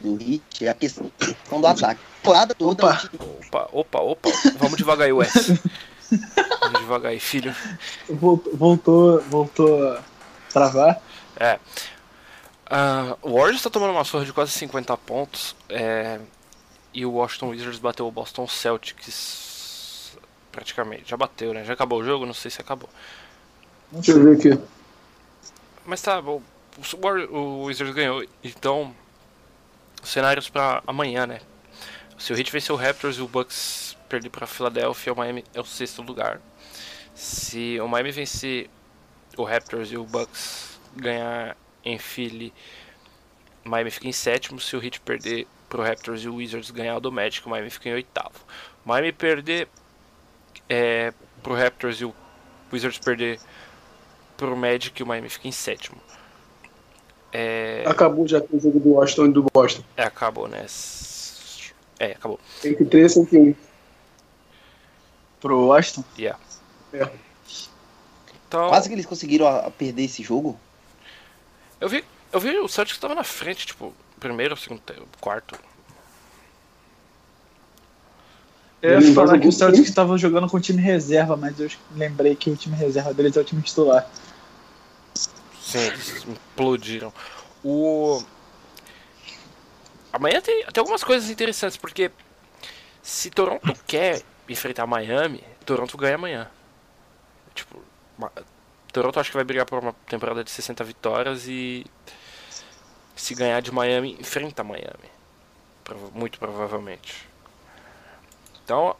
do 0.00 0.16
hit 0.16 0.64
é 0.64 0.68
a 0.68 0.74
questão 0.74 1.10
do 1.50 1.66
ataque. 1.66 2.00
Porrada 2.22 2.54
toda. 2.54 2.86
Opa. 2.86 3.10
Opa, 3.18 3.68
opa, 3.72 4.00
opa. 4.00 4.30
Vamos 4.58 4.76
devagar 4.76 5.06
aí, 5.06 5.12
Wes. 5.12 5.32
Vamos 6.10 6.80
devagar 6.80 7.12
aí, 7.12 7.20
filho. 7.20 7.54
Voltou, 8.08 9.20
voltou, 9.22 9.92
a 9.92 10.02
travar. 10.50 11.00
É. 11.36 11.58
Uh, 12.66 13.16
o 13.22 13.38
Warriors 13.38 13.62
tá 13.62 13.70
tomando 13.70 13.92
uma 13.92 14.04
surra 14.04 14.24
de 14.24 14.32
quase 14.32 14.52
50 14.52 14.96
pontos. 14.98 15.54
É, 15.68 16.20
e 16.92 17.04
o 17.04 17.12
Washington 17.12 17.48
Wizards 17.48 17.78
bateu 17.78 18.06
o 18.06 18.10
Boston 18.10 18.46
Celtics. 18.46 20.16
Praticamente. 20.50 21.10
Já 21.10 21.16
bateu, 21.16 21.52
né? 21.52 21.64
Já 21.64 21.74
acabou 21.74 22.00
o 22.00 22.04
jogo? 22.04 22.26
Não 22.26 22.34
sei 22.34 22.50
se 22.50 22.60
acabou. 22.60 22.88
Deixa 23.92 24.12
eu 24.12 24.22
ver 24.22 24.36
aqui. 24.36 24.62
Mas 25.86 26.02
tá, 26.02 26.20
o, 26.20 26.42
o, 27.30 27.64
Wizards 27.64 27.94
ganhou. 27.94 28.24
Então, 28.42 28.94
cenários 30.02 30.48
pra 30.48 30.82
amanhã, 30.86 31.26
né? 31.26 31.40
Se 32.18 32.32
o 32.32 32.36
Heat 32.36 32.50
vencer 32.50 32.74
o 32.74 32.76
Raptors 32.76 33.16
e 33.16 33.22
o 33.22 33.28
Bucks 33.28 33.96
perder 34.08 34.30
pra 34.30 34.46
Philadelphia, 34.46 35.12
o 35.12 35.16
Miami 35.16 35.44
é 35.54 35.60
o 35.60 35.64
sexto 35.64 36.02
lugar. 36.02 36.40
Se 37.14 37.78
o 37.80 37.88
Miami 37.88 38.10
vencer 38.10 38.70
o 39.36 39.44
Raptors 39.44 39.90
e 39.92 39.96
o 39.96 40.04
Bucks 40.04 40.80
ganhar 40.96 41.56
em 41.84 41.98
Philly, 41.98 42.52
o 43.64 43.68
Miami 43.68 43.90
fica 43.90 44.08
em 44.08 44.12
sétimo. 44.12 44.60
Se 44.60 44.76
o 44.76 44.82
Heat 44.82 45.00
perder 45.00 45.46
pro 45.68 45.82
Raptors 45.82 46.22
e 46.22 46.28
o 46.28 46.36
Wizards 46.36 46.70
ganhar 46.70 46.98
do 46.98 47.12
Magic, 47.12 47.46
o 47.46 47.50
Miami 47.50 47.70
fica 47.70 47.88
em 47.88 47.92
oitavo. 47.92 48.38
O 48.84 48.88
Miami 48.88 49.12
perder 49.12 49.68
é, 50.68 51.12
pro 51.42 51.54
Raptors 51.54 52.00
e 52.00 52.04
o 52.04 52.14
Wizards 52.72 52.98
perder 52.98 53.38
pro 54.36 54.56
Magic, 54.56 55.02
o 55.02 55.06
Miami 55.06 55.28
fica 55.28 55.48
em 55.48 55.52
sétimo. 55.52 56.00
É, 57.32 57.84
Acabou 57.86 58.26
já 58.26 58.38
o 58.50 58.58
jogo 58.58 58.80
do 58.80 58.92
Washington 58.92 59.26
e 59.26 59.32
do 59.32 59.42
Boston. 59.52 59.82
é, 59.96 60.04
acabou, 60.04 60.48
né? 60.48 60.64
É, 61.98 62.12
acabou. 62.12 62.40
103 62.60 63.12
101. 63.12 63.54
Pro 65.40 65.66
Washington. 65.66 66.04
Yeah. 66.18 66.38
É. 66.92 67.08
Então, 68.48 68.68
Quase 68.68 68.88
que 68.88 68.94
eles 68.94 69.06
conseguiram 69.06 69.46
a- 69.46 69.70
perder 69.70 70.04
esse 70.04 70.22
jogo. 70.22 70.58
eu 71.80 71.88
vi, 71.88 72.04
eu 72.32 72.40
vi 72.40 72.58
o 72.58 72.68
Celtics 72.68 72.98
tava 72.98 73.14
na 73.14 73.24
frente, 73.24 73.66
tipo, 73.66 73.92
primeiro, 74.18 74.56
segundo, 74.56 74.82
quarto. 75.20 75.58
Eu 78.80 79.00
ia 79.00 79.12
falar 79.14 79.38
que 79.38 79.48
o 79.48 79.52
Celtics 79.52 79.88
estava 79.88 80.16
jogando 80.16 80.48
com 80.48 80.56
o 80.56 80.60
time 80.60 80.80
reserva, 80.80 81.36
mas 81.36 81.58
eu 81.58 81.68
lembrei 81.96 82.36
que 82.36 82.48
o 82.48 82.56
time 82.56 82.76
reserva 82.76 83.12
deles 83.12 83.36
é 83.36 83.40
o 83.40 83.44
time 83.44 83.60
titular. 83.60 84.08
Sim, 85.60 85.78
eles 85.78 86.24
implodiram. 86.26 87.12
O. 87.64 88.22
Amanhã 90.12 90.40
tem, 90.40 90.64
tem 90.64 90.80
algumas 90.80 91.02
coisas 91.04 91.28
interessantes, 91.28 91.76
porque 91.76 92.10
se 93.02 93.30
Toronto 93.30 93.74
quer 93.86 94.22
enfrentar 94.48 94.86
Miami, 94.86 95.42
Toronto 95.64 95.96
ganha 95.96 96.14
amanhã. 96.14 96.48
Tipo, 97.54 97.82
Toronto 98.92 99.20
acho 99.20 99.30
que 99.30 99.36
vai 99.36 99.44
brigar 99.44 99.66
por 99.66 99.78
uma 99.78 99.92
temporada 100.06 100.42
de 100.42 100.50
60 100.50 100.82
vitórias 100.84 101.46
e 101.46 101.84
se 103.14 103.34
ganhar 103.34 103.60
de 103.60 103.72
Miami, 103.72 104.16
enfrenta 104.20 104.62
Miami. 104.64 105.10
Muito 106.14 106.38
provavelmente. 106.38 107.26
Então, 108.64 108.94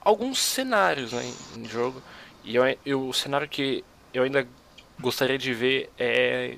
alguns 0.00 0.38
cenários 0.40 1.12
né, 1.12 1.22
em 1.56 1.64
jogo. 1.64 2.02
E 2.44 2.54
eu, 2.54 2.62
eu- 2.86 3.08
o 3.08 3.12
cenário 3.12 3.48
que 3.48 3.84
eu 4.14 4.22
ainda 4.22 4.46
gostaria 5.00 5.36
de 5.38 5.52
ver 5.52 5.90
é 5.98 6.56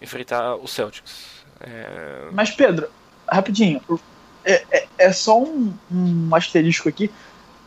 enfrentar 0.00 0.54
o 0.56 0.66
Celtics. 0.66 1.44
É, 1.60 2.28
Mas, 2.32 2.50
Pedro, 2.50 2.88
rapidinho, 3.28 3.80
é, 4.44 4.64
é, 4.70 4.88
é 4.98 5.12
só 5.12 5.40
um, 5.40 5.76
um 5.90 6.34
asterisco 6.34 6.88
aqui. 6.88 7.10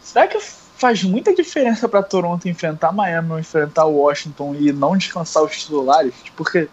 Será 0.07 0.25
que 0.25 0.39
faz 0.39 1.03
muita 1.03 1.35
diferença 1.35 1.87
para 1.89 2.01
Toronto 2.01 2.47
enfrentar 2.47 2.93
Miami 2.93 3.31
ou 3.33 3.39
enfrentar 3.39 3.83
Washington 3.83 4.55
e 4.55 4.71
não 4.71 4.95
descansar 4.95 5.43
os 5.43 5.59
titulares? 5.59 6.13
Porque, 6.33 6.69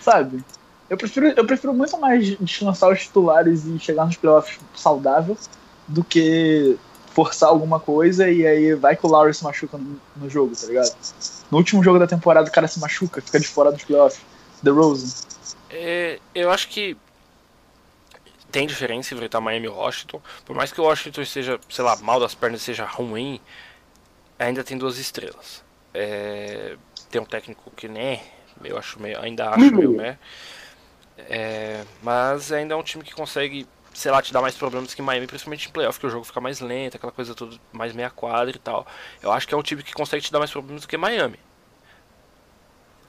sabe, 0.00 0.44
eu 0.90 0.96
prefiro, 0.96 1.28
eu 1.28 1.46
prefiro 1.46 1.72
muito 1.72 1.96
mais 1.96 2.36
descansar 2.40 2.90
os 2.90 3.02
titulares 3.02 3.64
e 3.66 3.78
chegar 3.78 4.04
nos 4.04 4.16
playoffs 4.16 4.58
saudável 4.74 5.38
do 5.86 6.02
que 6.02 6.76
forçar 7.14 7.50
alguma 7.50 7.78
coisa 7.78 8.28
e 8.28 8.44
aí 8.44 8.74
vai 8.74 8.96
que 8.96 9.06
o 9.06 9.08
Lowry 9.08 9.32
se 9.32 9.44
machuca 9.44 9.78
no, 9.78 10.00
no 10.16 10.28
jogo, 10.28 10.56
tá 10.56 10.66
ligado? 10.66 10.92
No 11.52 11.58
último 11.58 11.84
jogo 11.84 12.00
da 12.00 12.06
temporada 12.08 12.48
o 12.48 12.52
cara 12.52 12.66
se 12.66 12.80
machuca, 12.80 13.22
fica 13.22 13.38
de 13.38 13.46
fora 13.46 13.70
dos 13.70 13.84
playoffs. 13.84 14.20
The 14.64 14.70
Rose. 14.70 15.22
é, 15.70 16.18
eu 16.34 16.50
acho 16.50 16.68
que 16.68 16.96
tem 18.52 18.66
diferença 18.66 19.14
enfrentar 19.14 19.40
Miami 19.40 19.66
e 19.66 19.70
Washington. 19.70 20.20
Por 20.44 20.54
mais 20.54 20.70
que 20.70 20.80
o 20.80 20.84
Washington 20.84 21.22
esteja, 21.22 21.58
sei 21.70 21.84
lá, 21.84 21.96
mal 21.96 22.20
das 22.20 22.34
pernas 22.34 22.62
seja 22.62 22.84
ruim, 22.84 23.40
ainda 24.38 24.62
tem 24.62 24.76
duas 24.76 24.98
estrelas. 24.98 25.64
É, 25.94 26.76
tem 27.10 27.20
um 27.20 27.24
técnico 27.24 27.70
que 27.74 27.88
né, 27.88 28.20
eu 28.62 28.78
acho 28.78 29.00
meio, 29.00 29.18
ainda 29.20 29.50
acho 29.50 29.64
Uhum. 29.64 29.76
meio 29.76 29.92
né. 29.92 30.18
É, 31.18 31.84
mas 32.02 32.52
ainda 32.52 32.74
é 32.74 32.76
um 32.76 32.82
time 32.82 33.02
que 33.02 33.14
consegue, 33.14 33.66
sei 33.94 34.10
lá, 34.10 34.20
te 34.20 34.32
dar 34.32 34.42
mais 34.42 34.54
problemas 34.54 34.92
que 34.94 35.00
Miami, 35.02 35.26
principalmente 35.26 35.68
em 35.68 35.72
playoff, 35.72 35.98
que 35.98 36.06
o 36.06 36.10
jogo 36.10 36.24
fica 36.24 36.40
mais 36.40 36.60
lento, 36.60 36.96
aquela 36.96 37.12
coisa 37.12 37.34
toda 37.34 37.56
mais 37.72 37.92
meia 37.94 38.10
quadra 38.10 38.54
e 38.54 38.58
tal. 38.58 38.86
Eu 39.22 39.32
acho 39.32 39.48
que 39.48 39.54
é 39.54 39.56
um 39.56 39.62
time 39.62 39.82
que 39.82 39.92
consegue 39.94 40.22
te 40.22 40.32
dar 40.32 40.38
mais 40.38 40.50
problemas 40.50 40.82
do 40.82 40.88
que 40.88 40.96
Miami. 40.96 41.38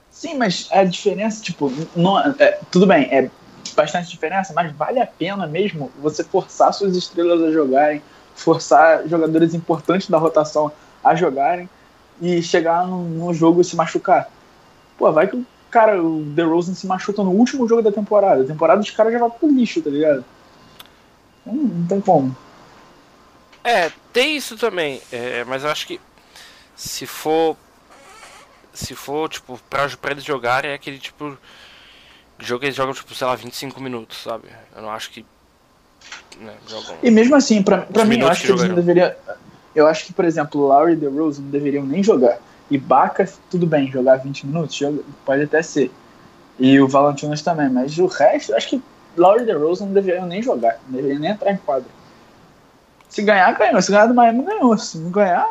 Sim, 0.10 0.36
mas 0.38 0.70
a 0.72 0.84
diferença, 0.84 1.44
tipo, 1.44 1.72
não, 1.96 2.20
é, 2.20 2.60
tudo 2.72 2.86
bem, 2.86 3.06
é 3.12 3.30
bastante 3.76 4.10
diferença, 4.10 4.54
mas 4.54 4.72
vale 4.74 5.00
a 5.00 5.08
pena 5.08 5.48
mesmo 5.48 5.92
você 6.02 6.24
forçar 6.24 6.74
suas 6.74 6.96
estrelas 6.96 7.42
a 7.42 7.52
jogarem, 7.52 8.02
forçar 8.36 9.08
jogadores 9.08 9.54
importantes 9.54 10.10
da 10.10 10.18
rotação 10.18 10.72
a 11.04 11.16
jogarem 11.16 11.70
e 12.22 12.42
chegar 12.42 12.88
no 12.88 13.34
jogo 13.34 13.62
e 13.62 13.64
se 13.64 13.76
machucar. 13.76 14.30
Pô, 14.98 15.12
vai 15.12 15.28
que 15.28 15.36
o 15.36 15.46
cara, 15.70 16.02
o 16.02 16.24
DeRozan 16.24 16.74
se 16.74 16.86
machuca 16.86 17.24
no 17.24 17.32
último 17.32 17.68
jogo 17.68 17.82
da 17.82 17.92
temporada. 17.92 18.44
A 18.44 18.48
temporada 18.48 18.80
dos 18.80 18.92
caras 18.92 19.12
já 19.12 19.20
vai 19.20 19.30
pro 19.30 19.50
lixo, 19.50 19.82
tá 19.82 19.90
ligado? 19.90 20.24
Não, 21.46 21.54
não 21.54 21.88
tem 21.88 22.00
como. 22.00 22.36
É, 23.64 23.92
tem 24.12 24.36
isso 24.36 24.58
também, 24.58 25.02
é, 25.12 25.44
mas 25.46 25.64
eu 25.64 25.70
acho 25.70 25.88
que 25.88 26.00
se 26.76 27.06
for. 27.06 27.58
Se 28.74 28.96
for, 28.96 29.30
tipo, 29.30 29.60
pra, 29.70 29.88
pra 29.90 30.12
eles 30.12 30.24
jogarem, 30.24 30.72
é 30.72 30.74
aquele 30.74 30.98
tipo. 30.98 31.38
Jogo 32.40 32.60
que 32.62 32.66
eles 32.68 32.76
jogam, 32.76 32.94
tipo, 32.94 33.14
sei 33.16 33.26
lá, 33.28 33.36
25 33.36 33.82
minutos, 33.82 34.22
sabe? 34.24 34.48
Eu 34.76 34.82
não 34.82 34.90
acho 34.90 35.12
que. 35.12 35.26
Né, 36.40 36.54
jogam. 36.68 36.96
E 37.02 37.10
mesmo 37.12 37.36
assim, 37.36 37.62
pra, 37.64 37.80
pra 37.80 38.04
mim, 38.06 38.20
eu 38.20 38.28
acho 38.28 38.42
que 38.42 38.48
que 38.48 38.54
eles 38.54 38.68
não 38.68 38.76
deveriam. 38.76 39.12
Eu 39.76 39.88
acho 39.88 40.06
que, 40.06 40.14
por 40.14 40.26
exemplo, 40.26 40.62
Lowry 40.62 40.94
e 40.94 40.96
DeRozan 40.96 41.42
não 41.44 41.50
deveriam 41.50 41.86
nem 41.86 42.04
jogar. 42.04 42.38
E 42.70 42.78
Baca, 42.78 43.28
tudo 43.50 43.66
bem, 43.66 43.92
jogar 43.92 44.18
20 44.18 44.46
minutos, 44.48 44.76
joga- 44.76 45.02
pode 45.26 45.44
até 45.44 45.62
ser. 45.62 45.92
E 46.60 46.80
o 46.80 46.88
Valanciunas 46.88 47.42
também, 47.42 47.70
mas 47.70 47.98
o 47.98 48.06
resto, 48.06 48.52
eu 48.52 48.58
acho 48.58 48.70
que 48.70 48.84
Lowry 49.18 49.44
e 49.44 49.46
DeRozan 49.46 49.86
não 49.86 49.94
deveriam 49.94 50.26
nem 50.26 50.42
jogar, 50.42 50.80
não 50.88 50.96
deveriam 50.98 51.20
nem 51.20 51.32
entrar 51.32 51.52
em 51.52 51.58
quadra. 51.58 51.90
Se 53.10 53.22
ganhar, 53.22 53.52
ganhou. 53.58 53.82
Se 53.82 53.92
ganhar 53.92 54.08
do 54.08 54.14
Miami, 54.14 54.44
ganhou. 54.44 54.78
Se 54.78 54.98
não 54.98 55.10
ganhar, 55.12 55.50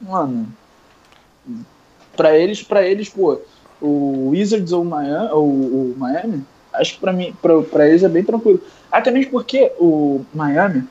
mano. 0.00 0.48
Pra 2.16 2.36
eles, 2.36 2.62
pra 2.62 2.82
eles, 2.82 3.08
pô, 3.10 3.40
o 3.86 4.28
Wizards 4.30 4.72
ou 4.72 4.82
o 4.82 4.84
Miami, 4.84 5.28
ou 5.32 5.46
o 5.48 5.94
Miami, 5.96 6.44
acho 6.72 6.94
que 6.94 7.00
pra 7.00 7.12
mim, 7.12 7.34
pra, 7.40 7.62
pra 7.62 7.88
eles 7.88 8.02
é 8.02 8.08
bem 8.08 8.24
tranquilo. 8.24 8.60
Até 8.90 9.10
mesmo 9.10 9.30
porque 9.32 9.72
o 9.78 10.24
Miami 10.34 10.84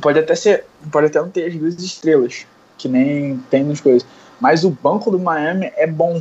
pode 0.00 0.18
até 0.18 0.34
ser, 0.34 0.64
pode 0.90 1.06
até 1.06 1.20
não 1.20 1.30
ter 1.30 1.46
as 1.48 1.54
duas 1.54 1.74
estrelas, 1.82 2.46
que 2.78 2.88
nem 2.88 3.38
tem 3.50 3.64
nas 3.64 3.80
coisas. 3.80 4.06
Mas 4.40 4.64
o 4.64 4.70
banco 4.70 5.10
do 5.10 5.18
Miami 5.18 5.72
é 5.76 5.86
bom. 5.86 6.20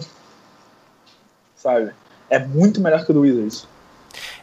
Sabe? 1.56 1.92
É 2.30 2.40
muito 2.40 2.82
melhor 2.82 3.04
que 3.06 3.12
o 3.12 3.14
do 3.14 3.22
Wizards. 3.22 3.68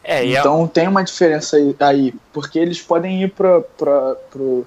É, 0.03 0.25
é- 0.25 0.39
Então 0.39 0.67
tem 0.67 0.87
uma 0.87 1.03
diferença 1.03 1.57
aí, 1.57 1.75
aí, 1.79 2.13
porque 2.33 2.57
eles 2.59 2.81
podem 2.81 3.23
ir 3.23 3.31
pra, 3.33 3.61
pro, 3.61 4.17
pro- 4.29 4.65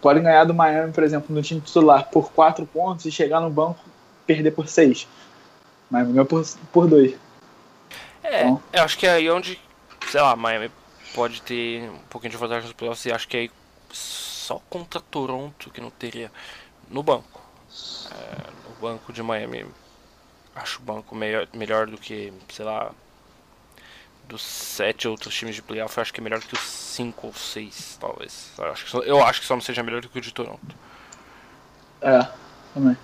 Podem 0.00 0.22
ganhar 0.22 0.44
do 0.44 0.54
Miami, 0.54 0.92
por 0.92 1.02
exemplo, 1.04 1.34
no 1.34 1.42
time 1.42 1.60
titular 1.60 2.08
por 2.10 2.32
4 2.32 2.64
pontos 2.64 3.04
e 3.04 3.10
chegar 3.12 3.38
no 3.40 3.50
banco 3.50 3.78
perder 4.26 4.50
por 4.52 4.66
6. 4.66 5.06
Mas 5.90 6.06
ganhou 6.06 6.26
por, 6.26 6.44
por 6.72 6.86
2. 6.88 7.14
é, 8.22 8.42
Então. 8.42 8.62
eu 8.72 8.82
acho 8.82 8.98
que 8.98 9.06
é 9.06 9.12
aí 9.12 9.30
onde, 9.30 9.60
sei 10.10 10.20
lá, 10.20 10.36
Miami 10.36 10.70
pode 11.14 11.40
ter 11.42 11.88
um 11.90 11.98
pouquinho 12.10 12.30
de 12.32 12.36
vantagem 12.36 12.64
nos 12.64 12.72
playoffs 12.72 13.06
e 13.06 13.12
acho 13.12 13.26
que 13.26 13.36
é 13.36 13.40
aí 13.40 13.50
só 13.90 14.60
contra 14.68 15.00
Toronto 15.00 15.70
que 15.70 15.80
não 15.80 15.90
teria 15.90 16.30
no 16.90 17.02
banco. 17.02 17.42
É, 18.10 18.68
no 18.68 18.74
banco 18.80 19.12
de 19.12 19.22
Miami, 19.22 19.66
acho 20.54 20.78
o 20.78 20.82
banco 20.82 21.14
melhor, 21.14 21.46
melhor 21.54 21.86
do 21.86 21.98
que, 21.98 22.32
sei 22.50 22.64
lá, 22.64 22.90
dos 24.26 24.42
sete 24.42 25.08
outros 25.08 25.34
times 25.34 25.54
de 25.54 25.62
playoff, 25.62 25.96
eu 25.96 26.02
acho 26.02 26.12
que 26.12 26.20
é 26.20 26.22
melhor 26.22 26.40
que 26.40 26.54
os 26.54 26.60
cinco 26.60 27.28
ou 27.28 27.34
seis, 27.34 27.96
talvez. 28.00 28.50
Eu 28.58 28.72
acho 28.72 28.84
que 28.84 28.90
só, 28.90 28.98
eu 29.00 29.24
acho 29.24 29.40
que 29.40 29.46
só 29.46 29.54
não 29.54 29.62
seja 29.62 29.82
melhor 29.82 30.02
do 30.02 30.08
que 30.08 30.18
o 30.18 30.20
de 30.20 30.32
Toronto. 30.32 30.76
É, 32.02 32.28
também. 32.74 32.96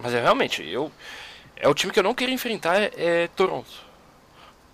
Mas 0.00 0.14
é 0.14 0.20
realmente, 0.20 0.62
eu. 0.62 0.90
É 1.56 1.68
o 1.68 1.74
time 1.74 1.92
que 1.92 1.98
eu 1.98 2.02
não 2.02 2.14
queria 2.14 2.34
enfrentar 2.34 2.80
é, 2.80 2.90
é 2.96 3.28
Toronto. 3.36 3.70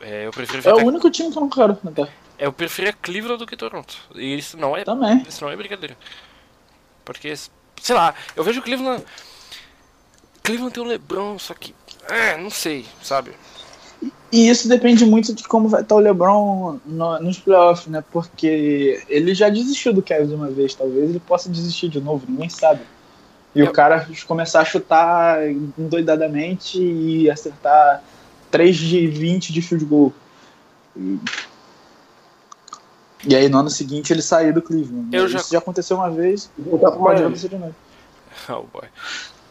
É, 0.01 0.27
eu 0.27 0.31
prefiro 0.31 0.59
É 0.59 0.61
enfrentar. 0.61 0.83
o 0.83 0.87
único 0.87 1.11
time 1.11 1.31
que 1.31 1.37
eu 1.39 1.43
não 1.43 1.49
quero 1.51 1.73
enfrentar. 1.73 2.09
Eu 2.39 2.53
preferia 2.53 2.93
Cleveland 2.93 3.39
do 3.39 3.47
que 3.47 3.57
Toronto. 3.57 3.97
E 4.15 4.39
isso 4.39 4.57
não 4.57 4.77
é, 4.77 4.85
Também. 4.85 5.23
isso 5.29 5.45
não 5.45 5.51
é 5.51 5.57
brincadeira. 5.57 5.97
Porque, 7.05 7.35
sei 7.83 7.95
lá, 7.95 8.15
eu 8.37 8.45
vejo 8.45 8.63
Cleveland. 8.63 9.05
Cleveland 10.43 10.73
tem 10.73 10.83
o 10.83 10.87
LeBron, 10.87 11.39
só 11.39 11.53
que. 11.55 11.75
É, 12.09 12.37
não 12.37 12.49
sei, 12.51 12.87
sabe? 13.03 13.33
E 14.31 14.49
isso 14.49 14.69
depende 14.69 15.05
muito 15.05 15.35
de 15.35 15.43
como 15.43 15.69
vai 15.69 15.83
estar 15.83 15.95
o 15.97 15.99
LeBron 15.99 16.79
no- 16.87 17.19
nos 17.21 17.39
playoffs, 17.39 17.87
né? 17.89 18.03
Porque 18.13 19.03
ele 19.09 19.35
já 19.35 19.49
desistiu 19.49 19.93
do 19.93 20.01
Kevin 20.03 20.35
uma 20.35 20.49
vez, 20.49 20.75
talvez 20.75 21.11
ele 21.11 21.21
possa 21.21 21.49
desistir 21.51 21.89
de 21.89 22.01
novo, 22.01 22.25
ninguém 22.29 22.49
sabe. 22.49 22.81
E 23.55 23.61
Eu- 23.61 23.67
o 23.67 23.73
cara 23.73 24.07
começar 24.27 24.61
a 24.61 24.65
chutar 24.65 25.39
endoidadamente 25.79 26.81
e 26.81 27.31
acertar 27.31 28.03
3 28.51 28.77
de 28.77 29.07
20 29.07 29.53
de 29.53 29.63
field 29.63 29.85
goal. 29.85 30.13
E, 30.97 31.19
e 33.27 33.35
aí 33.35 33.49
no 33.49 33.59
ano 33.59 33.71
seguinte 33.71 34.13
ele 34.13 34.23
sair 34.23 34.53
do 34.53 34.63
Cleveland. 34.63 35.15
Eu 35.15 35.27
Isso 35.27 35.33
já- 35.39 35.45
já 35.53 35.59
aconteceu 35.59 35.97
uma 35.97 36.11
vez, 36.11 36.51
Voltar 36.57 36.91
pro 36.91 37.01
pode 37.01 37.15
Miami. 37.21 37.25
acontecer 37.27 37.49
de 37.49 37.59
novo. 37.59 37.75
Oh 38.49 38.63
boy. 38.63 38.85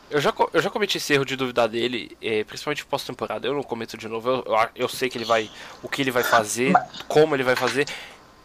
Eu 0.09 0.21
já, 0.21 0.33
eu 0.53 0.61
já 0.61 0.69
cometi 0.69 0.97
esse 0.97 1.11
erro 1.11 1.25
de 1.25 1.35
duvidar 1.35 1.67
dele, 1.67 2.15
eh, 2.21 2.45
principalmente 2.45 2.85
pós-temporada. 2.85 3.45
Eu 3.45 3.53
não 3.53 3.61
cometo 3.61 3.97
de 3.97 4.07
novo. 4.07 4.29
Eu, 4.29 4.35
eu, 4.45 4.69
eu 4.77 4.87
sei 4.87 5.09
que 5.09 5.17
ele 5.17 5.25
vai. 5.25 5.51
O 5.83 5.89
que 5.89 6.01
ele 6.01 6.11
vai 6.11 6.23
fazer, 6.23 6.71
como 7.09 7.35
ele 7.35 7.43
vai 7.43 7.57
fazer. 7.57 7.85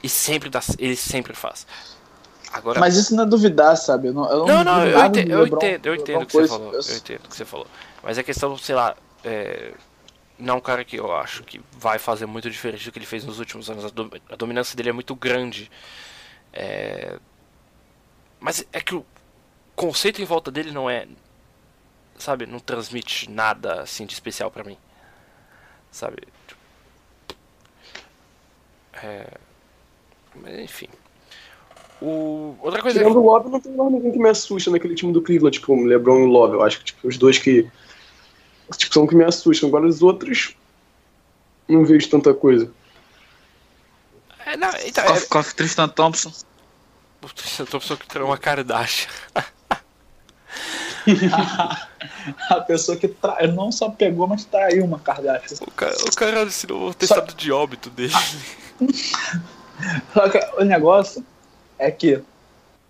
E 0.03 0.09
sempre 0.09 0.51
dá, 0.51 0.61
ele 0.81 0.97
sempre 0.97 1.33
faz. 1.35 1.65
Agora. 2.53 2.79
Mas 2.81 2.97
isso 2.97 3.15
não 3.17 3.25
é 3.25 3.27
duvidar, 3.27 3.77
sabe? 3.77 4.09
Eu 4.09 4.13
não, 4.15 4.31
eu 4.31 4.47
não, 4.47 4.65
não, 4.65 4.87
eu 4.87 5.07
entendo, 5.07 5.27
do 5.29 5.33
eu 5.33 5.47
entendo, 5.47 5.87
eu 5.87 5.97
do 5.97 6.03
entendo 6.03 6.23
o 6.23 6.27
que 6.27 6.33
você 6.33 6.49
falou. 6.49 6.73
Eu- 6.73 6.81
entendo 6.97 7.25
o 7.25 7.29
que 7.29 7.37
você 7.37 7.45
falou. 7.45 7.67
Mas 8.03 8.19
é 8.19 8.23
questão, 8.23 8.57
sei 8.59 8.75
lá. 8.75 8.95
É, 9.25 9.73
não 10.39 10.55
é 10.55 10.57
um 10.59 10.61
cara 10.61 10.85
que 10.85 10.97
eu 10.97 11.15
acho 11.17 11.43
que 11.45 11.61
vai 11.73 11.99
fazer 11.99 12.27
muito 12.27 12.51
diferente 12.51 12.85
do 12.85 12.93
que 12.93 12.99
ele 12.99 13.07
fez 13.07 13.25
nos 13.25 13.39
últimos 13.39 13.71
anos. 13.71 13.85
A, 13.85 13.89
do- 13.89 14.11
a 14.31 14.37
dominância 14.37 14.77
dele 14.77 14.91
é 14.91 14.93
muito 14.93 15.15
grande. 15.15 15.71
É, 16.53 17.19
mas 18.39 18.67
é 18.73 18.81
que 18.81 18.95
o 18.95 19.07
conceito 19.75 20.21
em 20.21 20.25
volta 20.27 20.51
dele 20.51 20.71
não 20.73 20.91
é. 20.91 21.07
Sabe, 22.19 22.45
não 22.47 22.59
transmite 22.61 23.31
nada 23.31 23.81
assim 23.81 24.05
de 24.05 24.13
especial 24.13 24.51
pra 24.51 24.63
mim. 24.63 24.77
Sabe? 25.91 26.17
Tipo, 26.47 26.61
É, 29.03 29.27
mas 30.35 30.59
enfim. 30.59 30.89
O, 32.03 32.57
outra 32.61 32.83
coisa 32.83 32.99
Tirando 32.99 33.21
o 33.21 33.25
Love, 33.25 33.49
não 33.49 33.61
tem 33.61 33.73
mais 33.77 33.93
ninguém 33.93 34.11
que 34.11 34.19
me 34.19 34.29
assusta 34.29 34.73
naquele 34.73 34.97
time 34.97 35.13
do 35.13 35.23
Cleveland, 35.23 35.57
tipo, 35.57 35.73
o 35.73 35.85
LeBron 35.85 36.19
e 36.19 36.23
o 36.25 36.27
Love. 36.27 36.55
Eu 36.55 36.63
acho 36.65 36.81
que 36.81 36.87
tipo, 36.87 37.07
os 37.07 37.17
dois 37.17 37.39
que. 37.39 37.71
Tipo, 38.77 38.93
são 38.93 39.07
que 39.07 39.15
me 39.15 39.23
assustam. 39.23 39.69
Agora 39.69 39.87
os 39.87 40.03
outros. 40.03 40.57
Não 41.69 41.85
vejo 41.85 42.11
tanta 42.11 42.35
coisa. 42.35 42.69
é, 44.45 44.57
não, 44.57 44.71
então, 44.85 45.05
com 45.31 45.39
a 45.39 45.45
Tristan 45.45 45.89
Thompson. 45.89 46.33
é, 47.23 47.61
eu 47.61 47.67
tô 47.67 47.79
pensando 47.79 47.99
que 47.99 48.09
tem 48.09 48.21
uma 48.21 48.37
Kardashian. 48.37 49.09
A 52.51 52.61
pessoa 52.61 52.97
que 52.97 53.09
tra... 53.09 53.47
não 53.47 53.71
só 53.71 53.91
pegou, 53.91 54.27
mas 54.27 54.45
traiu 54.45 54.85
uma 54.85 54.99
Kardashian. 54.99 55.59
O 55.61 55.71
cara, 55.71 55.97
o 55.97 56.17
cara 56.17 56.43
assinou 56.43 56.89
o 56.89 56.95
testado 56.95 57.33
de 57.35 57.53
óbito 57.53 57.91
dele. 57.91 58.13
Só 60.13 60.29
que 60.29 60.39
o 60.61 60.65
negócio 60.65 61.25
é 61.83 61.91
que 61.91 62.23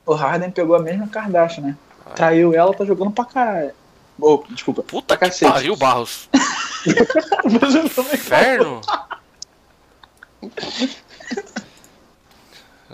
o 0.04 0.14
Harden 0.14 0.50
pegou 0.50 0.76
a 0.76 0.80
mesma 0.80 1.08
Kardashian, 1.08 1.64
né? 1.64 1.76
Ah. 2.04 2.10
Traiu 2.10 2.54
ela, 2.54 2.74
tá 2.74 2.84
jogando 2.84 3.12
pra 3.12 3.24
caralho. 3.24 3.72
Oh, 4.20 4.42
desculpa. 4.50 4.82
Puta 4.82 5.16
pra 5.16 5.16
que 5.16 5.26
cacete. 5.26 5.50
pariu, 5.50 5.76
Barros. 5.76 6.28
Inferno. 8.12 8.80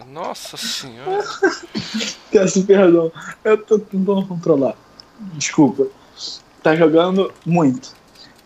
Nossa 0.07 0.57
senhora. 0.57 1.25
Peço 2.31 2.65
perdão. 2.65 3.13
Eu 3.45 3.59
tô 3.59 3.79
tentando 3.79 4.27
controlar. 4.27 4.75
Desculpa. 5.35 5.87
Tá 6.63 6.75
jogando 6.75 7.33
muito. 7.45 7.95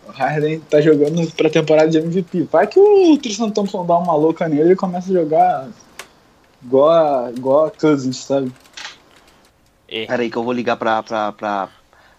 O 0.07 0.11
Harden 0.11 0.59
tá 0.61 0.81
jogando 0.81 1.31
pra 1.33 1.49
temporada 1.49 1.89
de 1.89 1.97
MVP. 1.99 2.47
Vai 2.51 2.67
que 2.67 2.79
o 2.79 3.17
Tristan 3.17 3.49
Thompson 3.49 3.85
dá 3.85 3.97
uma 3.97 4.15
louca 4.15 4.49
nele 4.49 4.73
e 4.73 4.75
começa 4.75 5.09
a 5.09 5.13
jogar 5.13 5.67
igual 6.63 6.89
a, 6.89 7.31
igual 7.31 7.65
a 7.65 7.71
Cousins, 7.71 8.17
sabe? 8.17 8.51
E, 9.87 10.07
Pera 10.07 10.23
aí 10.23 10.29
que 10.29 10.37
eu 10.37 10.43
vou 10.43 10.53
ligar 10.53 10.77
pra, 10.77 11.03
pra, 11.03 11.31
pra, 11.31 11.69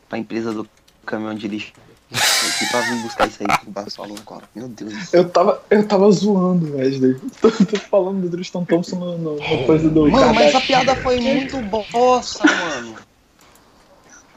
pra 0.08 0.18
empresa 0.18 0.52
do 0.52 0.68
caminhão 1.04 1.34
de 1.34 1.48
lixo. 1.48 1.72
Aqui 2.12 2.70
pra 2.70 2.80
vir 2.80 3.02
buscar 3.02 3.26
isso 3.26 3.38
aí 3.40 3.58
que 3.58 3.66
o 3.66 3.70
Barros 3.70 3.96
falou 3.96 4.16
agora. 4.16 4.44
Meu 4.54 4.68
Deus 4.68 4.92
do 4.92 5.04
céu. 5.04 5.22
Eu 5.22 5.28
tava, 5.28 5.62
eu 5.68 5.88
tava 5.88 6.10
zoando, 6.12 6.76
Wesley. 6.76 7.18
Tô, 7.40 7.50
tô 7.50 7.78
falando 7.78 8.22
do 8.22 8.30
Tristan 8.30 8.64
Thompson 8.64 8.96
no, 8.96 9.18
no, 9.18 9.36
no 9.36 9.64
coisa 9.66 9.90
do 9.90 10.08
Mano, 10.08 10.34
mas 10.34 10.54
essa 10.54 10.60
piada 10.60 10.94
foi 10.96 11.18
muito 11.18 11.56
bosta, 11.62 12.44
mano. 12.46 12.96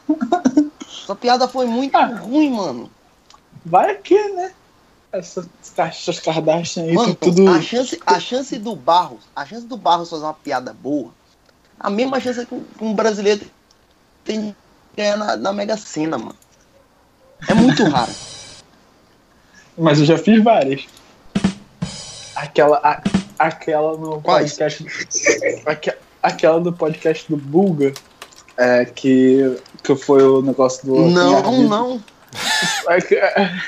Essa 1.04 1.16
piada 1.16 1.48
foi 1.48 1.68
muito 1.68 1.98
ruim, 1.98 2.52
mano. 2.52 2.92
Vai 3.66 3.92
aqui, 3.92 4.22
né? 4.34 4.52
Essas 5.12 5.48
caixas 5.76 6.20
Kardashian 6.20 6.84
aí, 6.84 6.94
Mano, 6.94 7.16
tudo. 7.16 7.48
a 7.50 7.62
chance, 7.62 8.00
a 8.06 8.20
chance 8.20 8.58
do 8.58 8.76
Barros, 8.76 9.22
a 9.36 9.46
chance 9.46 9.66
do 9.66 9.78
Barros 9.78 10.10
fazer 10.10 10.24
uma 10.24 10.34
piada 10.34 10.74
boa, 10.74 11.12
a 11.80 11.90
mesma 11.90 12.20
chance 12.20 12.46
que 12.46 12.56
um- 12.82 12.94
brasileiro 12.94 13.46
tem 14.26 14.56
ganhar 14.96 15.16
na, 15.18 15.38
na 15.38 15.54
Mega 15.54 15.78
Sena, 15.78 16.18
mano. 16.18 16.36
É 17.48 17.54
muito 17.54 17.84
raro. 17.90 18.12
Mas 19.78 20.00
eu 20.00 20.06
já 20.06 20.18
fiz 20.18 20.44
várias. 20.44 20.86
Aquela, 22.36 22.78
a- 22.84 23.02
aquela 23.40 23.98
no 23.98 24.22
Quais? 24.22 24.52
podcast. 24.58 24.86
aque- 25.66 25.98
aquela 26.22 26.60
do 26.60 26.74
podcast 26.74 27.26
do 27.30 27.38
Bulga. 27.38 27.94
É, 28.60 28.86
que, 28.86 29.56
que 29.84 29.96
foi 29.96 30.24
o 30.24 30.42
negócio 30.42 30.84
do. 30.86 30.96
Não, 31.10 31.62
não. 31.64 32.04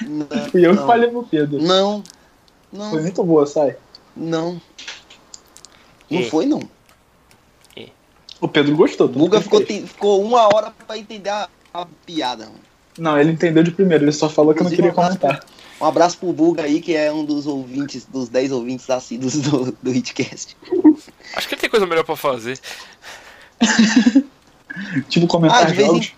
Não, 0.08 0.50
Fui 0.50 0.66
eu 0.66 0.76
que 0.78 0.86
falei 0.86 1.10
pro 1.10 1.24
Pedro. 1.24 1.62
Não, 1.62 2.04
Foi 2.72 2.80
não, 2.80 2.92
muito 3.02 3.24
boa, 3.24 3.46
sai. 3.46 3.76
não. 4.16 4.62
Não 6.10 6.20
E? 6.22 6.30
foi, 6.30 6.46
não. 6.46 6.62
O 8.42 8.48
Pedro 8.48 8.76
gostou. 8.76 9.08
O 9.08 9.10
Guga 9.10 9.42
ficou, 9.42 9.64
te- 9.64 9.86
ficou 9.86 10.24
uma 10.24 10.44
hora 10.46 10.74
pra 10.88 10.98
entender 10.98 11.30
a, 11.30 11.50
a 11.74 11.86
piada, 12.06 12.46
mano. 12.46 12.60
Não, 12.98 13.20
ele 13.20 13.32
entendeu 13.34 13.62
de 13.64 13.72
primeiro, 13.72 14.06
ele 14.06 14.12
só 14.14 14.30
falou 14.30 14.54
que 14.54 14.62
eu 14.62 14.64
não 14.64 14.72
queria 14.72 14.92
um 14.92 14.94
comentar. 14.94 15.44
Um 15.80 15.86
abraço 15.86 16.18
pro 16.18 16.32
Buga 16.34 16.64
aí, 16.64 16.80
que 16.82 16.96
é 16.96 17.12
um 17.12 17.24
dos 17.26 17.46
ouvintes, 17.48 18.06
dos 18.06 18.30
10 18.30 18.52
ouvintes 18.54 18.90
assíduos 18.90 19.36
do, 19.38 19.72
do 19.84 19.92
Hitcast. 19.94 20.56
acho 21.36 21.48
que 21.48 21.54
ele 21.56 21.62
tem 21.62 21.70
coisa 21.70 21.86
melhor 21.86 22.04
pra 22.06 22.16
fazer. 22.16 22.58
Tipo, 25.10 25.26
Ah, 25.26 25.30
comentar 25.30 25.66
de 25.68 25.74
vez 25.74 25.88
jogos. 25.88 26.14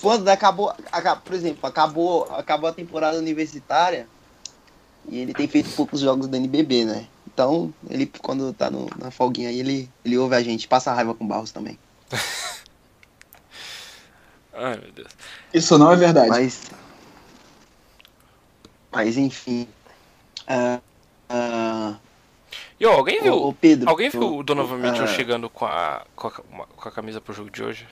Quando 0.00 0.28
acabou, 0.28 0.72
aca- 0.90 1.16
por 1.16 1.34
exemplo, 1.34 1.66
acabou, 1.66 2.24
acabou 2.34 2.68
a 2.68 2.72
temporada 2.72 3.18
universitária 3.18 4.06
e 5.08 5.18
ele 5.18 5.32
tem 5.34 5.46
feito 5.48 5.70
poucos 5.70 6.00
jogos 6.00 6.26
da 6.28 6.36
NBB, 6.36 6.84
né? 6.84 7.06
Então, 7.32 7.72
ele 7.88 8.06
quando 8.20 8.52
tá 8.52 8.70
no- 8.70 8.88
na 8.98 9.10
folguinha 9.10 9.48
aí, 9.48 9.60
ele, 9.60 9.88
ele 10.04 10.18
ouve 10.18 10.34
a 10.34 10.42
gente, 10.42 10.66
passa 10.68 10.92
raiva 10.92 11.14
com 11.14 11.24
o 11.24 11.26
Barros 11.28 11.50
também. 11.52 11.78
Ai, 14.52 14.76
meu 14.78 14.92
Deus. 14.92 15.08
Isso 15.54 15.78
não 15.78 15.92
é 15.92 15.96
verdade. 15.96 16.28
Mas. 16.28 16.70
Mas 18.92 19.16
enfim. 19.16 19.66
Ah, 20.46 20.80
ah, 21.28 21.94
E 22.78 22.84
ó, 22.84 22.92
alguém 22.92 23.22
viu? 23.22 23.34
ô, 23.34 23.48
ô, 23.48 23.52
Pedro. 23.54 23.88
alguém 23.88 24.10
viu 24.10 24.36
o 24.38 24.42
Donovan 24.42 24.78
Mitchell 24.78 25.04
ah, 25.04 25.06
chegando 25.06 25.48
com 25.48 25.64
a, 25.64 26.04
com 26.16 26.26
a, 26.26 26.30
com 26.32 26.88
a 26.88 26.92
camisa 26.92 27.20
pro 27.20 27.32
jogo 27.32 27.50
de 27.50 27.62
hoje? 27.62 27.86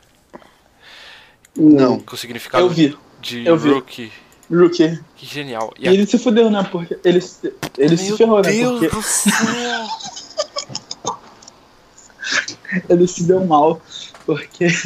Não. 1.59 1.99
Com 2.01 2.14
o 2.14 2.18
significado 2.18 2.64
Eu 2.64 2.71
vi. 2.71 2.97
de 3.21 3.47
eu 3.47 3.57
vi. 3.57 3.71
rookie. 3.71 4.13
Rookie. 4.50 4.98
Que 5.17 5.27
genial. 5.27 5.73
E 5.79 5.85
E 5.85 5.88
a- 5.88 5.92
ele 5.92 6.06
se 6.06 6.19
fudeu, 6.19 6.50
né? 6.50 6.67
Porque 6.71 6.98
ele, 7.04 7.21
se- 7.21 7.52
ele 7.77 7.96
se 7.96 8.17
ferrou, 8.17 8.40
né? 8.42 8.50
Deus 8.50 8.81
Porque 8.81 8.96
do 8.96 9.02
céu! 9.02 9.33
ele 12.88 13.06
se 13.09 13.25
deu 13.25 13.44
mal. 13.44 13.81
Porque. 14.25 14.69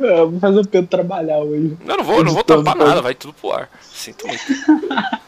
Eu 0.00 0.30
vou 0.30 0.38
fazer 0.38 0.60
o 0.60 0.68
Pedro 0.68 0.86
trabalhar 0.90 1.38
hoje. 1.38 1.78
Eu 1.86 1.96
não 1.96 2.04
vou, 2.04 2.16
eu 2.18 2.24
não 2.24 2.32
vou 2.34 2.44
tampar 2.44 2.76
pode. 2.76 2.88
nada, 2.90 3.00
vai 3.00 3.14
tudo 3.14 3.32
pro 3.32 3.52
ar. 3.52 3.70
Sinto 3.90 4.26
muito. 4.26 4.42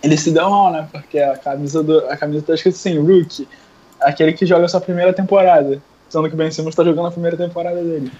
Ele 0.00 0.16
se 0.16 0.30
deu 0.30 0.48
mal, 0.48 0.70
né? 0.72 0.88
Porque 0.92 1.18
a 1.18 1.36
camisa, 1.36 1.82
do, 1.82 1.98
a 2.08 2.16
camisa 2.16 2.44
tá 2.46 2.54
escrito 2.54 2.76
assim, 2.76 2.96
Rookie. 3.00 3.48
Aquele 4.00 4.32
que 4.32 4.46
joga 4.46 4.68
sua 4.68 4.80
primeira 4.80 5.12
temporada. 5.12 5.82
Sendo 6.08 6.28
que 6.28 6.34
o 6.34 6.36
Ben 6.36 6.52
Simmons 6.52 6.76
tá 6.76 6.84
jogando 6.84 7.08
a 7.08 7.10
primeira 7.10 7.36
temporada 7.36 7.82
dele. 7.82 8.12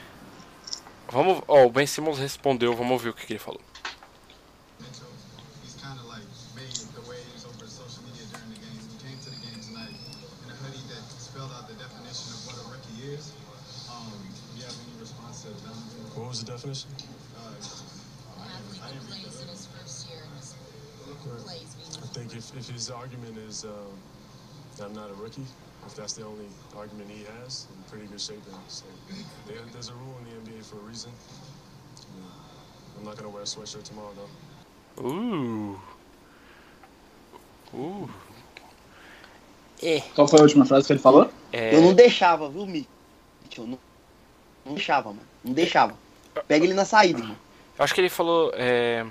Vamos, 1.13 1.43
ó, 1.47 1.67
o 1.67 1.71
Ben 1.71 1.87
Simmons 1.87 2.19
respondeu, 2.19 2.75
vamos 2.75 2.93
ouvir 2.93 3.11
o 3.11 3.15
que, 3.15 3.27
que 3.27 3.35
ele 3.35 3.39
falou. 3.39 3.61
What 16.15 16.29
was 16.29 16.41
the 16.41 16.51
definition? 16.51 16.91
Uh, 17.37 17.51
I 22.03 22.07
think 22.15 22.35
if, 22.35 22.57
if 22.57 22.71
his 22.71 22.91
argument 22.91 23.37
is 23.37 23.65
um, 23.65 23.71
that 24.77 24.87
I'm 24.87 24.95
not 24.95 25.11
a 25.11 25.15
rookie, 25.15 25.45
if 25.87 25.95
that's 25.97 26.13
the 26.15 26.25
only 26.25 26.47
argument 26.77 27.11
he 27.11 27.25
has, 27.41 27.67
I'm 27.71 27.79
in 27.79 27.85
pretty 27.91 28.07
good 28.07 28.21
shape 28.21 28.43
then. 28.47 28.59
So 28.69 28.85
there, 29.47 29.59
there's 29.73 29.89
a 29.89 29.95
rule 29.95 30.17
in 30.21 30.25
the 30.45 30.51
NBA 30.51 30.65
for 30.65 30.77
a 30.77 30.89
reason. 30.89 31.11
I'm 32.99 33.05
not 33.05 33.17
gonna 33.17 33.31
wear 33.31 33.43
a 33.43 33.47
sweatshirt 33.47 33.85
tomorrow 33.85 34.13
though. 34.17 34.31
Uh. 34.99 35.77
Uh. 37.75 38.07
Qual 40.15 40.29
foi 40.29 40.39
a 40.39 40.43
última 40.43 40.65
frase 40.65 40.87
que 40.87 40.93
ele 40.93 41.01
falou? 41.01 41.29
É, 41.53 41.75
Eu 41.75 41.81
não 41.83 41.93
deixava, 41.95 42.49
viu, 42.49 42.65
Mitchell? 42.67 43.67
Não, 43.67 43.79
não 44.65 44.75
deixava, 44.75 45.09
mano. 45.09 45.27
Não 45.43 45.53
deixava. 45.53 45.97
Pega 46.47 46.65
ele 46.65 46.75
na 46.75 46.85
saída, 46.85 47.19
irmão. 47.19 47.37
eu 47.79 47.85
acho 47.85 47.93
que 47.93 48.01
ele 48.01 48.09
falou. 48.09 48.53
É, 48.55 49.05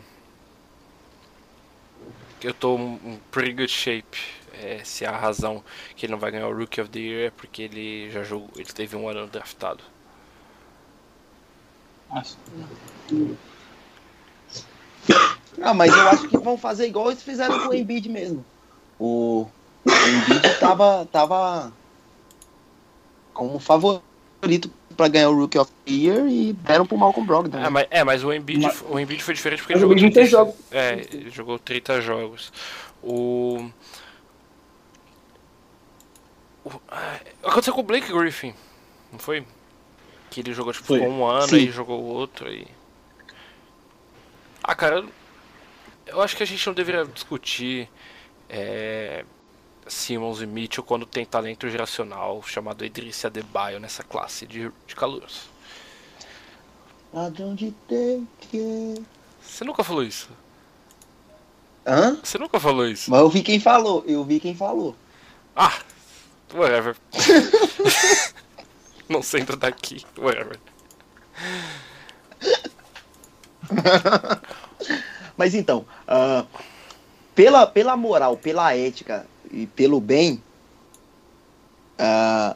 que 2.39 2.47
eu 2.47 2.53
tô 2.53 2.77
em 2.77 2.99
em 3.03 3.19
pretty 3.29 3.51
good 3.53 3.67
shape. 3.67 4.17
É, 4.53 4.81
se 4.83 5.05
a 5.05 5.11
razão 5.15 5.63
que 5.95 6.05
ele 6.05 6.11
não 6.13 6.19
vai 6.19 6.31
ganhar 6.31 6.47
o 6.47 6.55
Rookie 6.57 6.81
of 6.81 6.89
the 6.89 6.99
Year 6.99 7.27
é 7.27 7.31
porque 7.31 7.63
ele 7.63 8.09
já 8.11 8.23
jogou. 8.23 8.49
Ele 8.55 8.65
teve 8.65 8.95
um 8.95 9.07
ano 9.07 9.27
draftado. 9.27 9.83
Acho- 12.09 12.35
Ah, 15.61 15.73
mas 15.73 15.91
eu 15.95 16.07
acho 16.09 16.27
que 16.29 16.37
vão 16.37 16.57
fazer 16.57 16.87
igual 16.87 17.09
eles 17.11 17.21
fizeram 17.23 17.59
com 17.59 17.69
o 17.69 17.73
Embiid 17.73 18.07
mesmo. 18.09 18.43
O, 18.99 19.47
o 19.85 19.89
Embiid 19.89 20.59
tava, 20.59 21.07
tava 21.11 21.71
como 23.33 23.59
favorito 23.59 24.71
pra 24.95 25.07
ganhar 25.07 25.29
o 25.29 25.35
Rookie 25.37 25.57
of 25.57 25.71
the 25.85 25.91
Year 25.91 26.27
e 26.27 26.53
deram 26.53 26.85
pro 26.85 26.97
Malcolm 26.97 27.25
Brogdon. 27.27 27.57
É, 27.57 27.61
né? 27.63 27.69
mas, 27.69 27.87
é, 27.89 28.03
mas 28.03 28.23
o 28.23 28.33
Embiid, 28.33 28.61
Mas- 28.61 28.83
o 28.87 28.99
Embiid 28.99 29.23
foi 29.23 29.33
diferente 29.33 29.59
porque 29.61 29.73
ele 29.73 29.79
o 29.79 29.81
jogou 29.81 29.97
Embiid 29.97 30.05
não 30.07 30.13
tem 30.13 30.23
30 30.23 30.37
jogo. 30.37 30.55
É, 30.71 30.93
ele 31.11 31.29
jogou 31.29 31.59
30 31.59 32.01
jogos. 32.01 32.51
O. 33.03 33.69
ah, 36.89 37.19
Aconteceu 37.43 37.73
com 37.73 37.81
o 37.81 37.83
Blake 37.83 38.11
Griffin, 38.11 38.53
não 39.11 39.19
foi? 39.19 39.45
Que 40.29 40.39
ele 40.39 40.53
jogou 40.53 40.71
tipo 40.71 40.85
Foi. 40.85 41.01
um 41.01 41.25
ano 41.25 41.47
Sim. 41.47 41.57
e 41.57 41.71
jogou 41.71 42.01
outro 42.01 42.51
e. 42.51 42.67
Ah, 44.63 44.75
cara, 44.75 45.03
eu 46.05 46.21
acho 46.21 46.37
que 46.37 46.43
a 46.43 46.45
gente 46.45 46.65
não 46.65 46.73
deveria 46.73 47.05
discutir 47.05 47.89
é, 48.49 49.25
Simmons 49.87 50.41
e 50.41 50.45
Mitchell 50.45 50.83
quando 50.83 51.05
tem 51.05 51.25
talento 51.25 51.69
geracional 51.69 52.41
chamado 52.43 52.85
Idris 52.85 53.25
Adebayo 53.25 53.79
nessa 53.79 54.03
classe 54.03 54.45
de, 54.45 54.71
de 54.87 54.95
calouros. 54.95 55.49
De 57.55 57.71
take. 57.89 59.03
Você 59.41 59.65
nunca 59.65 59.83
falou 59.83 60.03
isso? 60.03 60.29
Hã? 61.85 62.17
Você 62.23 62.37
nunca 62.37 62.59
falou 62.59 62.87
isso? 62.87 63.09
Mas 63.09 63.19
eu 63.19 63.29
vi 63.29 63.41
quem 63.41 63.59
falou, 63.59 64.03
eu 64.07 64.23
vi 64.23 64.39
quem 64.39 64.55
falou. 64.55 64.95
Ah, 65.55 65.77
whatever. 66.53 66.95
Não 69.09 69.21
sendo 69.21 69.55
daqui, 69.57 70.05
whatever. 70.17 70.57
Mas 75.37 75.53
então, 75.55 75.85
ah, 76.07 76.45
pela, 77.35 77.65
pela 77.65 77.95
moral, 77.97 78.37
pela 78.37 78.75
ética 78.75 79.25
e 79.51 79.65
pelo 79.67 79.99
bem, 79.99 80.41
ah, 81.97 82.55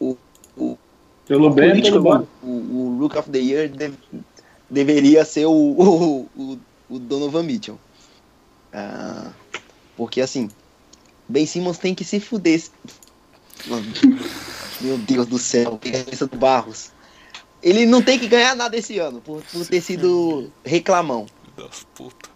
o, 0.00 0.16
o, 0.56 0.78
Pelo 1.26 1.50
bem, 1.50 1.70
político, 1.70 2.02
pelo 2.02 2.28
o, 2.42 2.46
o 2.46 2.98
Rook 3.00 3.16
of 3.18 3.30
the 3.30 3.38
Year 3.38 3.68
deve- 3.68 3.98
deveria 4.68 5.24
ser 5.24 5.46
o, 5.46 5.52
o, 5.78 6.28
o, 6.36 6.58
o 6.90 6.98
Donovan 6.98 7.42
Mitchell. 7.42 7.78
Ah, 8.72 9.30
porque 9.96 10.20
assim, 10.20 10.50
Ben 11.28 11.46
Simmons 11.46 11.78
tem 11.78 11.94
que 11.94 12.04
se 12.04 12.18
fuder. 12.20 12.62
Meu 14.80 14.98
Deus 14.98 15.26
do 15.26 15.38
céu, 15.38 15.78
que 15.78 15.90
cabeça 15.90 16.26
do 16.26 16.36
Barros. 16.36 16.90
Ele 17.62 17.86
não 17.86 18.02
tem 18.02 18.18
que 18.18 18.26
ganhar 18.26 18.56
nada 18.56 18.76
esse 18.76 18.98
ano, 18.98 19.20
por, 19.20 19.42
por 19.42 19.66
ter 19.66 19.80
sido 19.80 20.50
reclamão. 20.64 21.26
Das 21.56 21.86
puta. 21.94 22.28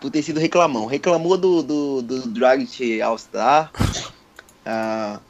por 0.00 0.10
ter 0.10 0.22
sido 0.22 0.40
reclamão. 0.40 0.86
Reclamou 0.86 1.36
do, 1.36 1.62
do, 1.62 2.02
do 2.02 2.28
Dragic 2.28 3.02
All-Star. 3.02 3.70
ah, 4.64 5.20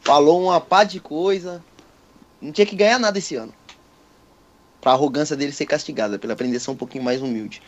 falou 0.00 0.42
uma 0.42 0.60
pá 0.60 0.82
de 0.84 0.98
coisa. 0.98 1.62
Não 2.40 2.50
tinha 2.50 2.66
que 2.66 2.74
ganhar 2.74 2.98
nada 2.98 3.18
esse 3.18 3.36
ano. 3.36 3.52
Pra 4.80 4.92
arrogância 4.92 5.36
dele 5.36 5.52
ser 5.52 5.66
castigada, 5.66 6.18
pela 6.18 6.32
aprender 6.32 6.56
a 6.56 6.60
ser 6.60 6.70
um 6.70 6.76
pouquinho 6.76 7.04
mais 7.04 7.20
humilde. 7.20 7.62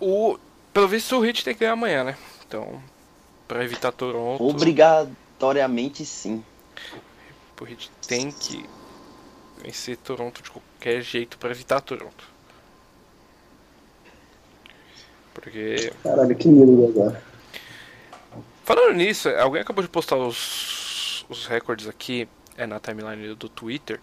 O, 0.00 0.38
pelo 0.72 0.88
visto 0.88 1.16
o 1.16 1.20
Hit 1.20 1.44
tem 1.44 1.54
que 1.54 1.60
ganhar 1.60 1.72
amanhã, 1.72 2.04
né? 2.04 2.16
Então, 2.46 2.82
pra 3.46 3.64
evitar 3.64 3.92
Toronto, 3.92 4.42
Obrigatoriamente 4.42 6.04
sim. 6.04 6.44
o 7.60 7.64
Hit 7.64 7.90
tem 8.06 8.30
que 8.30 8.64
vencer 9.62 9.96
Toronto 9.96 10.42
de 10.42 10.50
qualquer 10.50 11.02
jeito 11.02 11.38
pra 11.38 11.50
evitar 11.50 11.80
Toronto. 11.80 12.28
Porque 15.34 15.92
Caralho, 16.02 16.36
que 16.36 16.48
medo 16.48 16.86
agora. 16.86 17.22
Falando 18.64 18.94
nisso, 18.94 19.28
alguém 19.30 19.62
acabou 19.62 19.82
de 19.82 19.88
postar 19.88 20.16
os, 20.16 21.24
os 21.28 21.46
recordes 21.46 21.88
aqui 21.88 22.28
é, 22.56 22.66
na 22.66 22.78
timeline 22.78 23.34
do 23.34 23.48
Twitter. 23.48 24.00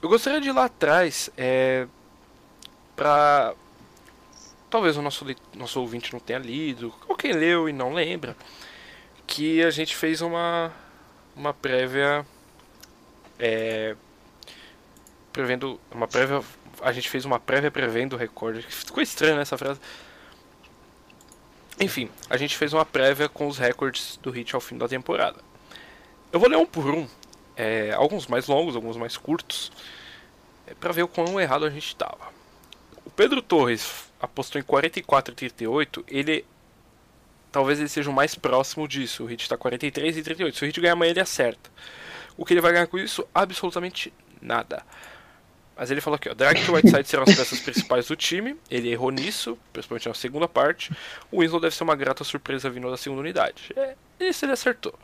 Eu 0.00 0.08
gostaria 0.08 0.40
de 0.40 0.48
ir 0.48 0.52
lá 0.52 0.64
atrás 0.64 1.30
é, 1.36 1.86
pra. 2.96 3.54
Talvez 4.70 4.96
o 4.96 5.02
nosso, 5.02 5.24
nosso 5.54 5.80
ouvinte 5.80 6.12
não 6.12 6.20
tenha 6.20 6.38
lido, 6.38 6.94
ou 7.06 7.16
quem 7.16 7.32
leu 7.32 7.68
e 7.68 7.72
não 7.72 7.92
lembra, 7.92 8.36
que 9.26 9.62
a 9.62 9.70
gente 9.70 9.96
fez 9.96 10.20
uma, 10.20 10.72
uma 11.34 11.54
prévia. 11.54 12.26
É, 13.38 13.96
prevendo. 15.32 15.80
Uma 15.90 16.06
prévia. 16.06 16.42
A 16.80 16.92
gente 16.92 17.08
fez 17.08 17.24
uma 17.24 17.40
prévia 17.40 17.70
prevendo 17.70 18.14
o 18.14 18.16
recorde. 18.16 18.62
Ficou 18.62 19.02
estranho 19.02 19.36
né, 19.36 19.42
essa 19.42 19.56
frase. 19.56 19.80
Enfim, 21.80 22.10
a 22.28 22.36
gente 22.36 22.56
fez 22.56 22.72
uma 22.72 22.84
prévia 22.84 23.28
com 23.28 23.46
os 23.46 23.56
recordes 23.56 24.18
do 24.20 24.30
Hit 24.30 24.54
ao 24.54 24.60
fim 24.60 24.76
da 24.76 24.88
temporada. 24.88 25.40
Eu 26.32 26.40
vou 26.40 26.48
ler 26.48 26.56
um 26.56 26.66
por 26.66 26.92
um, 26.92 27.06
é, 27.56 27.92
alguns 27.92 28.26
mais 28.26 28.48
longos, 28.48 28.74
alguns 28.74 28.96
mais 28.96 29.16
curtos, 29.16 29.70
é, 30.66 30.74
para 30.74 30.92
ver 30.92 31.04
o 31.04 31.08
quão 31.08 31.40
errado 31.40 31.64
a 31.64 31.70
gente 31.70 31.86
estava. 31.86 32.32
O 33.06 33.10
Pedro 33.10 33.40
Torres 33.40 34.07
apostou 34.20 34.60
em 34.60 34.64
44 34.64 35.32
e 35.32 35.36
38, 35.36 36.04
ele 36.08 36.44
talvez 37.50 37.78
ele 37.78 37.88
seja 37.88 38.10
o 38.10 38.12
mais 38.12 38.34
próximo 38.34 38.86
disso. 38.86 39.24
O 39.24 39.26
Hit 39.26 39.42
está 39.42 39.56
43 39.56 40.16
e 40.16 40.22
38. 40.22 40.56
Se 40.56 40.64
o 40.64 40.66
Hit 40.66 40.80
ganhar 40.80 40.92
amanhã, 40.92 41.10
ele 41.10 41.20
acerta. 41.20 41.70
O 42.36 42.44
que 42.44 42.52
ele 42.52 42.60
vai 42.60 42.72
ganhar 42.72 42.86
com 42.86 42.98
isso? 42.98 43.26
Absolutamente 43.34 44.12
nada. 44.40 44.84
Mas 45.76 45.92
ele 45.92 46.00
falou 46.00 46.16
aqui, 46.16 46.28
ó, 46.28 46.34
Drake 46.34 46.60
e 46.60 46.70
Whiteside 46.70 47.08
serão 47.08 47.22
as 47.22 47.34
peças 47.34 47.60
principais 47.60 48.06
do 48.08 48.16
time. 48.16 48.56
Ele 48.68 48.90
errou 48.90 49.10
nisso, 49.10 49.56
principalmente 49.72 50.08
na 50.08 50.14
segunda 50.14 50.48
parte. 50.48 50.92
O 51.30 51.40
Winslow 51.40 51.60
deve 51.60 51.74
ser 51.74 51.84
uma 51.84 51.94
grata 51.94 52.24
surpresa 52.24 52.68
vindo 52.68 52.90
da 52.90 52.96
segunda 52.96 53.20
unidade. 53.20 53.72
É, 53.76 53.94
isso 54.18 54.44
ele 54.44 54.52
acertou. 54.52 54.98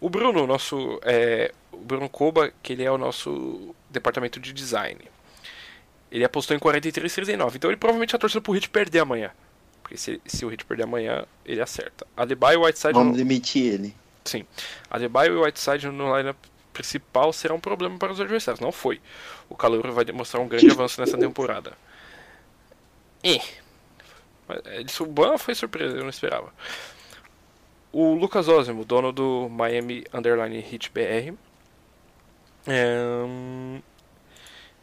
O 0.00 0.08
Bruno, 0.08 0.46
nosso. 0.46 1.00
É, 1.02 1.52
o 1.72 1.78
Bruno 1.78 2.08
Koba, 2.08 2.52
que 2.62 2.72
ele 2.72 2.84
é 2.84 2.90
o 2.90 2.96
nosso 2.96 3.74
departamento 3.90 4.38
de 4.38 4.52
design. 4.52 5.00
Ele 6.10 6.24
apostou 6.24 6.56
em 6.56 6.60
43 6.60 7.10
e 7.10 7.14
39. 7.14 7.56
Então 7.56 7.70
ele 7.70 7.76
provavelmente 7.76 8.10
tá 8.12 8.18
torcendo 8.18 8.42
pro 8.42 8.52
Hit 8.52 8.68
perder 8.70 9.00
amanhã. 9.00 9.30
Porque 9.82 9.96
se, 9.96 10.20
se 10.26 10.44
o 10.44 10.48
Hit 10.48 10.64
perder 10.64 10.84
amanhã, 10.84 11.24
ele 11.44 11.60
acerta. 11.60 12.06
Adebayo 12.16 12.60
e 12.60 12.66
Whiteside. 12.66 12.94
Vamos 12.94 13.12
no- 13.12 13.16
demitir 13.18 13.74
ele. 13.74 13.94
Sim. 14.24 14.44
Adebayo 14.90 15.34
e 15.34 15.42
Whiteside 15.44 15.86
no 15.88 16.16
lineup 16.16 16.36
principal 16.72 17.32
será 17.32 17.54
um 17.54 17.60
problema 17.60 17.98
para 17.98 18.12
os 18.12 18.20
adversários. 18.20 18.60
Não 18.60 18.72
foi. 18.72 19.00
O 19.48 19.56
Calouro 19.56 19.92
vai 19.92 20.04
demonstrar 20.04 20.42
um 20.42 20.48
grande 20.48 20.70
avanço 20.70 21.00
nessa 21.00 21.16
temporada. 21.18 21.72
E. 23.22 23.40
Mas, 24.48 24.60
é, 24.66 24.80
Isso 24.82 25.04
bom 25.06 25.36
foi 25.38 25.54
surpresa, 25.54 25.96
eu 25.96 26.02
não 26.02 26.10
esperava. 26.10 26.52
O 27.92 28.14
Lucas 28.14 28.46
Osmo, 28.48 28.84
dono 28.84 29.10
do 29.12 29.48
Miami 29.50 30.04
Underline 30.14 30.58
Hit 30.60 30.90
BR. 30.92 31.34
é, 32.66 32.96
hum, 33.26 33.80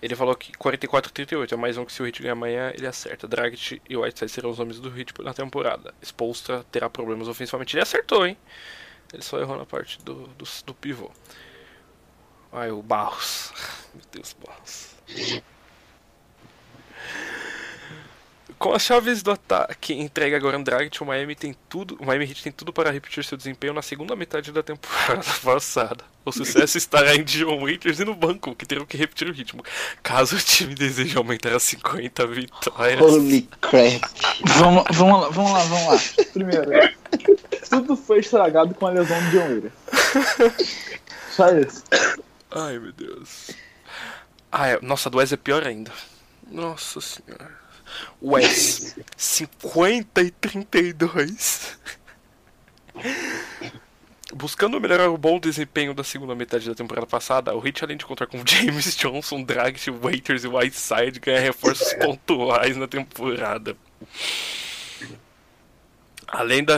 ele 0.02 0.16
falou 0.16 0.36
que 0.36 0.52
44-38 0.54 1.54
é 1.54 1.56
mais 1.56 1.78
um 1.78 1.86
que 1.86 1.92
se 1.92 2.02
o 2.02 2.06
Hit 2.06 2.22
ganhar 2.22 2.34
amanhã, 2.34 2.72
ele 2.76 2.86
acerta. 2.86 3.28
Dragic 3.28 3.82
e 3.90 3.98
Whiteside 3.98 4.32
serão 4.32 4.52
os 4.52 4.60
homens 4.60 4.80
do 4.80 4.90
Hit 4.90 5.14
na 5.22 5.34
temporada. 5.34 5.94
Spolstra 6.02 6.64
terá 6.72 6.90
problemas 6.90 7.28
ofensivamente. 7.28 7.76
Ele 7.76 7.82
acertou, 7.82 8.26
hein? 8.26 8.38
Ele 9.12 9.24
só 9.24 9.40
errou 9.40 9.58
na 9.58 9.66
parte 9.66 10.00
do, 10.04 10.28
do, 10.28 10.46
do 10.66 10.74
pivô. 10.74 11.10
Ai, 12.52 12.72
o 12.72 12.82
Barros. 12.82 13.52
Meu 13.94 14.04
Deus, 14.12 14.36
Barros. 14.46 14.96
Com 18.60 18.74
as 18.74 18.82
chaves 18.82 19.22
do 19.22 19.30
ataque 19.32 19.94
entregue 19.94 20.36
agora 20.36 20.58
no 20.58 20.64
Dragic, 20.64 21.02
o 21.02 21.06
Miami 21.06 21.36
tem 21.36 21.56
tudo, 21.70 21.96
o 22.00 22.06
Miami 22.06 22.26
Heat 22.26 22.42
tem 22.42 22.52
tudo 22.52 22.74
para 22.74 22.90
repetir 22.90 23.24
seu 23.24 23.38
desempenho 23.38 23.72
na 23.72 23.84
segunda 23.84 24.16
metade 24.16 24.52
da 24.52 24.64
temporada 24.64 25.22
passada. 25.44 26.04
O 26.26 26.32
sucesso 26.32 26.76
estará 26.78 27.16
em 27.16 27.24
Dion 27.24 27.60
Waiters 27.62 28.00
e 28.00 28.06
no 28.06 28.16
banco, 28.16 28.56
que 28.56 28.66
terão 28.66 28.86
que 28.86 28.98
repetir 28.98 29.30
o 29.30 29.32
ritmo. 29.32 29.64
Caso 30.02 30.36
o 30.36 30.40
time 30.40 30.74
deseje 30.74 31.16
aumentar 31.18 31.56
a 31.56 31.60
50 31.60 32.28
vitórias. 32.28 33.00
Holy 33.00 33.48
crap. 33.62 34.02
Vamos, 34.58 34.84
vamos 34.92 35.22
lá, 35.22 35.30
vamos 35.30 35.52
lá, 35.52 35.64
vamos 35.64 35.88
lá. 35.88 36.26
Primeiro, 36.34 36.72
tudo 37.70 37.96
foi 37.96 38.20
estragado 38.20 38.74
com 38.74 38.88
a 38.88 38.90
lesão 38.90 39.20
do 39.26 39.30
John 39.30 39.48
Wayne. 39.48 39.72
Só 41.30 41.50
isso. 41.52 41.84
Ai, 42.50 42.80
meu 42.80 42.92
Deus. 42.92 43.52
Ah, 44.52 44.68
é, 44.68 44.80
nossa, 44.82 45.10
do 45.12 45.20
Wes 45.20 45.32
é 45.32 45.38
pior 45.38 45.66
ainda. 45.68 45.92
Nossa 46.50 47.00
senhora. 47.00 47.67
Wes, 48.22 48.96
50 49.16 50.22
e 50.22 50.32
32. 50.32 51.78
Buscando 54.34 54.80
melhorar 54.80 55.10
o 55.10 55.18
bom 55.18 55.40
desempenho 55.40 55.94
da 55.94 56.04
segunda 56.04 56.36
metade 56.36 56.68
da 56.68 56.76
temporada 56.76 57.08
passada, 57.08 57.56
o 57.56 57.66
Heat, 57.66 57.84
além 57.84 57.98
de 57.98 58.06
contar 58.06 58.28
com 58.28 58.44
James 58.46 58.96
Johnson, 58.98 59.42
Dragic, 59.42 59.90
Waiters 59.90 60.44
e 60.44 60.48
Whiteside, 60.48 61.20
ganha 61.20 61.40
reforços 61.40 61.94
pontuais 61.96 62.76
na 62.76 62.88
temporada. 62.88 63.78
Além 66.28 66.62
da, 66.62 66.76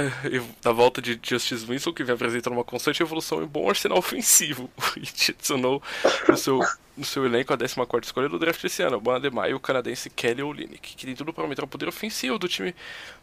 da 0.62 0.72
volta 0.72 1.02
de 1.02 1.20
Justice 1.22 1.66
Winslow, 1.66 1.94
que 1.94 2.04
vem 2.04 2.14
apresentando 2.14 2.54
uma 2.54 2.64
constante 2.64 3.02
evolução 3.02 3.42
e 3.42 3.46
um 3.46 3.48
bom 3.48 3.68
arsenal 3.68 3.98
ofensivo, 3.98 4.70
Heat 4.96 5.32
adicionou 5.32 5.82
no 6.28 6.38
seu, 6.38 6.60
no 6.96 7.04
seu 7.04 7.26
elenco 7.26 7.52
a 7.52 7.58
14 7.58 8.06
escolha 8.06 8.30
do 8.30 8.38
draft 8.38 8.64
esse 8.64 8.84
ano, 8.84 8.98
o 8.98 9.02
Banademar 9.02 9.50
e 9.50 9.56
o 9.56 9.60
canadense 9.60 10.08
Kelly 10.12 10.44
Olynyk, 10.44 10.96
que 10.96 11.06
tem 11.06 11.16
tudo 11.16 11.34
para 11.34 11.44
aumentar 11.44 11.64
o 11.64 11.68
poder 11.68 11.88
ofensivo 11.88 12.38
do 12.38 12.48
time, 12.48 12.76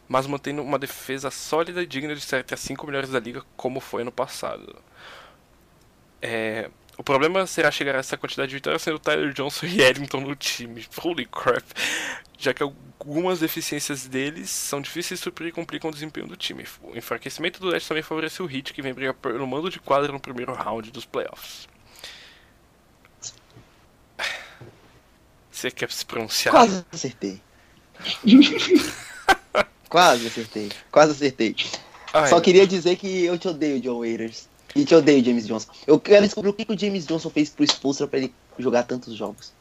mas 0.05 0.27
mantendo 0.27 0.61
uma 0.61 0.77
defesa 0.77 1.31
sólida 1.31 1.81
e 1.81 1.85
digna 1.85 2.13
de 2.13 2.19
ser 2.19 2.45
as 2.51 2.59
5 2.59 2.85
melhores 2.85 3.09
da 3.09 3.21
liga, 3.21 3.41
como 3.55 3.79
foi 3.79 4.01
ano 4.01 4.11
passado. 4.11 4.75
É, 6.21 6.69
o 6.97 7.03
problema 7.03 7.47
será 7.47 7.71
chegar 7.71 7.95
a 7.95 7.99
essa 7.99 8.17
quantidade 8.17 8.49
de 8.49 8.55
vitórias 8.55 8.81
sendo 8.81 8.99
Tyler 8.99 9.31
Johnson 9.31 9.65
e 9.67 9.81
Ellington 9.81 10.21
no 10.21 10.35
time. 10.35 10.85
Holy 11.01 11.25
crap! 11.25 11.63
Já 12.37 12.53
que 12.53 12.61
algumas 12.61 13.39
deficiências 13.39 14.05
deles 14.05 14.49
são 14.49 14.79
difíceis 14.79 15.19
de 15.19 15.23
suprir 15.23 15.49
e 15.49 15.51
complicam 15.51 15.89
o 15.89 15.93
desempenho 15.93 16.27
do 16.27 16.37
time. 16.37 16.65
O 16.83 16.95
enfraquecimento 16.95 17.59
do 17.59 17.67
leste 17.67 17.87
também 17.87 18.03
favoreceu 18.03 18.45
o 18.45 18.51
Heat, 18.51 18.73
que 18.73 18.81
vem 18.81 18.93
brigar 18.93 19.15
pelo 19.15 19.47
mando 19.47 19.69
de 19.69 19.79
quadra 19.79 20.11
no 20.11 20.19
primeiro 20.19 20.53
round 20.53 20.91
dos 20.91 21.05
playoffs. 21.05 21.67
Você 25.49 25.71
quer 25.71 25.91
se 25.91 26.05
pronunciar? 26.05 26.53
Quase 26.53 26.85
acertei. 26.91 27.41
Quase 29.89 30.27
acertei. 30.27 30.71
Quase 30.91 31.13
acertei. 31.13 31.55
Ai, 32.13 32.29
Só 32.29 32.39
queria 32.39 32.67
dizer 32.67 32.95
que 32.95 33.25
eu 33.25 33.37
te 33.39 33.47
odeio, 33.47 33.81
John 33.81 33.99
Waiters. 33.99 34.47
E 34.75 34.85
te 34.85 34.93
odeio, 34.93 35.23
James 35.23 35.47
Johnson. 35.47 35.71
Eu 35.87 35.99
quero 35.99 36.23
descobrir 36.23 36.49
o 36.49 36.53
que, 36.53 36.65
que 36.65 36.73
o 36.73 36.77
James 36.77 37.07
Johnson 37.07 37.31
fez 37.31 37.49
pro 37.49 37.63
Spolstra 37.63 38.07
pra 38.07 38.19
ele 38.19 38.33
jogar 38.59 38.83
tantos 38.83 39.15
jogos. 39.15 39.51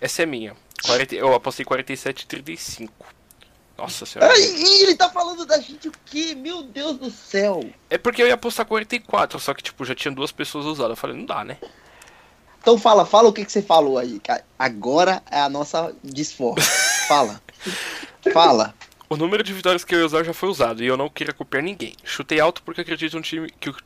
Essa 0.00 0.24
é 0.24 0.26
minha. 0.26 0.56
40 0.84 1.14
eu 1.14 1.34
apostei 1.34 1.64
47 1.64 2.22
e 2.22 2.26
35. 2.26 3.06
Nossa 3.76 4.06
senhora. 4.06 4.32
Ai, 4.32 4.40
ele 4.40 4.94
tá 4.94 5.10
falando 5.10 5.44
da 5.44 5.58
gente 5.60 5.88
o 5.88 5.92
quê? 6.06 6.34
Meu 6.34 6.62
Deus 6.62 6.96
do 6.96 7.10
céu. 7.10 7.62
É 7.90 7.98
porque 7.98 8.22
eu 8.22 8.26
ia 8.26 8.34
apostar 8.34 8.64
44, 8.64 9.38
só 9.38 9.52
que 9.52 9.62
tipo, 9.62 9.84
já 9.84 9.94
tinha 9.94 10.12
duas 10.12 10.32
pessoas 10.32 10.64
usadas. 10.64 10.90
Eu 10.92 10.96
falei, 10.96 11.16
não 11.16 11.26
dá, 11.26 11.44
né? 11.44 11.58
Então 12.58 12.78
fala, 12.78 13.04
fala 13.04 13.28
o 13.28 13.32
que, 13.32 13.44
que 13.44 13.52
você 13.52 13.62
falou 13.62 13.98
aí. 13.98 14.20
Agora 14.58 15.22
é 15.30 15.40
a 15.40 15.48
nossa 15.48 15.94
desforra. 16.02 16.60
Fala. 17.06 17.40
Fala. 18.32 18.74
O 19.08 19.16
número 19.16 19.44
de 19.44 19.52
vitórias 19.52 19.84
que 19.84 19.94
eu 19.94 20.00
ia 20.00 20.06
usar 20.06 20.24
já 20.24 20.34
foi 20.34 20.48
usado 20.48 20.82
e 20.82 20.86
eu 20.88 20.96
não 20.96 21.08
queria 21.08 21.32
copiar 21.32 21.62
ninguém. 21.62 21.94
Chutei 22.02 22.40
alto 22.40 22.60
porque 22.64 22.80
acredito 22.80 23.14
no 23.16 23.22
time 23.22 23.48
que 23.60 23.70
o. 23.70 23.76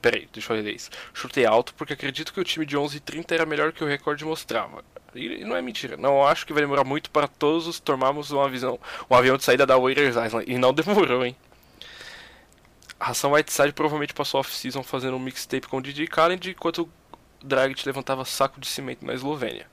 Peraí, 0.00 0.28
deixa 0.32 0.52
eu 0.52 0.56
reler 0.56 0.74
isso. 0.74 0.90
Chutei 1.12 1.44
alto 1.44 1.74
porque 1.74 1.92
acredito 1.92 2.32
que 2.32 2.40
o 2.40 2.44
time 2.44 2.64
de 2.64 2.76
11 2.76 2.96
e 2.96 3.00
30 3.00 3.34
era 3.34 3.46
melhor 3.46 3.72
que 3.72 3.84
o 3.84 3.86
recorde 3.86 4.24
mostrava. 4.24 4.82
E 5.14 5.44
não 5.44 5.56
é 5.56 5.62
mentira. 5.62 5.96
Não 5.96 6.26
acho 6.26 6.46
que 6.46 6.52
vai 6.52 6.62
demorar 6.62 6.84
muito 6.84 7.10
para 7.10 7.28
todos 7.28 7.78
tomarmos 7.80 8.30
uma 8.30 8.48
visão, 8.48 8.78
um 9.10 9.14
avião 9.14 9.36
de 9.36 9.44
saída 9.44 9.66
da 9.66 9.76
Warriors 9.76 10.16
Island. 10.16 10.50
E 10.50 10.56
não 10.56 10.72
demorou, 10.72 11.24
hein? 11.24 11.36
A 12.98 13.06
Ração 13.06 13.32
Whiteside 13.32 13.72
provavelmente 13.72 14.12
passou 14.14 14.40
off-season 14.40 14.82
fazendo 14.82 15.16
um 15.16 15.20
mixtape 15.20 15.66
com 15.66 15.78
o 15.78 15.82
DJ 15.82 16.06
Khaled 16.06 16.50
enquanto 16.50 16.82
o 16.82 16.90
Dragic 17.42 17.84
levantava 17.86 18.24
saco 18.24 18.60
de 18.60 18.66
cimento 18.66 19.04
na 19.04 19.14
Eslovênia. 19.14 19.66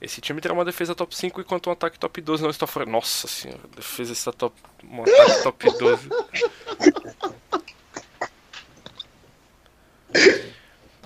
Esse 0.00 0.20
time 0.20 0.42
terá 0.42 0.52
uma 0.52 0.64
defesa 0.64 0.94
top 0.94 1.16
5 1.16 1.40
enquanto 1.40 1.68
um 1.68 1.72
ataque 1.72 1.98
top 1.98 2.20
12 2.20 2.42
não 2.42 2.50
está 2.50 2.66
fora. 2.66 2.84
Nossa 2.84 3.26
senhora, 3.26 3.62
defesa 3.74 4.12
está 4.12 4.30
top. 4.30 4.54
Um 4.84 5.02
ataque 5.02 5.42
top 5.42 5.78
12. 5.78 6.08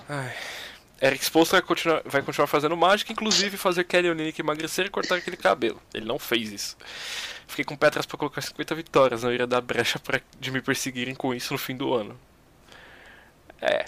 Ai. 0.09 0.33
Eric 1.01 1.23
Spoelstra 1.23 1.59
vai 1.59 1.67
continuar, 1.67 2.01
vai 2.05 2.21
continuar 2.21 2.47
fazendo 2.47 2.77
mágica, 2.77 3.11
inclusive 3.11 3.57
fazer 3.57 3.83
Kelly 3.85 4.09
Olynyk 4.09 4.39
emagrecer 4.39 4.85
e 4.85 4.89
cortar 4.89 5.15
aquele 5.15 5.35
cabelo. 5.37 5.81
Ele 5.93 6.05
não 6.05 6.19
fez 6.19 6.51
isso. 6.51 6.77
Fiquei 7.47 7.65
com 7.65 7.75
pé 7.75 7.87
atrás 7.87 8.05
pra 8.05 8.17
colocar 8.17 8.41
50 8.41 8.75
vitórias, 8.75 9.23
não 9.23 9.33
iria 9.33 9.47
dar 9.47 9.61
brecha 9.61 9.97
pra, 9.97 10.21
de 10.39 10.51
me 10.51 10.61
perseguirem 10.61 11.15
com 11.15 11.33
isso 11.33 11.53
no 11.53 11.57
fim 11.59 11.75
do 11.75 11.93
ano. 11.93 12.17
É. 13.59 13.85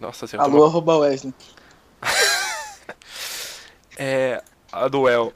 Nossa 0.00 0.26
senhora. 0.26 0.48
Alô, 0.48 0.64
arroba 0.64 0.98
Wesley. 0.98 1.34
É. 3.96 4.42
A 4.72 4.88
duel. 4.88 5.32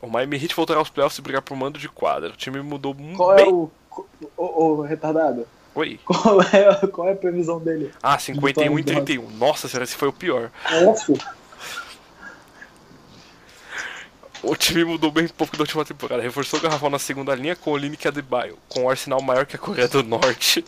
O 0.00 0.08
Miami 0.08 0.36
Heat 0.36 0.56
voltará 0.56 0.80
aos 0.80 0.90
playoffs 0.90 1.18
e 1.18 1.22
brigar 1.22 1.40
por 1.40 1.56
mando 1.56 1.78
de 1.78 1.88
quadra. 1.88 2.30
O 2.30 2.36
time 2.36 2.60
mudou 2.60 2.92
muito. 2.92 3.16
Qual 3.16 3.32
é 3.32 3.44
bem. 3.44 3.52
o. 3.52 3.70
Ô, 4.36 4.64
ô, 4.64 4.82
retardado. 4.82 5.46
Oi. 5.74 5.98
Qual 6.04 6.42
é, 6.42 6.86
qual 6.88 7.08
é 7.08 7.12
a 7.12 7.16
previsão 7.16 7.58
dele? 7.58 7.90
Ah, 8.02 8.18
51 8.18 8.72
e 8.72 8.76
Vitória 8.82 9.02
31. 9.02 9.30
Nossa 9.38 9.68
senhora, 9.68 9.84
esse 9.84 9.94
foi 9.94 10.08
o 10.08 10.12
pior. 10.12 10.50
Nossa. 10.84 11.14
O 14.42 14.56
time 14.56 14.84
mudou 14.84 15.10
bem 15.10 15.28
pouco 15.28 15.56
da 15.56 15.62
última 15.62 15.84
temporada. 15.84 16.22
Reforçou 16.22 16.58
o 16.58 16.62
garrafão 16.62 16.90
na 16.90 16.98
segunda 16.98 17.34
linha 17.34 17.56
com 17.56 17.70
o 17.70 17.74
Olinick 17.74 18.04
e 18.04 18.08
Adebayo, 18.08 18.58
com 18.68 18.82
um 18.82 18.90
arsenal 18.90 19.22
maior 19.22 19.46
que 19.46 19.56
a 19.56 19.58
Coreia 19.58 19.88
do 19.88 20.02
Norte. 20.02 20.64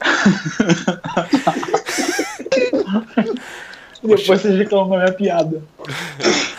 Depois 4.02 4.26
vocês 4.26 4.56
reclamam 4.56 4.90
da 4.90 4.98
minha 4.98 5.12
piada. 5.12 5.62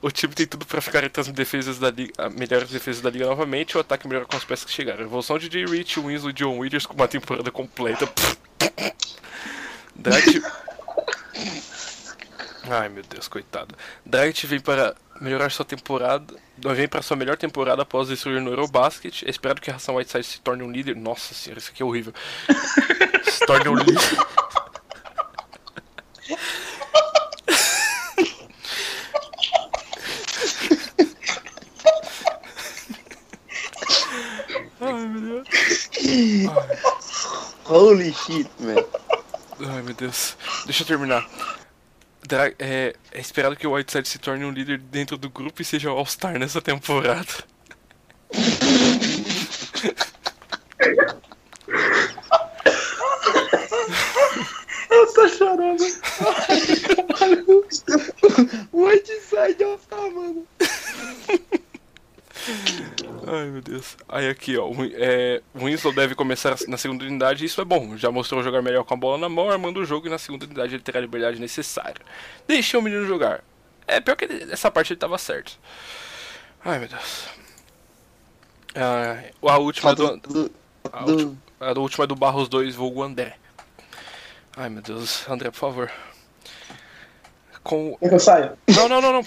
O 0.00 0.12
time 0.12 0.32
tem 0.32 0.46
tudo 0.46 0.64
pra 0.64 0.80
ficar 0.80 1.02
entre 1.02 1.20
as 1.20 1.26
defesas 1.28 1.78
da 1.78 1.90
liga, 1.90 2.30
melhores 2.30 2.70
defesas 2.70 3.02
da 3.02 3.10
liga 3.10 3.26
novamente. 3.26 3.76
O 3.76 3.80
ataque 3.80 4.06
melhor 4.06 4.26
com 4.26 4.36
as 4.36 4.44
peças 4.44 4.64
que 4.64 4.70
chegaram. 4.70 5.02
Evolução 5.02 5.36
de 5.38 5.50
Jay 5.50 5.64
Rich, 5.64 5.98
Winslow 5.98 6.30
e 6.30 6.32
John 6.32 6.56
Williams 6.58 6.86
com 6.86 6.94
uma 6.94 7.08
temporada 7.08 7.50
completa. 7.50 8.08
Dragic. 9.96 10.40
Ai 12.70 12.88
meu 12.88 13.02
Deus, 13.02 13.26
coitado. 13.26 13.74
Dragic 14.06 14.46
vem 14.46 14.60
para 14.60 14.94
melhorar 15.20 15.50
sua 15.50 15.64
temporada. 15.64 16.32
Vem 16.56 16.86
para 16.86 17.02
sua 17.02 17.16
melhor 17.16 17.36
temporada 17.36 17.82
após 17.82 18.06
destruir 18.06 18.40
no 18.40 18.50
Eurobasket. 18.50 19.24
É 19.26 19.30
esperado 19.30 19.60
que 19.60 19.68
a 19.68 19.72
ração 19.72 19.96
Whiteside 19.96 20.24
se 20.24 20.40
torne 20.40 20.62
um 20.62 20.70
líder. 20.70 20.94
Nossa 20.94 21.34
senhora, 21.34 21.58
isso 21.58 21.72
aqui 21.72 21.82
é 21.82 21.86
horrível. 21.86 22.14
se 23.28 23.44
torne 23.46 23.68
um 23.68 23.74
líder. 23.74 23.98
Ai 34.80 34.92
meu 35.08 35.42
Deus. 35.42 35.48
Holy 37.64 38.12
shit, 38.14 38.48
man. 38.60 38.76
Ai 39.68 39.82
meu 39.82 39.94
Deus. 39.94 40.36
Deixa 40.64 40.82
eu 40.82 40.86
terminar. 40.86 41.28
Dra- 42.26 42.52
é, 42.58 42.94
é 43.12 43.20
esperado 43.20 43.56
que 43.56 43.66
o 43.66 43.72
Whiteside 43.72 44.08
se 44.08 44.18
torne 44.18 44.44
um 44.44 44.50
líder 44.50 44.78
dentro 44.78 45.16
do 45.16 45.30
grupo 45.30 45.62
e 45.62 45.64
seja 45.64 45.90
All-Star 45.90 46.38
nessa 46.38 46.60
temporada. 46.60 47.26
Eu 54.90 55.12
tô 55.12 55.28
chorando. 55.28 55.82
Whiteside 58.72 59.64
of 59.64 59.86
mano. 60.14 60.46
Ai 63.30 63.44
meu 63.46 63.60
Deus. 63.60 63.96
Aí 64.08 64.28
aqui, 64.28 64.56
ó. 64.56 64.66
O 64.68 64.74
é, 64.94 65.42
Winslow 65.54 65.92
deve 65.92 66.14
começar 66.14 66.56
na 66.66 66.76
segunda 66.78 67.04
unidade 67.04 67.42
e 67.42 67.46
isso 67.46 67.60
é 67.60 67.64
bom. 67.64 67.96
Já 67.96 68.10
mostrou 68.10 68.42
jogar 68.42 68.62
melhor 68.62 68.84
com 68.84 68.94
a 68.94 68.96
bola 68.96 69.18
na 69.18 69.28
mão, 69.28 69.50
armando 69.50 69.80
o 69.80 69.84
jogo 69.84 70.06
e 70.06 70.10
na 70.10 70.18
segunda 70.18 70.46
unidade 70.46 70.74
ele 70.74 70.82
terá 70.82 70.98
a 70.98 71.02
liberdade 71.02 71.38
necessária. 71.40 72.00
Deixa 72.46 72.78
o 72.78 72.82
menino 72.82 73.04
jogar. 73.06 73.42
É, 73.86 74.00
pior 74.00 74.16
que 74.16 74.24
ele- 74.24 74.50
essa 74.52 74.70
parte 74.70 74.92
ele 74.92 75.00
tava 75.00 75.18
certo. 75.18 75.58
Ai 76.64 76.78
meu 76.78 76.88
Deus. 76.88 77.26
Ah, 78.74 79.22
a 79.42 79.58
última 79.58 79.94
do, 79.94 80.16
do, 80.18 80.50
a 80.92 81.02
do- 81.04 81.12
última, 81.12 81.36
a 81.60 81.78
última 81.78 82.04
é 82.04 82.06
do 82.06 82.14
Barros 82.14 82.48
2, 82.48 82.74
vulgo 82.74 83.02
André. 83.02 83.36
Ai 84.56 84.68
meu 84.68 84.82
Deus, 84.82 85.28
André, 85.28 85.50
por 85.50 85.58
favor. 85.58 85.90
Com. 87.62 87.96
Eu 88.00 88.18
saia? 88.18 88.54
Não, 88.68 88.88
não, 88.88 89.00
não, 89.00 89.12
não. 89.12 89.22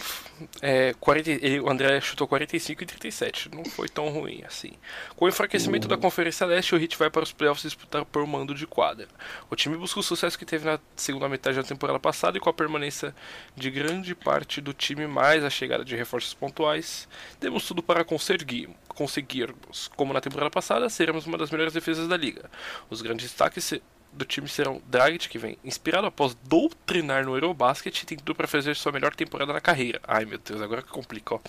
É, 0.62 0.96
40, 1.00 1.30
ele, 1.30 1.60
o 1.60 1.70
André 1.70 2.02
chutou 2.02 2.28
45 2.28 2.84
e 2.84 2.86
37. 2.86 3.52
Não 3.54 3.64
foi 3.64 3.88
tão 3.88 4.10
ruim 4.10 4.44
assim. 4.48 4.72
Com 5.16 5.26
o 5.26 5.30
enfraquecimento 5.30 5.88
da 5.88 5.98
Conferência 5.98 6.46
Leste, 6.46 6.74
o 6.74 6.80
Heat 6.80 6.98
vai 6.98 7.10
para 7.10 7.24
os 7.24 7.32
playoffs 7.32 7.64
disputar 7.64 8.04
por 8.06 8.26
mando 8.26 8.54
de 8.56 8.66
quadra. 8.66 9.08
O 9.50 9.56
time 9.56 9.78
busca 9.78 10.00
o 10.00 10.04
sucesso 10.04 10.38
que 10.38 10.46
teve 10.46 10.66
na 10.66 10.80
segunda 10.96 11.30
metade 11.30 11.58
da 11.58 11.64
temporada 11.64 12.00
passada 12.00 12.38
e 12.38 12.42
com 12.42 12.50
a 12.50 12.54
permanência 12.54 13.14
de 13.56 13.70
grande 13.70 14.16
parte 14.16 14.62
do 14.62 14.74
time 14.74 15.06
mais 15.08 15.44
a 15.44 15.50
chegada 15.50 15.86
de 15.86 15.96
reforços 15.96 16.34
pontuais, 16.34 17.08
temos 17.40 17.68
tudo 17.68 17.84
para 17.84 18.04
conseguir, 18.04 18.70
conseguirmos. 18.88 19.90
Como 19.96 20.14
na 20.14 20.22
temporada 20.22 20.50
passada, 20.50 20.90
seremos 20.90 21.26
uma 21.26 21.38
das 21.38 21.52
melhores 21.52 21.74
defesas 21.74 22.08
da 22.08 22.18
liga. 22.18 22.50
Os 22.90 23.02
grandes 23.02 23.28
destaques 23.28 23.74
do 24.14 24.26
time 24.26 24.48
serão 24.48 24.82
Dragic, 24.88 25.30
que 25.30 25.38
vem 25.40 25.58
inspirado 25.64 26.06
após 26.08 26.36
doutrinar 26.44 27.26
no 27.26 27.36
Eurobasket 27.36 28.02
e 28.02 28.06
tem 28.06 28.18
tudo 28.18 28.36
para 28.36 28.48
fazer 28.48 28.76
sua 28.76 28.92
melhor 28.92 29.16
temporada 29.16 29.52
na 29.54 29.62
carreira. 29.62 30.00
Ai 30.08 30.26
meu 30.26 30.38
Deus, 30.38 30.62
agora 30.62 30.82
que 30.82 30.90
complica, 30.90 31.36
ó. 31.36 31.40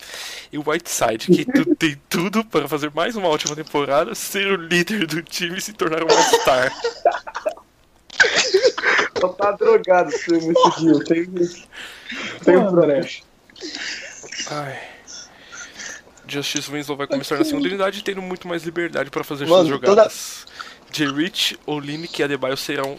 E 0.52 0.58
o 0.58 0.64
Whiteside, 0.68 1.26
que 1.26 1.44
tu- 1.44 1.74
tem 1.76 2.00
tudo 2.08 2.44
para 2.44 2.68
fazer 2.68 2.90
mais 2.94 3.16
uma 3.16 3.28
ótima 3.28 3.56
temporada, 3.56 4.14
ser 4.14 4.46
o 4.52 4.56
líder 4.56 5.06
do 5.06 5.22
time 5.22 5.58
e 5.58 5.60
se 5.60 5.72
tornar 5.72 6.02
um 6.04 6.08
All-Star. 6.08 6.72
Só 9.20 9.28
tá 9.28 9.52
drogado 9.52 10.10
esse 10.10 10.34
esse 10.34 10.80
Gil. 10.80 11.04
Tem, 11.04 11.26
tem 12.44 12.56
um 12.56 12.68
problema. 12.70 13.06
Ai. 14.50 14.78
Justice 16.26 16.70
Winslow 16.70 16.96
vai 16.96 17.06
começar 17.06 17.36
na 17.38 17.44
segunda 17.44 17.68
unidade, 17.68 18.02
tendo 18.02 18.22
muito 18.22 18.48
mais 18.48 18.62
liberdade 18.62 19.10
para 19.10 19.22
fazer 19.24 19.46
Mano, 19.46 19.68
suas 19.68 19.80
toda- 19.80 20.08
J. 20.92 21.06
Rich, 21.10 21.58
Olinick 21.66 22.20
e 22.20 22.24
Adebayo 22.24 22.56
serão 22.56 22.98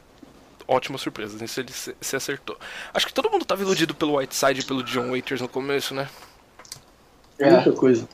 ótimas 0.67 1.01
surpresas. 1.01 1.39
Nisso 1.39 1.59
ele 1.59 1.71
se, 1.71 1.95
se 2.01 2.15
acertou. 2.15 2.57
Acho 2.93 3.05
que 3.05 3.13
todo 3.13 3.29
mundo 3.29 3.45
tava 3.45 3.61
iludido 3.61 3.93
pelo 3.93 4.17
Whiteside 4.17 4.61
e 4.61 4.63
pelo 4.63 4.83
John 4.83 5.11
Waiters 5.11 5.41
no 5.41 5.47
começo, 5.47 5.93
né? 5.93 6.09
É. 7.39 7.51
Muita 7.51 7.71
coisa. 7.73 8.07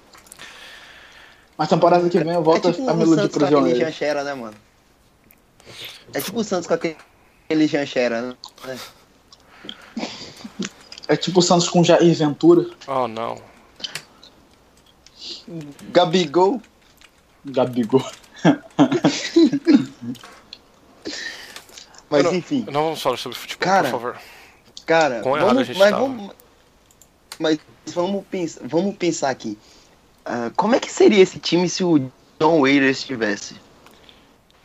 Mas 1.57 1.69
temporada 1.69 2.09
que 2.09 2.19
vem 2.19 2.33
eu 2.33 2.39
É 2.39 2.43
volto 2.43 2.71
tipo 2.71 2.89
a 2.89 2.93
me 2.93 3.03
iludir 3.03 3.29
pro 3.29 3.47
John. 3.47 3.75
Janchera, 3.75 4.23
né, 4.23 4.33
mano? 4.33 4.55
É 6.13 6.21
tipo 6.21 6.39
o 6.39 6.43
Santos 6.43 6.67
com 6.67 6.73
aquele 6.73 7.67
Janchera, 7.67 8.21
né? 8.21 8.79
É 11.07 11.15
tipo 11.15 11.39
o 11.39 11.41
Santos 11.41 11.67
com 11.67 11.83
Jair 11.83 12.15
Ventura, 12.15 12.65
Oh 12.87 13.07
não. 13.07 13.41
Gabigol. 15.91 16.61
Gabigol. 17.45 18.05
Mas 22.09 22.23
Não, 22.23 22.33
enfim, 22.35 22.65
Não 22.71 22.83
vamos 22.85 23.01
falar 23.01 23.17
sobre 23.17 23.37
futebol, 23.37 23.63
Cara, 23.67 23.89
por 23.89 23.99
favor. 23.99 24.17
cara, 24.85 25.21
Quão 25.21 25.39
vamos, 25.39 25.67
mas 25.69 25.77
tava. 25.91 26.01
vamos, 26.01 26.31
mas 27.37 27.59
vamos 27.93 28.25
pensar, 28.27 28.61
vamos 28.67 28.95
pensar 28.95 29.29
aqui. 29.29 29.57
Ah, 30.25 30.51
como 30.55 30.73
é 30.75 30.79
que 30.79 30.91
seria 30.91 31.21
esse 31.21 31.37
time 31.39 31.69
se 31.69 31.83
o 31.83 31.99
John 32.39 32.61
Waiters 32.61 32.97
estivesse? 32.99 33.55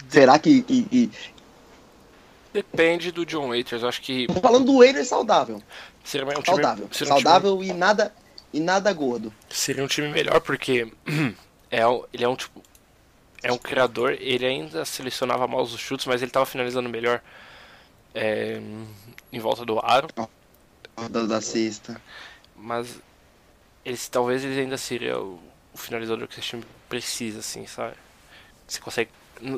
Será 0.09 0.39
que, 0.39 0.63
que, 0.63 0.83
que- 0.85 1.11
Depende 2.53 3.11
do 3.13 3.27
John 3.27 3.49
Waiters. 3.49 3.83
Acho 3.85 4.01
que 4.01 4.27
Tô 4.29 4.41
falando 4.41 4.65
do 4.65 4.79
Waiters 4.79 5.09
saudável, 5.09 5.61
seria 6.05 6.25
um 6.27 6.31
time, 6.31 6.45
saudável, 6.47 6.89
seria 6.93 7.13
um 7.13 7.17
time- 7.17 7.23
saudável 7.31 7.63
e 7.65 7.73
nada 7.75 8.15
e 8.53 8.61
nada 8.61 8.93
gordo. 8.93 9.33
seria 9.51 9.83
um 9.85 9.89
time 9.89 10.09
melhor 10.09 10.41
porque 10.41 10.91
é, 11.71 11.81
ele 12.13 12.25
é 12.25 12.29
um 12.29 12.37
tipo 12.37 12.63
é 13.45 13.53
um 13.53 13.59
criador, 13.59 14.17
ele 14.21 14.47
ainda 14.47 14.85
selecionava 14.87 15.47
mal 15.47 15.63
os 15.63 15.79
chutes, 15.79 16.07
mas 16.07 16.23
ele 16.23 16.31
tava 16.33 16.47
finalizando 16.47 16.89
melhor 16.89 17.21
é, 18.15 18.61
em 19.33 19.39
volta 19.39 19.65
do 19.67 19.79
aro, 19.79 20.09
Da, 21.11 21.27
da 21.27 21.41
sexta. 21.41 22.01
mas 22.57 22.99
eles 23.85 24.09
talvez 24.09 24.43
ele 24.45 24.59
ainda 24.61 24.79
seria 24.79 25.19
o, 25.21 25.39
o 25.75 25.79
finalizador 25.79 26.27
que 26.27 26.41
esse 26.41 26.49
time 26.49 26.65
precisa, 26.89 27.41
assim, 27.41 27.67
sabe? 27.67 27.97
Você 28.67 28.81
consegue 28.81 29.11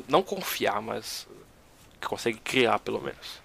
não 0.09 0.21
confiar, 0.21 0.81
mas 0.81 1.27
que 2.01 2.07
consegue 2.07 2.39
criar 2.39 2.79
pelo 2.79 3.01
menos. 3.01 3.41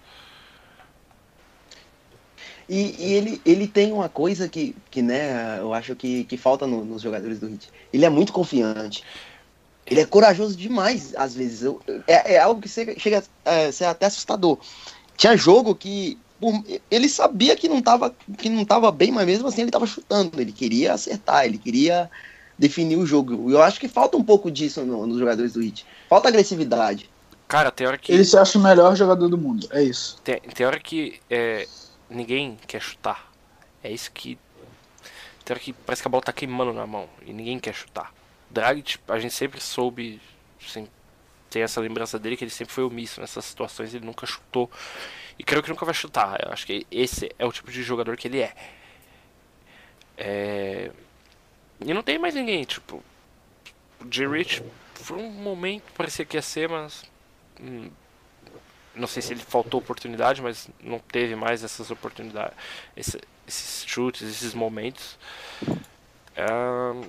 E, 2.67 2.95
e 2.97 3.13
ele, 3.13 3.41
ele 3.45 3.67
tem 3.67 3.91
uma 3.91 4.07
coisa 4.09 4.47
que, 4.47 4.75
que 4.89 5.01
né, 5.01 5.59
eu 5.59 5.73
acho 5.73 5.95
que, 5.95 6.23
que 6.25 6.37
falta 6.37 6.65
no- 6.65 6.85
nos 6.85 7.01
jogadores 7.01 7.39
do 7.39 7.49
Heat. 7.49 7.69
Ele 7.91 8.05
é 8.05 8.09
muito 8.09 8.31
confiante. 8.33 9.03
Ele 9.85 9.99
é 10.01 10.05
corajoso 10.05 10.55
demais, 10.55 11.13
às 11.15 11.35
vezes. 11.35 11.61
Eu- 11.63 11.81
é, 12.07 12.35
é 12.35 12.39
algo 12.39 12.61
que 12.61 12.69
chega, 12.69 12.97
chega 12.97 13.23
a 13.45 13.71
ser 13.71 13.85
até 13.85 14.05
assustador. 14.05 14.57
Tinha 15.17 15.35
jogo 15.35 15.75
que 15.75 16.17
por- 16.39 16.63
ele 16.89 17.07
sabia 17.09 17.55
que 17.55 17.67
não, 17.69 17.81
tava, 17.81 18.15
que 18.37 18.49
não 18.49 18.63
tava 18.65 18.91
bem, 18.91 19.11
mas 19.11 19.25
mesmo 19.25 19.47
assim 19.47 19.61
ele 19.61 19.71
tava 19.71 19.85
chutando. 19.85 20.39
Ele 20.39 20.51
queria 20.51 20.93
acertar, 20.93 21.45
ele 21.45 21.57
queria 21.57 22.09
definir 22.57 22.97
o 22.97 23.05
jogo. 23.05 23.49
E 23.49 23.53
eu 23.53 23.61
acho 23.61 23.79
que 23.79 23.87
falta 23.87 24.15
um 24.17 24.23
pouco 24.23 24.49
disso 24.49 24.81
no- 24.85 25.05
nos 25.05 25.19
jogadores 25.19 25.53
do 25.53 25.61
Heat. 25.61 25.85
Falta 26.09 26.29
agressividade. 26.29 27.09
Cara, 27.47 27.69
tem 27.69 27.85
hora 27.85 27.97
que 27.97 28.11
Ele 28.11 28.23
se 28.25 28.37
acha 28.37 28.57
o 28.57 28.61
melhor 28.63 28.95
jogador 28.95 29.27
do 29.27 29.37
mundo, 29.37 29.67
é 29.71 29.83
isso. 29.83 30.17
Tem, 30.23 30.39
tem 30.39 30.65
hora 30.65 30.79
que 30.79 31.19
é, 31.29 31.67
ninguém 32.09 32.57
quer 32.65 32.81
chutar. 32.81 33.31
É 33.83 33.91
isso 33.91 34.09
que. 34.11 34.37
Tem 35.45 35.53
hora 35.53 35.59
que 35.59 35.73
parece 35.73 36.01
que 36.01 36.07
a 36.07 36.11
bola 36.11 36.23
tá 36.23 36.31
queimando 36.33 36.71
na 36.73 36.87
mão 36.87 37.05
e 37.25 37.33
ninguém 37.33 37.59
quer 37.59 37.73
chutar. 37.75 38.11
Dragic, 38.53 38.99
a 39.07 39.19
gente 39.19 39.33
sempre 39.33 39.59
soube. 39.61 40.21
Sem, 40.67 40.87
tem 41.49 41.63
essa 41.63 41.81
lembrança 41.81 42.19
dele 42.19 42.37
que 42.37 42.43
ele 42.43 42.51
sempre 42.51 42.73
foi 42.73 42.83
omisso 42.83 43.21
nessas 43.21 43.45
situações, 43.45 43.93
ele 43.93 44.05
nunca 44.05 44.25
chutou. 44.25 44.71
E 45.39 45.43
creio 45.43 45.63
que 45.63 45.69
nunca 45.69 45.85
vai 45.85 45.93
chutar. 45.93 46.39
Eu 46.45 46.51
acho 46.53 46.65
que 46.65 46.85
esse 46.91 47.31
é 47.39 47.45
o 47.45 47.51
tipo 47.51 47.71
de 47.71 47.83
jogador 47.83 48.17
que 48.17 48.27
ele 48.27 48.41
é. 48.41 48.53
É, 50.17 50.91
E 51.85 51.93
não 51.93 52.03
tem 52.03 52.17
mais 52.19 52.35
ninguém, 52.35 52.63
tipo. 52.63 53.03
O 54.01 54.05
J. 54.09 54.27
Rich, 54.27 54.63
por 55.07 55.17
um 55.17 55.29
momento 55.31 55.83
parecia 55.95 56.25
que 56.25 56.37
ia 56.37 56.41
ser, 56.41 56.69
mas. 56.69 57.03
hum, 57.61 57.89
não 58.95 59.07
sei 59.07 59.21
se 59.21 59.33
ele 59.33 59.41
faltou 59.41 59.79
oportunidade, 59.79 60.41
mas 60.41 60.69
não 60.81 60.99
teve 60.99 61.35
mais 61.35 61.63
essas 61.63 61.89
oportunidades, 61.91 62.55
esse- 62.95 63.21
esses 63.47 63.85
chutes, 63.87 64.21
esses 64.29 64.53
momentos. 64.53 65.17
Ahn, 66.37 67.03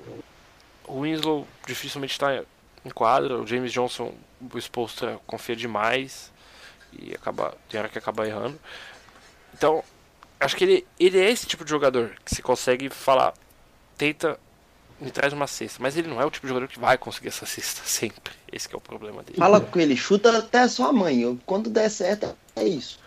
o 0.87 1.03
Winslow 1.03 1.47
dificilmente 1.67 2.13
está 2.13 2.43
em 2.85 2.91
quadra, 2.91 3.39
o 3.39 3.47
James 3.47 3.73
Johnson, 3.73 4.15
o 4.41 4.59
Spolstra 4.59 5.19
confia 5.27 5.57
demais 5.57 6.31
e 6.93 7.15
acaba, 7.15 7.57
tem 7.69 7.81
hora 7.81 7.89
que 7.89 7.99
acaba 7.99 8.27
errando. 8.27 8.59
Então, 9.55 9.83
acho 10.39 10.57
que 10.57 10.65
ele, 10.65 10.87
ele 10.99 11.19
é 11.19 11.31
esse 11.31 11.47
tipo 11.47 11.65
de 11.65 11.71
jogador 11.71 12.17
que 12.25 12.35
se 12.35 12.43
consegue 12.43 12.89
falar, 12.91 13.35
tenta 13.97 14.39
me 15.01 15.11
traz 15.11 15.33
uma 15.33 15.47
cesta, 15.47 15.83
mas 15.83 15.97
ele 15.97 16.09
não 16.09 16.21
é 16.21 16.25
o 16.25 16.31
tipo 16.31 16.47
de 16.47 16.49
jogador 16.49 16.69
que 16.69 16.79
vai 16.79 16.97
conseguir 16.97 17.29
essa 17.29 17.47
cesta 17.47 17.83
sempre. 17.85 18.33
Esse 18.51 18.73
é 18.73 18.77
o 18.77 18.81
problema 18.81 19.23
dele. 19.23 19.39
Fala 19.39 19.61
com 19.61 19.79
ele, 19.79 19.97
chuta 19.97 20.39
até 20.39 20.61
a 20.61 20.69
sua 20.69 20.93
mãe. 20.93 21.39
Quando 21.45 21.69
der 21.69 21.91
certo, 21.91 22.37
é 22.55 22.65
isso. 22.65 22.99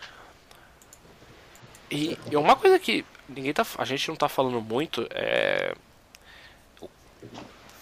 E, 1.90 2.18
e 2.30 2.36
uma 2.36 2.54
coisa 2.54 2.78
que 2.78 3.04
ninguém 3.28 3.52
tá, 3.52 3.66
a 3.78 3.84
gente 3.84 4.08
não 4.08 4.16
tá 4.16 4.28
falando 4.28 4.60
muito 4.60 5.06
é. 5.10 5.74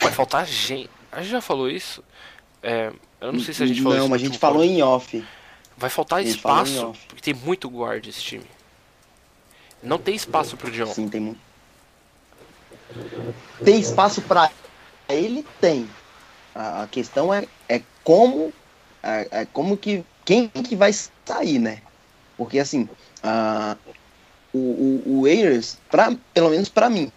Vai 0.01 0.13
faltar 0.13 0.47
gente. 0.47 0.91
A 1.11 1.23
gente 1.23 1.31
já 1.31 1.41
falou 1.41 1.71
isso. 1.71 2.03
É, 2.63 2.93
eu 3.21 3.33
não 3.33 3.41
sei 3.41 3.55
se 3.55 3.63
a 3.63 3.67
gente 3.67 3.83
falou 3.83 3.97
Não, 3.97 4.05
isso. 4.05 4.11
mas 4.11 4.23
a 4.23 4.25
gente 4.25 4.39
falou 4.39 4.65
em 4.65 4.83
off. 4.83 5.25
Vai 5.77 5.91
faltar 5.91 6.25
espaço, 6.25 6.95
porque 7.07 7.23
tem 7.23 7.35
muito 7.35 7.69
guard 7.69 8.07
esse 8.07 8.21
time. 8.21 8.47
Não 9.83 9.99
tem 9.99 10.15
espaço 10.15 10.57
pro 10.57 10.71
John. 10.71 10.87
Sim, 10.87 11.09
tem 11.09 11.21
muito. 11.21 11.41
Tem 13.63 13.79
espaço 13.79 14.23
pra 14.23 14.51
ele? 15.09 15.45
Tem. 15.61 15.89
A, 16.55 16.89
questão 16.91 17.33
é, 17.33 17.47
é 17.69 17.83
como. 18.03 18.53
É, 19.03 19.29
é 19.31 19.45
como 19.45 19.77
que. 19.77 20.05
Quem 20.25 20.49
que 20.49 20.75
vai 20.75 20.93
sair, 21.25 21.59
né? 21.59 21.83
Porque 22.37 22.59
assim. 22.59 22.89
ah, 23.23 23.77
o, 24.53 24.59
o, 24.59 25.21
o 25.21 25.27
Ayers, 25.27 25.79
pra, 25.91 26.17
pelo 26.33 26.51
menos 26.51 26.69
pra 26.69 26.89
mim, 26.89 27.13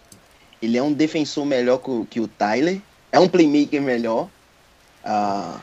ele 0.62 0.76
é 0.78 0.82
um 0.82 0.92
defensor 0.92 1.44
melhor 1.44 1.78
que, 1.78 1.90
o- 1.90 2.06
que 2.08 2.20
o 2.20 2.28
Tyler. 2.28 2.80
É 3.12 3.18
um 3.18 3.28
playmaker 3.28 3.80
melhor. 3.82 4.28
ah, 5.04 5.58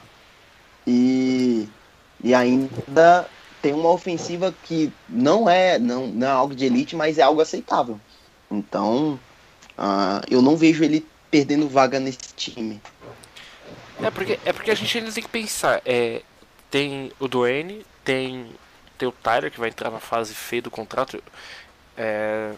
e, 0.86 1.68
e 2.24 2.34
ainda 2.34 3.28
tem 3.62 3.74
uma 3.74 3.90
ofensiva 3.90 4.54
que 4.64 4.92
não 5.10 5.50
é, 5.50 5.78
não, 5.78 6.08
não 6.08 6.28
é 6.28 6.30
algo 6.32 6.56
de 6.56 6.66
elite, 6.66 6.96
mas 6.96 7.18
é 7.18 7.24
algo 7.24 7.42
aceitável. 7.42 8.00
Então, 8.50 9.20
ah, 9.78 10.22
eu 10.30 10.42
não 10.42 10.56
vejo 10.56 10.84
ele 10.84 11.06
perdendo 11.30 11.68
vaga 11.68 12.00
nesse 12.00 12.20
time. 12.36 12.82
É 14.02 14.10
porque, 14.10 14.40
é 14.46 14.54
porque 14.54 14.72
a 14.72 14.76
gente 14.76 14.98
ainda 14.98 15.12
tem 15.12 15.24
que 15.24 15.30
pensar. 15.30 15.82
É, 15.86 16.22
tem 16.72 17.12
o 17.20 17.28
Duane, 17.28 17.86
tem, 18.06 18.48
tem 18.98 19.08
o 19.08 19.12
Tyler 19.12 19.52
que 19.52 19.60
vai 19.60 19.70
entrar 19.70 19.90
na 19.92 20.00
fase 20.00 20.34
feia 20.34 20.62
do 20.62 20.72
contrato. 20.72 21.22
É, 21.98 22.52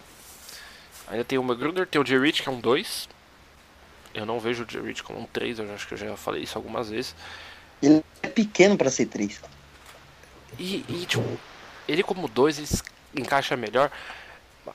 ainda 1.09 1.23
tem 1.23 1.37
o 1.37 1.43
Magruder, 1.43 1.87
tem 1.87 1.99
o 1.99 2.03
J. 2.03 2.17
Rich, 2.17 2.43
que 2.43 2.49
é 2.49 2.51
um 2.51 2.59
2. 2.59 3.09
Eu 4.13 4.25
não 4.25 4.39
vejo 4.39 4.63
o 4.63 4.65
J. 4.65 4.81
Rich 4.81 5.03
como 5.03 5.19
um 5.19 5.25
3, 5.25 5.59
eu 5.59 5.73
acho 5.73 5.87
que 5.87 5.93
eu 5.93 5.97
já 5.97 6.15
falei 6.15 6.43
isso 6.43 6.57
algumas 6.57 6.89
vezes. 6.89 7.15
Ele 7.81 8.03
é 8.21 8.27
pequeno 8.27 8.77
para 8.77 8.89
ser 8.89 9.05
três. 9.07 9.41
E, 10.57 10.85
e, 10.89 11.05
tipo, 11.05 11.23
ele 11.87 12.03
como 12.03 12.27
2 12.27 12.57
ele 12.57 12.67
se 12.67 12.83
encaixa 13.15 13.55
melhor. 13.55 13.91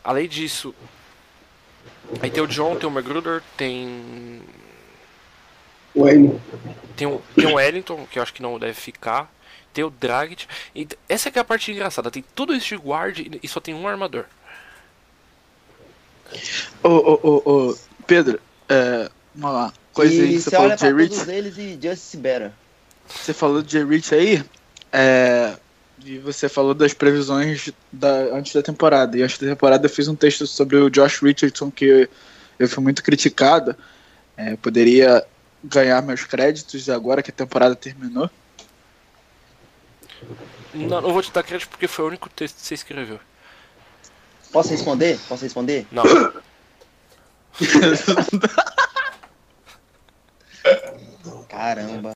Além 0.02 0.28
disso, 0.28 0.74
aí 2.20 2.30
tem 2.30 2.42
o 2.42 2.46
John, 2.46 2.76
tem 2.76 2.88
o 2.88 2.92
Magruder, 2.92 3.42
tem 3.56 4.42
Wayne. 5.94 6.40
tem 6.96 7.06
o, 7.06 7.22
tem 7.36 7.46
o 7.46 7.54
Wellington, 7.54 8.06
que 8.10 8.18
eu 8.18 8.22
acho 8.22 8.34
que 8.34 8.42
não 8.42 8.58
deve 8.58 8.74
ficar. 8.74 9.32
Tem 9.72 9.84
o 9.84 9.90
Dragic. 9.90 10.46
E 10.74 10.88
essa 11.08 11.28
é 11.28 11.38
a 11.38 11.44
parte 11.44 11.70
engraçada. 11.70 12.10
Tem 12.10 12.24
tudo 12.34 12.54
isso 12.54 12.68
de 12.68 12.76
guard 12.76 13.18
e 13.42 13.48
só 13.48 13.60
tem 13.60 13.74
um 13.74 13.86
armador. 13.86 14.24
Ô, 16.82 16.88
ô, 16.88 17.20
ô, 17.22 17.50
ô, 17.50 17.76
Pedro, 18.06 18.40
é, 18.68 19.10
uma 19.34 19.72
coisa 19.92 20.22
aí 20.22 20.30
e 20.30 20.32
que 20.34 20.40
você 20.40 20.50
você 20.50 20.50
falou 20.50 20.66
olha 20.66 20.76
do 20.76 20.80
Jay 20.80 20.92
pra 20.92 21.02
Rich. 21.02 21.14
todos 21.14 21.28
eles 21.28 21.58
e 21.58 21.78
Justice 21.80 22.16
Better. 22.16 22.52
Você 23.08 23.32
falou 23.32 23.62
do 23.62 23.70
Jay 23.70 23.84
Rich 23.84 24.14
aí, 24.14 24.44
é, 24.92 25.56
e 26.04 26.18
você 26.18 26.48
falou 26.48 26.74
das 26.74 26.92
previsões 26.92 27.70
da, 27.92 28.36
antes 28.36 28.52
da 28.52 28.62
temporada. 28.62 29.16
E 29.16 29.22
antes 29.22 29.38
da 29.38 29.48
temporada 29.48 29.86
eu 29.86 29.90
fiz 29.90 30.08
um 30.08 30.14
texto 30.14 30.46
sobre 30.46 30.76
o 30.76 30.90
Josh 30.90 31.20
Richardson 31.20 31.70
que 31.70 32.08
eu 32.58 32.68
fui 32.68 32.82
muito 32.82 33.02
criticado. 33.02 33.76
É, 34.36 34.56
poderia 34.56 35.24
ganhar 35.62 36.02
meus 36.02 36.24
créditos 36.24 36.88
agora 36.90 37.22
que 37.22 37.30
a 37.30 37.34
temporada 37.34 37.74
terminou. 37.74 38.28
Não, 40.74 41.00
não 41.00 41.12
vou 41.12 41.22
te 41.22 41.32
dar 41.32 41.42
crédito 41.42 41.68
porque 41.70 41.86
foi 41.86 42.04
o 42.04 42.08
único 42.08 42.28
texto 42.28 42.56
que 42.56 42.66
você 42.66 42.74
escreveu. 42.74 43.20
Posso 44.54 44.70
responder? 44.70 45.18
Posso 45.28 45.42
responder? 45.42 45.84
Não. 45.90 46.04
Caramba. 51.48 52.12